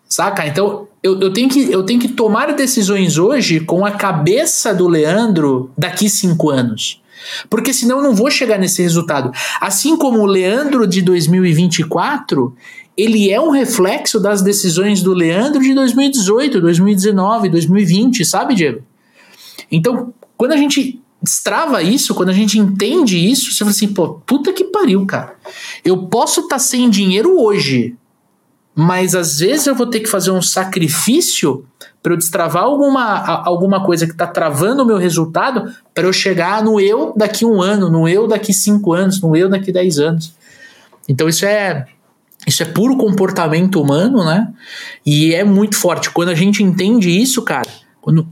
Saca? 0.09 0.47
Então, 0.47 0.87
eu, 1.07 1.21
eu, 1.21 1.33
tenho 1.33 1.49
que, 1.49 1.71
eu 1.71 1.85
tenho 1.85 2.01
que 2.01 2.09
tomar 2.09 2.53
decisões 2.53 3.17
hoje 3.17 3.61
com 3.61 3.87
a 3.87 3.93
cabeça 3.93 4.75
do 4.75 4.89
Leandro 4.89 5.71
daqui 5.79 6.11
cinco 6.11 6.51
anos. 6.51 7.01
Porque 7.49 7.73
senão 7.73 7.99
eu 7.99 8.03
não 8.03 8.15
vou 8.15 8.29
chegar 8.29 8.59
nesse 8.59 8.83
resultado. 8.83 9.31
Assim 9.61 9.97
como 9.97 10.19
o 10.19 10.27
Leandro 10.27 10.85
de 10.85 11.01
2024, 11.03 12.55
ele 12.97 13.31
é 13.31 13.41
um 13.41 13.51
reflexo 13.51 14.19
das 14.19 14.43
decisões 14.43 15.01
do 15.01 15.13
Leandro 15.13 15.63
de 15.63 15.73
2018, 15.75 16.61
2019, 16.61 17.49
2020, 17.51 18.25
sabe, 18.25 18.55
Diego? 18.55 18.83
Então, 19.71 20.13
quando 20.37 20.53
a 20.53 20.57
gente 20.57 21.01
destrava 21.23 21.83
isso, 21.83 22.15
quando 22.15 22.31
a 22.31 22.35
gente 22.35 22.59
entende 22.59 23.17
isso, 23.17 23.53
você 23.53 23.59
fala 23.59 23.71
assim, 23.71 23.89
pô, 23.89 24.15
puta 24.27 24.53
que 24.53 24.65
pariu, 24.65 25.07
cara. 25.07 25.37
Eu 25.85 26.07
posso 26.09 26.41
estar 26.41 26.57
tá 26.57 26.59
sem 26.59 26.91
dinheiro 26.91 27.41
hoje, 27.41 27.97
mas 28.79 29.15
às 29.15 29.39
vezes 29.39 29.67
eu 29.67 29.75
vou 29.75 29.87
ter 29.87 30.01
que 30.01 30.09
fazer 30.09 30.31
um 30.31 30.43
sacrifício 30.43 31.65
para 32.03 32.13
eu 32.13 32.17
destravar 32.19 32.65
alguma, 32.65 33.43
alguma 33.43 33.83
coisa 33.83 34.07
que 34.07 34.13
está 34.13 34.27
travando 34.27 34.83
o 34.83 34.87
meu 34.87 34.99
resultado 34.99 35.75
para 35.95 36.07
eu 36.07 36.13
chegar 36.13 36.63
no 36.63 36.79
eu 36.79 37.15
daqui 37.17 37.47
um 37.47 37.63
ano, 37.63 37.91
no 37.91 38.07
eu 38.07 38.29
daqui 38.29 38.53
cinco 38.53 38.93
anos, 38.93 39.19
no 39.19 39.35
eu 39.35 39.49
daqui 39.49 39.73
dez 39.73 39.99
anos. 39.99 40.35
Então 41.09 41.27
isso 41.27 41.47
é 41.47 41.87
isso 42.47 42.63
é 42.63 42.67
puro 42.67 42.99
comportamento 42.99 43.81
humano, 43.81 44.23
né? 44.23 44.53
E 45.05 45.35
é 45.35 45.43
muito 45.43 45.75
forte. 45.75 46.11
Quando 46.11 46.29
a 46.29 46.35
gente 46.35 46.63
entende 46.63 47.11
isso, 47.11 47.43
cara, 47.43 47.69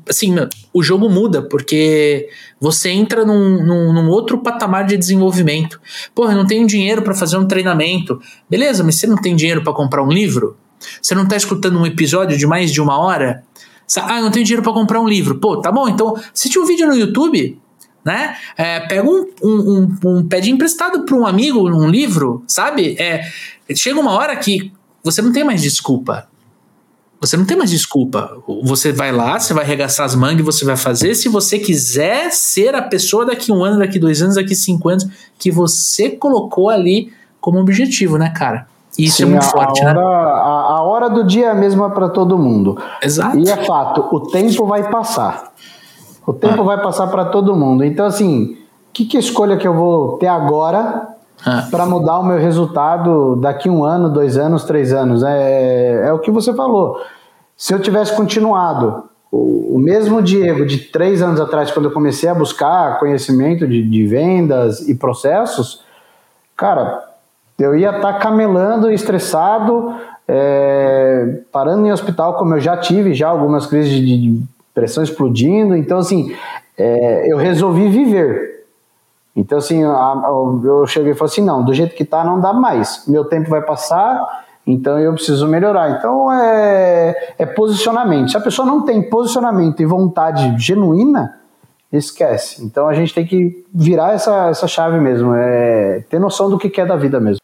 assim, 0.08 0.34
o 0.72 0.82
jogo 0.82 1.08
muda, 1.08 1.42
porque 1.42 2.28
você 2.60 2.90
entra 2.90 3.24
num, 3.24 3.64
num, 3.64 3.92
num 3.92 4.08
outro 4.08 4.38
patamar 4.38 4.86
de 4.86 4.96
desenvolvimento. 4.96 5.80
Porra, 6.14 6.32
eu 6.32 6.36
não 6.36 6.46
tenho 6.46 6.66
dinheiro 6.66 7.02
para 7.02 7.14
fazer 7.14 7.36
um 7.36 7.46
treinamento. 7.46 8.20
Beleza, 8.48 8.84
mas 8.84 8.96
você 8.96 9.06
não 9.06 9.16
tem 9.16 9.34
dinheiro 9.34 9.62
para 9.62 9.72
comprar 9.72 10.02
um 10.02 10.12
livro? 10.12 10.56
Você 11.02 11.14
não 11.14 11.26
tá 11.26 11.36
escutando 11.36 11.78
um 11.78 11.86
episódio 11.86 12.36
de 12.36 12.46
mais 12.46 12.72
de 12.72 12.80
uma 12.80 12.98
hora? 12.98 13.42
Ah, 13.96 14.18
eu 14.18 14.24
não 14.24 14.30
tenho 14.30 14.44
dinheiro 14.44 14.62
para 14.62 14.72
comprar 14.72 15.00
um 15.00 15.08
livro. 15.08 15.38
Pô, 15.38 15.60
tá 15.60 15.70
bom, 15.70 15.88
então 15.88 16.16
assiste 16.32 16.58
um 16.58 16.64
vídeo 16.64 16.86
no 16.86 16.94
YouTube, 16.94 17.58
né? 18.04 18.36
É, 18.56 18.80
pega 18.80 19.08
um, 19.08 19.26
um, 19.42 19.96
um, 20.04 20.18
um 20.18 20.28
pede 20.28 20.50
emprestado 20.50 21.04
para 21.04 21.16
um 21.16 21.26
amigo 21.26 21.68
um 21.68 21.88
livro, 21.88 22.44
sabe? 22.46 22.96
É, 22.98 23.22
chega 23.76 23.98
uma 23.98 24.12
hora 24.12 24.36
que 24.36 24.72
você 25.02 25.20
não 25.20 25.32
tem 25.32 25.44
mais 25.44 25.62
desculpa. 25.62 26.28
Você 27.24 27.36
não 27.36 27.44
tem 27.44 27.56
mais 27.56 27.70
desculpa. 27.70 28.36
Você 28.62 28.92
vai 28.92 29.10
lá, 29.10 29.38
você 29.38 29.54
vai 29.54 29.64
arregaçar 29.64 30.04
as 30.04 30.14
mangas 30.14 30.40
e 30.40 30.42
você 30.42 30.64
vai 30.64 30.76
fazer. 30.76 31.14
Se 31.14 31.28
você 31.28 31.58
quiser 31.58 32.30
ser 32.30 32.74
a 32.74 32.82
pessoa 32.82 33.24
daqui 33.24 33.50
um 33.50 33.64
ano, 33.64 33.78
daqui 33.78 33.98
dois 33.98 34.20
anos, 34.20 34.34
daqui 34.34 34.54
cinco 34.54 34.88
anos, 34.88 35.06
que 35.38 35.50
você 35.50 36.10
colocou 36.10 36.68
ali 36.68 37.12
como 37.40 37.58
objetivo, 37.58 38.18
né, 38.18 38.30
cara? 38.30 38.66
Isso 38.98 39.22
é 39.22 39.26
Sim, 39.26 39.32
é 39.32 39.34
muito 39.34 39.44
forte, 39.46 39.82
hora, 39.82 39.94
né? 39.94 40.00
A, 40.00 40.06
a, 40.06 40.82
hora 40.82 41.10
do 41.10 41.24
dia 41.24 41.46
é 41.46 41.50
a 41.50 41.54
mesma 41.54 41.90
para 41.90 42.08
todo 42.08 42.38
mundo. 42.38 42.78
Exato. 43.02 43.38
E 43.38 43.48
é 43.48 43.56
fato, 43.64 44.08
o 44.12 44.20
tempo 44.28 44.66
vai 44.66 44.88
passar. 44.90 45.52
O 46.26 46.32
tempo 46.32 46.62
ah. 46.62 46.64
vai 46.64 46.82
passar 46.82 47.06
para 47.08 47.24
todo 47.24 47.56
mundo. 47.56 47.84
Então, 47.84 48.06
assim, 48.06 48.56
que, 48.92 49.04
que 49.04 49.18
escolha 49.18 49.56
que 49.56 49.66
eu 49.66 49.74
vou 49.74 50.18
ter 50.18 50.28
agora 50.28 51.13
ah. 51.44 51.66
para 51.70 51.86
mudar 51.86 52.18
o 52.18 52.24
meu 52.24 52.38
resultado 52.38 53.36
daqui 53.36 53.68
um 53.68 53.84
ano, 53.84 54.08
dois 54.08 54.36
anos, 54.36 54.64
três 54.64 54.92
anos. 54.92 55.22
É, 55.22 56.08
é 56.08 56.12
o 56.12 56.18
que 56.18 56.30
você 56.30 56.54
falou. 56.54 57.00
Se 57.56 57.72
eu 57.72 57.80
tivesse 57.80 58.14
continuado 58.14 59.04
o, 59.30 59.76
o 59.76 59.78
mesmo 59.78 60.22
Diego 60.22 60.64
de 60.64 60.78
três 60.78 61.22
anos 61.22 61.40
atrás, 61.40 61.70
quando 61.70 61.86
eu 61.86 61.92
comecei 61.92 62.28
a 62.28 62.34
buscar 62.34 62.98
conhecimento 62.98 63.66
de, 63.66 63.82
de 63.82 64.06
vendas 64.06 64.88
e 64.88 64.94
processos, 64.94 65.82
cara, 66.56 67.02
eu 67.58 67.76
ia 67.76 67.90
estar 67.90 68.14
tá 68.14 68.18
camelando, 68.18 68.90
estressado, 68.90 69.94
é, 70.26 71.40
parando 71.52 71.86
em 71.86 71.92
hospital, 71.92 72.34
como 72.34 72.54
eu 72.54 72.60
já 72.60 72.76
tive, 72.76 73.14
já 73.14 73.28
algumas 73.28 73.66
crises 73.66 73.92
de, 73.92 74.04
de 74.04 74.42
pressão 74.72 75.02
explodindo. 75.02 75.76
Então, 75.76 75.98
assim, 75.98 76.34
é, 76.76 77.32
eu 77.32 77.36
resolvi 77.36 77.88
viver. 77.88 78.53
Então, 79.36 79.58
assim, 79.58 79.82
eu 79.82 80.86
cheguei 80.86 81.12
e 81.12 81.14
falei 81.14 81.32
assim: 81.32 81.44
não, 81.44 81.64
do 81.64 81.74
jeito 81.74 81.94
que 81.94 82.04
tá, 82.04 82.24
não 82.24 82.40
dá 82.40 82.52
mais. 82.52 83.04
Meu 83.08 83.24
tempo 83.24 83.50
vai 83.50 83.62
passar, 83.62 84.44
então 84.66 84.98
eu 84.98 85.12
preciso 85.12 85.48
melhorar. 85.48 85.90
Então, 85.90 86.32
é, 86.32 87.34
é 87.38 87.46
posicionamento. 87.46 88.30
Se 88.30 88.36
a 88.36 88.40
pessoa 88.40 88.66
não 88.66 88.82
tem 88.82 89.02
posicionamento 89.02 89.80
e 89.80 89.86
vontade 89.86 90.54
genuína, 90.58 91.40
esquece. 91.92 92.64
Então, 92.64 92.88
a 92.88 92.94
gente 92.94 93.12
tem 93.12 93.26
que 93.26 93.64
virar 93.72 94.14
essa, 94.14 94.48
essa 94.48 94.68
chave 94.68 94.98
mesmo, 95.00 95.34
é 95.34 96.04
ter 96.08 96.18
noção 96.18 96.48
do 96.48 96.58
que 96.58 96.80
é 96.80 96.86
da 96.86 96.96
vida 96.96 97.18
mesmo. 97.18 97.43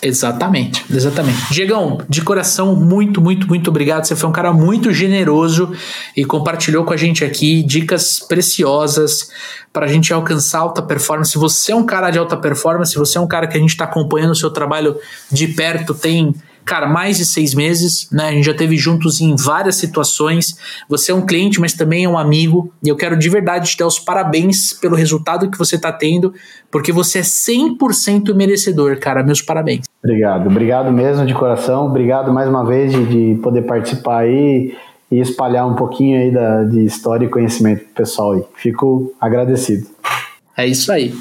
Exatamente, 0.00 0.84
exatamente. 0.90 1.52
Diegão, 1.52 1.98
de 2.08 2.22
coração, 2.22 2.76
muito, 2.76 3.20
muito, 3.20 3.48
muito 3.48 3.68
obrigado. 3.68 4.04
Você 4.04 4.14
foi 4.14 4.28
um 4.28 4.32
cara 4.32 4.52
muito 4.52 4.92
generoso 4.92 5.72
e 6.16 6.24
compartilhou 6.24 6.84
com 6.84 6.92
a 6.92 6.96
gente 6.96 7.24
aqui 7.24 7.62
dicas 7.62 8.20
preciosas 8.20 9.30
para 9.72 9.86
a 9.86 9.88
gente 9.88 10.12
alcançar 10.12 10.60
alta 10.60 10.80
performance. 10.80 11.32
Se 11.32 11.38
você 11.38 11.72
é 11.72 11.76
um 11.76 11.84
cara 11.84 12.10
de 12.10 12.18
alta 12.18 12.36
performance, 12.36 12.92
se 12.92 12.98
você 12.98 13.18
é 13.18 13.20
um 13.20 13.26
cara 13.26 13.46
que 13.46 13.56
a 13.56 13.60
gente 13.60 13.70
está 13.70 13.84
acompanhando 13.84 14.30
o 14.30 14.36
seu 14.36 14.50
trabalho 14.50 14.96
de 15.30 15.48
perto, 15.48 15.92
tem 15.92 16.34
cara, 16.68 16.86
mais 16.86 17.16
de 17.16 17.24
seis 17.24 17.54
meses, 17.54 18.10
né? 18.12 18.28
A 18.28 18.32
gente 18.32 18.44
já 18.44 18.52
teve 18.52 18.76
juntos 18.76 19.22
em 19.22 19.34
várias 19.34 19.76
situações. 19.76 20.58
Você 20.86 21.10
é 21.10 21.14
um 21.14 21.24
cliente, 21.24 21.58
mas 21.58 21.72
também 21.72 22.04
é 22.04 22.08
um 22.08 22.18
amigo. 22.18 22.70
E 22.84 22.90
eu 22.90 22.94
quero 22.94 23.16
de 23.16 23.28
verdade 23.30 23.70
te 23.70 23.78
dar 23.78 23.86
os 23.86 23.98
parabéns 23.98 24.74
pelo 24.74 24.94
resultado 24.94 25.50
que 25.50 25.56
você 25.56 25.76
está 25.76 25.90
tendo, 25.90 26.34
porque 26.70 26.92
você 26.92 27.20
é 27.20 27.22
100% 27.22 28.34
merecedor, 28.34 28.98
cara. 28.98 29.22
Meus 29.22 29.40
parabéns. 29.40 29.86
Obrigado, 30.04 30.46
obrigado 30.46 30.92
mesmo 30.92 31.24
de 31.24 31.32
coração. 31.32 31.86
Obrigado 31.86 32.30
mais 32.34 32.46
uma 32.46 32.64
vez 32.66 32.92
de, 32.92 33.06
de 33.06 33.40
poder 33.40 33.62
participar 33.62 34.18
aí 34.18 34.76
e 35.10 35.20
espalhar 35.20 35.66
um 35.66 35.74
pouquinho 35.74 36.20
aí 36.20 36.30
da, 36.30 36.64
de 36.64 36.84
história 36.84 37.24
e 37.24 37.30
conhecimento 37.30 37.84
pro 37.84 37.94
pessoal 37.94 38.32
aí. 38.32 38.44
Fico 38.54 39.10
agradecido. 39.18 39.86
É 40.58 40.66
isso 40.66 40.90
aí. 40.90 41.14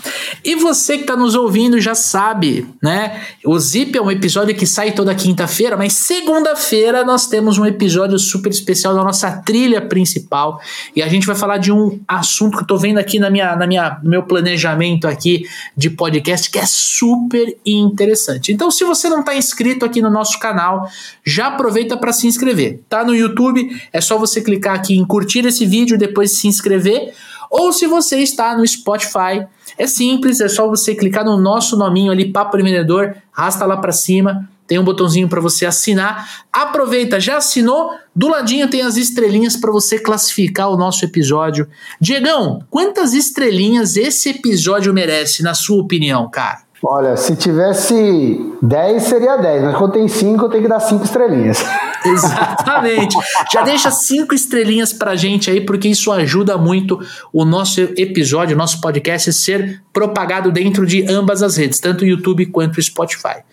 E 0.44 0.56
você 0.56 0.96
que 0.96 1.02
está 1.02 1.16
nos 1.16 1.36
ouvindo 1.36 1.80
já 1.80 1.94
sabe, 1.94 2.68
né? 2.82 3.22
O 3.46 3.60
Zip 3.60 3.96
é 3.96 4.02
um 4.02 4.10
episódio 4.10 4.56
que 4.56 4.66
sai 4.66 4.94
toda 4.94 5.14
quinta-feira, 5.14 5.78
mas 5.78 5.94
segunda-feira 5.94 7.06
nós 7.06 7.28
temos 7.28 7.60
um 7.60 7.66
episódio 7.68 8.18
super 8.18 8.50
especial 8.50 8.96
da 8.96 9.04
nossa 9.04 9.32
trilha 9.46 9.80
principal 9.80 10.60
e 10.96 11.04
a 11.04 11.08
gente 11.08 11.28
vai 11.28 11.36
falar 11.36 11.60
de 11.60 11.72
um 11.72 12.00
assunto 12.08 12.58
que 12.58 12.64
eu 12.64 12.68
tô 12.68 12.78
vendo 12.78 12.98
aqui 12.98 13.20
na 13.20 13.30
minha, 13.30 13.56
na 13.56 13.68
minha, 13.68 14.00
no 14.02 14.10
meu 14.10 14.24
planejamento 14.24 15.08
aqui 15.08 15.48
de 15.78 15.92
podcast 15.92 16.50
que 16.50 16.58
é 16.58 16.66
super 16.66 17.56
interessante. 17.64 18.52
Então, 18.52 18.72
se 18.72 18.84
você 18.86 19.08
não 19.08 19.20
está 19.20 19.36
inscrito 19.36 19.86
aqui 19.86 20.02
no 20.02 20.10
nosso 20.10 20.40
canal, 20.40 20.90
já 21.24 21.46
aproveita 21.46 21.96
para 21.96 22.12
se 22.12 22.26
inscrever. 22.26 22.80
Tá 22.90 23.06
no 23.06 23.14
YouTube, 23.14 23.70
é 23.94 24.02
só 24.02 24.18
você 24.18 24.42
clicar 24.42 24.74
aqui 24.74 24.98
em 24.98 25.06
curtir 25.06 25.46
esse 25.46 25.64
vídeo, 25.64 25.96
depois 25.96 26.40
se 26.40 26.48
inscrever 26.48 27.14
ou 27.50 27.72
se 27.72 27.88
você 27.88 28.18
está 28.18 28.56
no 28.58 28.66
Spotify, 28.68 29.46
é 29.78 29.88
simples, 29.88 30.42
é 30.42 30.48
só 30.48 30.68
você 30.68 30.96
clicar 30.96 31.26
no 31.26 31.38
nosso 31.38 31.78
nominho 31.78 32.12
ali, 32.12 32.32
Papo 32.32 32.58
Vendedor, 32.58 33.16
arrasta 33.36 33.66
lá 33.66 33.78
para 33.78 33.92
cima, 33.92 34.48
tem 34.68 34.78
um 34.78 34.84
botãozinho 34.84 35.30
para 35.30 35.40
você 35.40 35.66
assinar. 35.66 36.44
Aproveita, 36.52 37.20
já 37.20 37.38
assinou? 37.38 37.92
Do 38.14 38.28
ladinho 38.28 38.70
tem 38.70 38.82
as 38.82 38.98
estrelinhas 38.98 39.56
para 39.56 39.72
você 39.72 39.98
classificar 39.98 40.70
o 40.70 40.76
nosso 40.76 41.06
episódio. 41.06 41.68
Diegão, 42.02 42.60
quantas 42.70 43.14
estrelinhas 43.14 43.96
esse 43.96 44.30
episódio 44.30 44.94
merece, 44.94 45.42
na 45.42 45.54
sua 45.54 45.82
opinião, 45.82 46.30
cara? 46.30 46.68
Olha, 46.84 47.16
se 47.16 47.36
tivesse 47.36 48.54
10 48.62 49.04
seria 49.04 49.38
10, 49.38 49.64
mas 49.64 49.78
quando 49.78 49.94
tem 49.94 50.08
5 50.08 50.46
eu 50.46 50.50
tenho 50.50 50.64
que 50.64 50.70
dar 50.70 50.80
5 50.80 51.04
estrelinhas. 51.04 51.64
Exatamente. 52.06 53.16
Já 53.52 53.62
deixa 53.64 53.92
5 53.92 54.34
estrelinhas 54.34 54.94
pra 54.94 55.16
gente 55.16 55.50
aí, 55.50 55.62
porque 55.62 55.88
isso 55.88 56.12
ajuda 56.12 56.58
muito 56.58 57.00
o 57.34 57.44
nosso 57.44 57.82
episódio, 57.82 58.56
o 58.56 58.58
nosso 58.58 58.80
podcast 58.82 59.32
ser 59.34 59.84
propagado 59.92 60.52
dentro 60.52 60.86
de 60.86 61.06
ambas 61.12 61.42
as 61.44 61.58
redes, 61.58 61.80
tanto 61.80 62.04
o 62.04 62.08
YouTube 62.08 62.46
quanto 62.48 62.78
o 62.78 62.84
Spotify. 62.84 63.44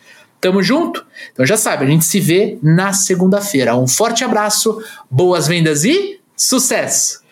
Tamo 0.40 0.62
junto? 0.62 1.04
Então 1.32 1.46
já 1.46 1.56
sabe, 1.56 1.84
a 1.84 1.88
gente 1.88 2.04
se 2.04 2.20
vê 2.20 2.58
na 2.62 2.92
segunda-feira. 2.92 3.76
Um 3.76 3.88
forte 3.88 4.22
abraço, 4.24 4.82
boas 5.10 5.48
vendas 5.48 5.84
e 5.84 6.20
sucesso! 6.36 7.23